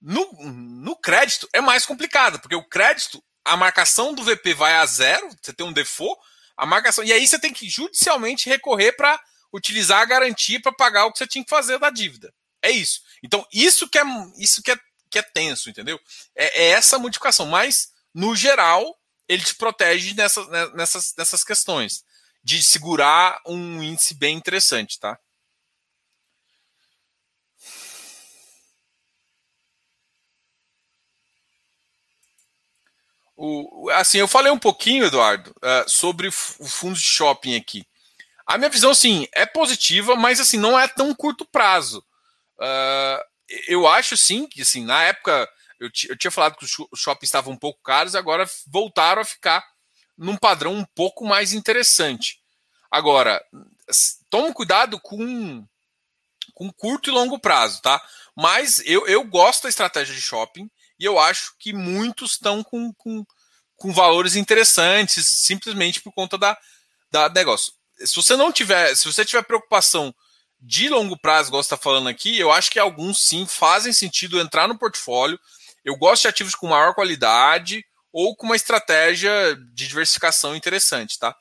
No, 0.03 0.31
no 0.43 0.95
crédito 0.95 1.49
é 1.55 1.61
mais 1.63 1.87
complicado, 1.87 2.39
porque 2.39 2.55
o 2.55 2.69
crédito, 2.69 3.25
a 3.47 3.57
marcação 3.57 4.13
do 4.13 4.23
VP 4.23 4.53
vai 4.53 4.75
a 4.75 4.85
zero, 4.85 5.31
você 5.41 5.55
tem 5.55 5.65
um 5.65 5.73
default, 5.73 6.21
a 6.55 6.67
marcação. 6.67 7.03
E 7.03 7.15
aí 7.15 7.27
você 7.27 7.39
tem 7.39 7.51
que 7.51 7.67
judicialmente 7.67 8.47
recorrer 8.47 8.93
para 8.93 9.19
utilizar 9.53 10.01
a 10.01 10.05
garantia 10.05 10.61
para 10.61 10.73
pagar 10.73 11.07
o 11.07 11.13
que 11.13 11.19
você 11.19 11.27
tinha 11.27 11.45
que 11.45 11.51
fazer 11.51 11.79
da 11.79 11.91
dívida. 11.91 12.33
É 12.63 12.71
isso. 12.71 13.03
Então, 13.23 13.47
isso 13.53 13.89
que 13.89 13.99
é, 13.99 14.03
isso 14.39 14.63
que 14.63 14.71
é, 14.73 14.79
que 15.11 15.19
é 15.19 15.23
tenso, 15.23 15.71
entendeu? 15.71 15.99
É, 16.35 16.65
é 16.65 16.69
essa 16.71 16.99
modificação. 16.99 17.47
Mas, 17.47 17.93
no 18.13 18.35
geral, 18.35 18.99
ele 19.29 19.45
te 19.45 19.55
protege 19.55 20.15
nessa, 20.15 20.45
né, 20.47 20.67
nessas, 20.75 21.15
nessas 21.17 21.45
questões. 21.45 22.05
De 22.43 22.63
segurar 22.63 23.41
um 23.47 23.83
índice 23.83 24.15
bem 24.15 24.37
interessante, 24.37 24.99
tá? 24.99 25.19
O, 33.37 33.89
assim, 33.91 34.19
eu 34.19 34.27
falei 34.27 34.51
um 34.51 34.59
pouquinho, 34.59 35.05
Eduardo, 35.05 35.51
uh, 35.51 35.89
sobre 35.89 36.27
o 36.27 36.33
fundo 36.33 36.95
de 36.95 37.05
shopping 37.05 37.55
aqui. 37.55 37.87
A 38.49 38.57
minha 38.57 38.71
visão, 38.71 38.95
sim, 38.95 39.29
é 39.33 39.45
positiva, 39.45 40.17
mas 40.17 40.41
assim, 40.41 40.57
não 40.57 40.79
é 40.79 40.89
tão 40.89 41.15
curto 41.15 41.45
prazo. 41.45 42.03
Uh, 42.59 43.23
eu 43.69 43.87
acho, 43.87 44.17
sim, 44.17 44.47
que 44.47 44.63
assim, 44.63 44.83
na 44.83 45.03
época 45.03 45.47
eu, 45.79 45.91
eu 46.09 46.17
tinha 46.17 46.31
falado 46.31 46.57
que 46.57 46.65
os 46.65 46.99
shoppings 46.99 47.29
estavam 47.29 47.53
um 47.53 47.59
pouco 47.59 47.83
caros, 47.83 48.15
agora 48.15 48.49
voltaram 48.67 49.21
a 49.21 49.25
ficar 49.25 49.63
num 50.17 50.35
padrão 50.35 50.73
um 50.73 50.85
pouco 50.95 51.27
mais 51.27 51.53
interessante. 51.53 52.41
Agora, 52.91 53.45
tome 54.31 54.53
cuidado 54.55 54.99
com, 54.99 55.63
com 56.55 56.73
curto 56.73 57.11
e 57.11 57.13
longo 57.13 57.39
prazo, 57.39 57.83
tá? 57.83 58.03
Mas 58.35 58.83
eu, 58.87 59.07
eu 59.07 59.23
gosto 59.25 59.65
da 59.65 59.69
estratégia 59.69 60.15
de 60.15 60.23
shopping. 60.23 60.71
E 60.99 61.05
eu 61.05 61.19
acho 61.19 61.55
que 61.59 61.73
muitos 61.73 62.33
estão 62.33 62.65
com, 62.65 62.93
com, 62.95 63.25
com 63.77 63.93
valores 63.93 64.35
interessantes, 64.35 65.29
simplesmente 65.29 66.01
por 66.01 66.13
conta 66.13 66.37
da, 66.37 66.59
da 67.11 67.29
negócio. 67.29 67.73
Se 68.01 68.15
você 68.17 68.37
não 68.37 68.53
tiver, 68.53 68.95
se 68.95 69.05
você 69.05 69.25
tiver 69.25 69.43
preocupação 69.43 70.15
de 70.61 70.89
longo 70.89 71.17
prazo, 71.19 71.49
igual 71.49 71.63
você 71.63 71.67
está 71.67 71.77
falando 71.77 72.09
aqui, 72.09 72.39
eu 72.39 72.51
acho 72.51 72.71
que 72.71 72.79
alguns 72.79 73.21
sim 73.27 73.47
fazem 73.47 73.93
sentido 73.93 74.41
entrar 74.41 74.67
no 74.67 74.79
portfólio. 74.79 75.39
Eu 75.85 75.97
gosto 75.97 76.23
de 76.23 76.29
ativos 76.29 76.55
com 76.55 76.69
maior 76.69 76.95
qualidade 76.95 77.85
ou 78.13 78.35
com 78.35 78.47
uma 78.47 78.57
estratégia 78.57 79.57
de 79.73 79.87
diversificação 79.87 80.57
interessante, 80.57 81.19
tá? 81.19 81.35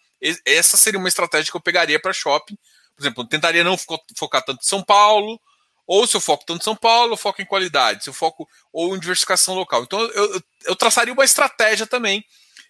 Essa 0.45 0.77
seria 0.77 0.99
uma 0.99 1.07
estratégia 1.07 1.51
que 1.51 1.57
eu 1.57 1.61
pegaria 1.61 1.99
para 1.99 2.13
shopping. 2.13 2.55
Por 2.95 3.03
exemplo, 3.03 3.23
eu 3.23 3.27
tentaria 3.27 3.63
não 3.63 3.77
focar 4.17 4.43
tanto 4.43 4.61
em 4.61 4.67
São 4.67 4.83
Paulo, 4.83 5.39
ou 5.85 6.05
se 6.05 6.17
eu 6.17 6.21
foco 6.21 6.43
tanto 6.45 6.61
em 6.61 6.63
São 6.63 6.75
Paulo, 6.75 7.13
eu 7.13 7.17
foco 7.17 7.41
em 7.41 7.45
qualidade, 7.45 8.03
se 8.03 8.09
eu 8.09 8.13
foco 8.13 8.47
ou 8.73 8.95
em 8.95 8.99
diversificação 8.99 9.55
local. 9.55 9.83
Então 9.83 10.01
eu, 10.01 10.33
eu, 10.33 10.43
eu 10.65 10.75
traçaria 10.75 11.13
uma 11.13 11.23
estratégia 11.23 11.87
também 11.87 12.25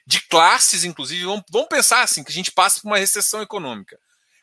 de 0.07 0.21
classes, 0.21 0.85
inclusive. 0.85 1.25
Vamos, 1.25 1.43
vamos 1.51 1.67
pensar 1.67 2.01
assim, 2.01 2.23
que 2.23 2.31
a 2.31 2.33
gente 2.33 2.51
passa 2.51 2.79
por 2.79 2.87
uma 2.87 2.97
recessão 2.97 3.41
econômica. 3.41 3.99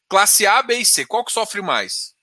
Classe 0.06 0.46
A, 0.46 0.62
B 0.62 0.76
e 0.76 0.84
C, 0.84 1.06
qual 1.06 1.24
que 1.24 1.32
sofre 1.32 1.62
mais? 1.62 2.14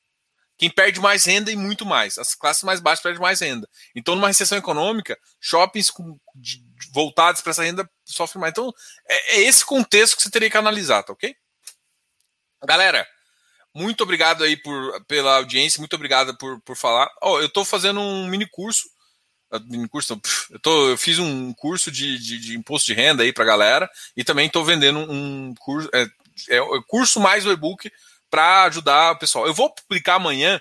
Quem 0.59 0.69
perde 0.69 0.99
mais 0.99 1.25
renda 1.25 1.51
e 1.51 1.55
muito 1.55 1.83
mais. 1.83 2.19
As 2.19 2.35
classes 2.35 2.61
mais 2.61 2.79
baixas 2.79 3.01
perdem 3.01 3.19
mais 3.19 3.41
renda. 3.41 3.67
Então, 3.95 4.13
numa 4.13 4.27
recessão 4.27 4.59
econômica, 4.59 5.17
shoppings 5.39 5.89
com, 5.89 6.19
de, 6.35 6.63
voltados 6.93 7.41
para 7.41 7.49
essa 7.49 7.63
renda 7.63 7.89
sofrem 8.05 8.41
mais. 8.41 8.51
Então, 8.51 8.71
é, 9.09 9.37
é 9.37 9.41
esse 9.41 9.65
contexto 9.65 10.15
que 10.15 10.21
você 10.21 10.29
teria 10.29 10.51
que 10.51 10.57
analisar, 10.57 11.01
tá 11.01 11.13
ok? 11.13 11.35
Galera, 12.63 13.07
muito 13.73 14.03
obrigado 14.03 14.43
aí 14.43 14.55
por, 14.55 15.03
pela 15.05 15.37
audiência, 15.37 15.79
muito 15.79 15.95
obrigado 15.95 16.37
por, 16.37 16.61
por 16.61 16.77
falar. 16.77 17.09
Oh, 17.23 17.39
eu 17.39 17.47
estou 17.47 17.65
fazendo 17.65 17.99
um 17.99 18.27
mini 18.27 18.47
curso. 18.47 18.87
Mini 19.59 19.87
curso, 19.87 20.19
eu, 20.49 20.59
tô, 20.59 20.89
eu 20.89 20.97
fiz 20.97 21.19
um 21.19 21.53
curso 21.53 21.91
de, 21.91 22.17
de, 22.17 22.39
de 22.39 22.57
imposto 22.57 22.87
de 22.87 22.93
renda 22.93 23.23
aí 23.23 23.33
para 23.33 23.45
galera 23.45 23.89
e 24.15 24.23
também 24.23 24.47
estou 24.47 24.63
vendendo 24.63 24.99
um 24.99 25.53
curso, 25.55 25.89
é, 25.93 26.09
é, 26.49 26.59
curso 26.87 27.19
mais 27.19 27.45
o 27.45 27.51
e-book 27.51 27.91
para 28.29 28.63
ajudar 28.63 29.11
o 29.11 29.19
pessoal. 29.19 29.45
Eu 29.45 29.53
vou 29.53 29.69
publicar 29.69 30.15
amanhã, 30.15 30.59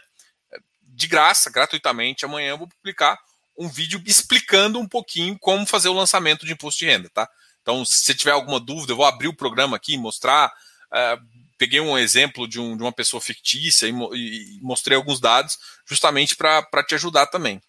de 0.82 1.06
graça, 1.06 1.50
gratuitamente, 1.50 2.24
amanhã 2.24 2.50
eu 2.50 2.58
vou 2.58 2.68
publicar 2.68 3.18
um 3.56 3.68
vídeo 3.68 4.02
explicando 4.06 4.78
um 4.78 4.88
pouquinho 4.88 5.38
como 5.38 5.66
fazer 5.66 5.88
o 5.88 5.94
lançamento 5.94 6.46
de 6.46 6.52
imposto 6.52 6.80
de 6.80 6.86
renda, 6.86 7.10
tá? 7.10 7.28
Então, 7.62 7.84
se 7.84 8.00
você 8.00 8.14
tiver 8.14 8.32
alguma 8.32 8.58
dúvida, 8.58 8.92
eu 8.92 8.96
vou 8.96 9.04
abrir 9.04 9.28
o 9.28 9.36
programa 9.36 9.76
aqui, 9.76 9.96
mostrar, 9.98 10.50
uh, 10.92 11.22
peguei 11.58 11.78
um 11.78 11.96
exemplo 11.96 12.48
de, 12.48 12.58
um, 12.58 12.74
de 12.76 12.82
uma 12.82 12.92
pessoa 12.92 13.20
fictícia 13.20 13.86
e, 13.86 13.90
e, 13.90 14.58
mostrei 14.62 14.96
alguns 14.96 15.20
dados 15.20 15.58
justamente 15.86 16.34
para 16.34 16.82
te 16.86 16.94
ajudar 16.94 17.26
também. 17.26 17.60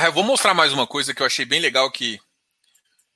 Ah, 0.00 0.06
eu 0.06 0.12
vou 0.12 0.22
mostrar 0.22 0.54
mais 0.54 0.72
uma 0.72 0.86
coisa 0.86 1.12
que 1.12 1.20
eu 1.20 1.26
achei 1.26 1.44
bem 1.44 1.58
legal 1.58 1.90
que 1.90 2.20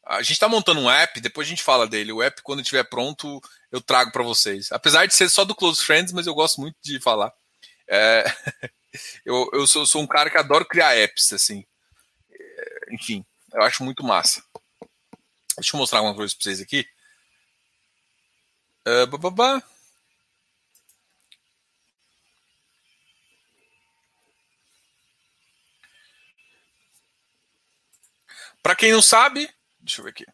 a 0.05 0.21
gente 0.21 0.33
está 0.33 0.49
montando 0.49 0.81
um 0.81 0.91
app, 0.91 1.21
depois 1.21 1.47
a 1.47 1.51
gente 1.51 1.63
fala 1.63 1.87
dele. 1.87 2.11
O 2.11 2.21
app, 2.21 2.43
quando 2.43 2.61
estiver 2.61 2.83
pronto, 2.83 3.41
eu 3.71 3.81
trago 3.81 4.11
para 4.11 4.25
vocês. 4.25 4.73
Apesar 4.73 5.07
de 5.07 5.15
ser 5.15 5.29
só 5.29 5.45
do 5.45 5.55
Close 5.55 5.85
Friends, 5.85 6.13
mas 6.13 6.27
eu 6.27 6.35
gosto 6.35 6.61
muito 6.61 6.75
de 6.83 6.99
falar. 6.99 7.33
É... 7.87 8.25
eu, 9.25 9.49
eu 9.53 9.65
sou, 9.65 9.87
sou, 9.87 10.03
um 10.03 10.09
cara 10.09 10.29
que 10.29 10.37
adoro 10.37 10.67
criar 10.67 10.97
apps, 10.97 11.33
assim. 11.33 11.65
É, 12.33 12.95
enfim, 12.95 13.25
eu 13.55 13.63
acho 13.63 13.85
muito 13.85 14.03
massa. 14.03 14.43
Deixa 15.57 15.77
eu 15.77 15.79
mostrar 15.79 16.03
uma 16.03 16.17
coisa 16.17 16.35
para 16.35 16.43
vocês 16.43 16.61
aqui. 16.61 16.85
Uh, 18.89 19.07
Para 28.63 28.77
quem 28.77 28.93
não 28.93 29.03
sabe, 29.03 29.51
deixa 29.81 30.01
eu 30.01 30.05
ver 30.05 30.11
aqui. 30.11 30.27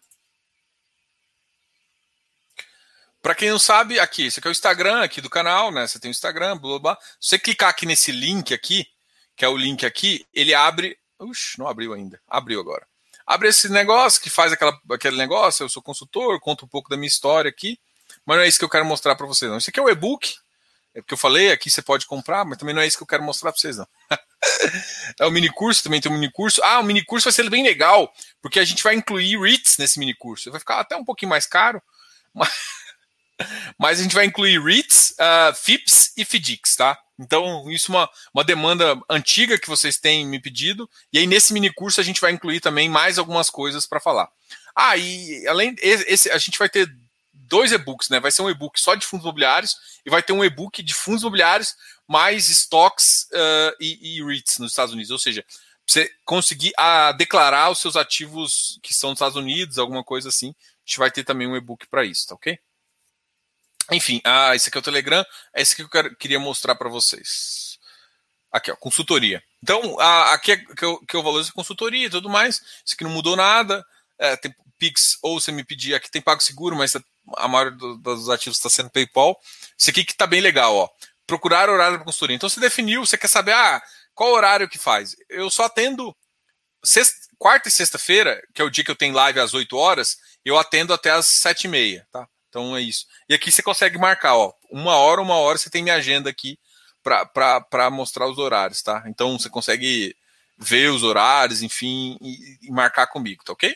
Para 3.21 3.35
quem 3.35 3.51
não 3.51 3.59
sabe, 3.59 3.99
aqui, 3.99 4.27
esse 4.27 4.39
aqui 4.39 4.47
é 4.47 4.51
o 4.51 4.53
Instagram 4.53 5.03
aqui 5.03 5.21
do 5.21 5.29
canal, 5.29 5.73
né? 5.73 5.87
Você 5.87 5.99
tem 5.99 6.11
o 6.11 6.13
Instagram, 6.13 6.57
blá, 6.57 6.79
blá. 6.79 6.99
Se 7.21 7.31
você 7.31 7.39
clicar 7.39 7.71
aqui 7.71 7.85
nesse 7.85 8.13
link 8.13 8.55
aqui, 8.55 8.87
que 9.37 9.45
é 9.45 9.49
o 9.49 9.57
link 9.57 9.85
aqui, 9.85 10.27
ele 10.33 10.55
abre. 10.55 10.99
Ux, 11.19 11.55
não 11.59 11.67
abriu 11.67 11.93
ainda. 11.93 12.21
Abriu 12.29 12.61
agora. 12.61 12.87
Abre 13.27 13.49
esse 13.49 13.69
negócio 13.69 14.23
que 14.23 14.31
faz 14.31 14.53
aquela, 14.53 14.79
aquele 14.93 15.17
negócio. 15.17 15.65
Eu 15.65 15.69
sou 15.69 15.83
consultor, 15.83 16.39
conto 16.41 16.65
um 16.65 16.69
pouco 16.69 16.89
da 16.89 16.97
minha 16.97 17.09
história 17.09 17.49
aqui. 17.49 17.79
Mas 18.25 18.37
não 18.37 18.45
é 18.45 18.49
isso 18.49 18.59
que 18.59 18.65
eu 18.65 18.71
quero 18.71 18.85
mostrar 18.85 19.17
para 19.17 19.27
vocês, 19.27 19.51
não. 19.51 19.59
Isso 19.59 19.71
aqui 19.71 19.81
é 19.81 19.83
o 19.83 19.91
e-book. 19.91 20.37
É 20.95 21.01
porque 21.01 21.15
eu 21.15 21.19
falei, 21.19 21.53
aqui 21.53 21.71
você 21.71 21.83
pode 21.83 22.07
comprar, 22.07 22.45
mas 22.45 22.57
também 22.59 22.75
não 22.75 22.83
é 22.83 22.87
isso 22.87 22.97
que 22.97 23.03
eu 23.03 23.07
quero 23.07 23.23
mostrar 23.23 23.53
para 23.53 23.61
vocês, 23.61 23.77
não. 23.77 23.89
é 25.19 25.27
o 25.27 25.31
mini 25.31 25.49
curso, 25.49 25.83
também 25.83 26.01
tem 26.01 26.11
um 26.11 26.15
mini 26.15 26.31
curso. 26.31 26.63
Ah, 26.63 26.81
o 26.81 26.85
mini 26.85 27.05
curso 27.05 27.25
vai 27.25 27.33
ser 27.33 27.49
bem 27.51 27.63
legal, 27.63 28.13
porque 28.41 28.61
a 28.61 28.65
gente 28.65 28.83
vai 28.83 28.95
incluir 28.95 29.41
REITs 29.41 29.77
nesse 29.79 29.99
mini 29.99 30.15
curso. 30.15 30.51
Vai 30.51 30.61
ficar 30.61 30.81
até 30.81 30.97
um 30.97 31.05
pouquinho 31.05 31.31
mais 31.31 31.47
caro, 31.47 31.83
mas, 32.35 32.51
mas 33.79 34.01
a 34.01 34.03
gente 34.03 34.15
vai 34.15 34.25
incluir 34.25 34.63
REITs, 34.63 35.11
uh, 35.13 35.55
FIPS 35.55 36.13
e 36.17 36.25
FDICs, 36.25 36.77
tá? 36.77 36.99
Então, 37.19 37.69
isso 37.71 37.91
é 37.91 37.97
uma, 37.97 38.11
uma 38.33 38.45
demanda 38.45 38.97
antiga 39.11 39.59
que 39.59 39.69
vocês 39.69 39.99
têm 39.99 40.25
me 40.25 40.41
pedido. 40.41 40.89
E 41.13 41.19
aí, 41.19 41.27
nesse 41.27 41.53
mini 41.53 41.73
curso, 41.73 42.01
a 42.01 42.05
gente 42.05 42.21
vai 42.21 42.31
incluir 42.31 42.61
também 42.61 42.89
mais 42.89 43.19
algumas 43.19 43.51
coisas 43.51 43.87
para 43.87 43.99
falar. 43.99 44.29
Ah, 44.75 44.97
e 44.97 45.45
além 45.49 45.75
esse, 45.83 46.31
a 46.31 46.39
gente 46.39 46.57
vai 46.57 46.69
ter 46.69 46.89
dois 47.49 47.73
e-books, 47.73 48.09
né? 48.09 48.21
Vai 48.21 48.31
ser 48.31 48.43
um 48.43 48.51
e-book 48.51 48.79
só 48.81 48.95
de 48.95 49.07
fundos 49.07 49.25
imobiliários 49.25 49.77
e 50.05 50.11
vai 50.11 50.23
ter 50.23 50.33
um 50.33 50.45
e-book 50.45 50.83
de 50.83 50.95
fundos 50.95 51.23
imobiliários 51.23 51.75
mais 52.07 52.49
stocks 52.49 53.27
uh, 53.33 53.77
e, 53.81 54.19
e 54.19 54.25
REITs 54.25 54.59
nos 54.59 54.73
Estados 54.73 54.93
Unidos. 54.95 55.11
Ou 55.11 55.19
seja, 55.19 55.45
você 55.87 56.11
conseguir 56.25 56.73
a, 56.77 57.13
declarar 57.13 57.71
os 57.71 57.81
seus 57.81 57.97
ativos 57.97 58.79
que 58.83 58.93
são 58.95 59.11
dos 59.11 59.19
Estados 59.19 59.37
Unidos, 59.37 59.79
alguma 59.79 60.05
coisa 60.05 60.29
assim, 60.29 60.51
a 60.51 60.81
gente 60.87 60.99
vai 60.99 61.11
ter 61.11 61.25
também 61.25 61.49
um 61.49 61.57
e-book 61.57 61.87
para 61.89 62.05
isso, 62.05 62.27
tá 62.27 62.35
ok? 62.35 62.59
Enfim, 63.91 64.21
ah, 64.25 64.55
esse 64.55 64.69
aqui 64.69 64.77
é 64.77 64.81
o 64.81 64.85
Telegram, 64.85 65.25
é 65.55 65.63
esse 65.63 65.75
que 65.75 65.83
eu 65.83 65.89
quero, 65.89 66.15
queria 66.17 66.39
mostrar 66.39 66.75
para 66.75 66.91
vocês. 66.91 67.79
Aqui, 68.53 68.71
ó, 68.71 68.77
consultoria. 68.77 69.43
Então, 69.63 69.99
aqui 69.99 70.53
é 70.53 70.57
que 70.57 70.85
eu, 70.85 70.99
que 71.01 71.17
eu 71.17 71.23
valorizo 71.23 71.53
consultoria 71.53 72.07
e 72.07 72.11
tudo 72.11 72.29
mais. 72.29 72.57
Isso 72.85 72.95
aqui 72.95 73.05
não 73.05 73.11
mudou 73.11 73.37
nada. 73.37 73.85
É, 74.19 74.37
tem 74.37 74.55
Pix, 74.79 75.19
ou 75.23 75.41
você 75.41 75.51
me 75.51 75.65
pedir, 75.65 75.95
aqui 75.95 76.11
tem 76.11 76.23
PagSeguro, 76.23 76.77
mas 76.77 76.93
a 77.37 77.49
maioria 77.49 77.77
do, 77.77 77.97
dos 77.99 78.29
ativos 78.29 78.59
está 78.59 78.71
sendo 78.71 78.91
PayPal. 78.91 79.39
Esse 79.79 79.91
aqui 79.91 80.05
que 80.05 80.13
está 80.13 80.27
bem 80.27 80.41
legal, 80.41 80.75
ó. 80.75 80.89
Procurar 81.27 81.69
horário 81.69 81.99
para 81.99 82.05
consultoria. 82.05 82.37
Então, 82.37 82.49
você 82.49 82.61
definiu, 82.61 83.05
você 83.05 83.19
quer 83.19 83.29
saber, 83.29 83.53
ah, 83.53 83.83
qual 84.15 84.33
horário 84.33 84.69
que 84.69 84.79
faz? 84.79 85.15
Eu 85.29 85.51
só 85.51 85.65
atendo 85.65 86.17
sexta, 86.85 87.29
quarta 87.39 87.69
e 87.69 87.73
sexta-feira, 87.73 88.43
que 88.55 88.61
é 88.61 88.65
o 88.65 88.71
dia 88.71 88.85
que 88.85 88.91
eu 88.91 88.97
tenho 88.97 89.15
live 89.15 89.41
às 89.41 89.55
8 89.55 89.77
horas, 89.77 90.19
eu 90.45 90.59
atendo 90.59 90.93
até 90.93 91.11
às 91.11 91.27
7 91.27 91.65
e 91.65 91.69
meia, 91.69 92.07
tá? 92.11 92.27
Então 92.49 92.77
é 92.77 92.81
isso. 92.81 93.07
E 93.29 93.35
aqui 93.35 93.53
você 93.53 93.63
consegue 93.63 93.99
marcar, 93.99 94.37
ó, 94.37 94.53
uma 94.71 94.97
hora, 94.97 95.21
uma 95.21 95.37
hora, 95.37 95.59
você 95.59 95.71
tem 95.71 95.83
minha 95.83 95.95
agenda 95.95 96.31
aqui 96.31 96.59
para 97.03 97.91
mostrar 97.91 98.27
os 98.27 98.39
horários, 98.39 98.83
tá? 98.83 99.05
Então 99.07 99.39
você 99.39 99.49
consegue 99.49 100.17
ver 100.57 100.91
os 100.91 101.03
horários, 101.03 101.63
enfim, 101.63 102.19
e, 102.21 102.59
e 102.63 102.71
marcar 102.71 103.07
comigo, 103.07 103.45
tá 103.45 103.53
ok? 103.53 103.75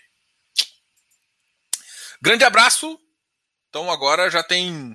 Grande 2.21 2.45
abraço. 2.45 2.99
Então 3.73 3.91
agora 3.91 4.31
já 4.31 4.43
tem. 4.43 4.95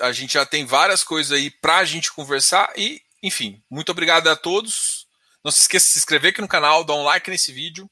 A 0.00 0.10
gente 0.10 0.32
já 0.32 0.46
tem 0.46 0.64
várias 0.64 1.04
coisas 1.04 1.32
aí 1.32 1.50
para 1.50 1.76
a 1.76 1.84
gente 1.84 2.10
conversar 2.10 2.72
e, 2.78 3.02
enfim, 3.22 3.62
muito 3.68 3.92
obrigado 3.92 4.26
a 4.28 4.34
todos. 4.34 5.06
Não 5.44 5.52
se 5.52 5.60
esqueça 5.60 5.84
de 5.84 5.92
se 5.92 5.98
inscrever 5.98 6.30
aqui 6.30 6.40
no 6.40 6.48
canal, 6.48 6.82
dar 6.82 6.94
um 6.94 7.04
like 7.04 7.30
nesse 7.30 7.52
vídeo 7.52 7.90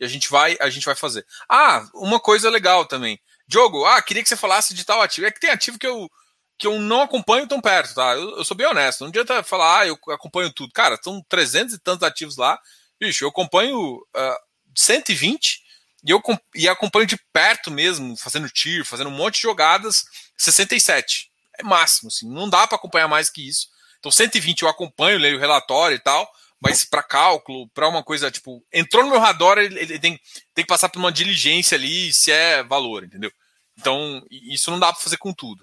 e 0.00 0.04
a 0.06 0.08
gente 0.08 0.30
vai, 0.30 0.56
a 0.58 0.70
gente 0.70 0.86
vai 0.86 0.94
fazer. 0.94 1.26
Ah, 1.46 1.86
uma 1.92 2.18
coisa 2.18 2.48
legal 2.48 2.86
também. 2.86 3.20
Diogo, 3.46 3.84
ah, 3.84 4.00
queria 4.00 4.22
que 4.22 4.28
você 4.28 4.36
falasse 4.36 4.72
de 4.72 4.82
tal 4.82 5.02
ativo. 5.02 5.26
É 5.26 5.30
que 5.30 5.40
tem 5.40 5.50
ativo 5.50 5.78
que 5.78 5.86
eu, 5.86 6.10
que 6.56 6.66
eu 6.66 6.80
não 6.80 7.02
acompanho 7.02 7.46
tão 7.46 7.60
perto, 7.60 7.94
tá? 7.94 8.14
Eu, 8.14 8.38
eu 8.38 8.44
sou 8.46 8.56
bem 8.56 8.66
honesto. 8.66 9.02
Não 9.02 9.08
adianta 9.08 9.42
falar, 9.42 9.80
ah, 9.80 9.86
eu 9.86 9.98
acompanho 10.08 10.50
tudo. 10.50 10.72
Cara, 10.72 10.98
são 11.02 11.22
300 11.28 11.74
e 11.74 11.78
tantos 11.78 12.02
ativos 12.02 12.38
lá. 12.38 12.58
Bicho, 12.98 13.24
eu 13.24 13.28
acompanho 13.28 13.96
uh, 13.96 14.06
ah, 14.14 14.40
120 14.74 15.65
e 16.06 16.10
eu 16.10 16.22
e 16.54 16.68
acompanho 16.68 17.06
de 17.06 17.18
perto 17.32 17.70
mesmo, 17.70 18.16
fazendo 18.16 18.48
tir, 18.48 18.84
fazendo 18.84 19.08
um 19.08 19.16
monte 19.16 19.36
de 19.36 19.42
jogadas, 19.42 20.04
67. 20.36 21.30
É 21.58 21.62
máximo, 21.62 22.08
assim. 22.08 22.28
Não 22.28 22.48
dá 22.48 22.66
para 22.66 22.76
acompanhar 22.76 23.08
mais 23.08 23.28
que 23.28 23.46
isso. 23.46 23.68
Então, 23.98 24.12
120 24.12 24.62
eu 24.62 24.68
acompanho, 24.68 25.18
leio 25.18 25.36
o 25.36 25.40
relatório 25.40 25.96
e 25.96 26.00
tal 26.00 26.30
mas 26.60 26.84
para 26.84 27.02
cálculo, 27.02 27.68
para 27.68 27.88
uma 27.88 28.02
coisa 28.02 28.30
tipo, 28.30 28.64
entrou 28.72 29.04
no 29.04 29.10
meu 29.10 29.20
radar, 29.20 29.58
ele, 29.58 29.78
ele, 29.78 29.98
tem, 29.98 30.18
tem 30.54 30.64
que 30.64 30.68
passar 30.68 30.88
por 30.88 30.98
uma 30.98 31.12
diligência 31.12 31.76
ali 31.76 32.12
se 32.12 32.32
é 32.32 32.62
valor, 32.62 33.04
entendeu? 33.04 33.30
Então, 33.78 34.24
isso 34.30 34.70
não 34.70 34.78
dá 34.78 34.92
para 34.92 35.02
fazer 35.02 35.18
com 35.18 35.32
tudo. 35.32 35.62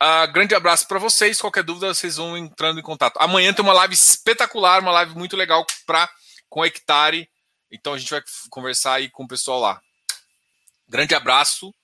Uh, 0.00 0.30
grande 0.32 0.54
abraço 0.54 0.86
para 0.86 0.98
vocês. 0.98 1.40
Qualquer 1.40 1.64
dúvida, 1.64 1.92
vocês 1.92 2.16
vão 2.16 2.36
entrando 2.36 2.78
em 2.78 2.82
contato. 2.82 3.16
Amanhã 3.18 3.52
tem 3.52 3.64
uma 3.64 3.72
live 3.72 3.94
espetacular, 3.94 4.80
uma 4.80 4.92
live 4.92 5.14
muito 5.16 5.36
legal 5.36 5.66
pra, 5.86 6.08
com 6.50 6.64
Hectare. 6.64 7.28
Então 7.70 7.94
a 7.94 7.98
gente 7.98 8.10
vai 8.10 8.22
conversar 8.50 8.94
aí 8.94 9.10
com 9.10 9.24
o 9.24 9.28
pessoal 9.28 9.60
lá. 9.60 9.80
Grande 10.88 11.14
abraço. 11.14 11.74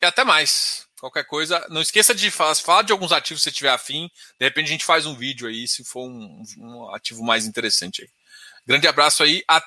E 0.00 0.06
até 0.06 0.24
mais. 0.24 0.86
Qualquer 0.98 1.24
coisa, 1.24 1.66
não 1.68 1.80
esqueça 1.80 2.14
de 2.14 2.30
falar, 2.30 2.54
falar 2.54 2.82
de 2.82 2.92
alguns 2.92 3.10
ativos 3.10 3.42
se 3.42 3.50
você 3.50 3.54
tiver 3.54 3.70
afim. 3.70 4.08
De 4.38 4.46
repente 4.46 4.66
a 4.66 4.70
gente 4.70 4.84
faz 4.84 5.04
um 5.04 5.16
vídeo 5.16 5.48
aí, 5.48 5.66
se 5.66 5.84
for 5.84 6.08
um, 6.08 6.42
um 6.58 6.94
ativo 6.94 7.24
mais 7.24 7.44
interessante 7.44 8.02
aí. 8.02 8.08
Grande 8.64 8.86
abraço 8.86 9.22
aí, 9.24 9.42
até 9.48 9.66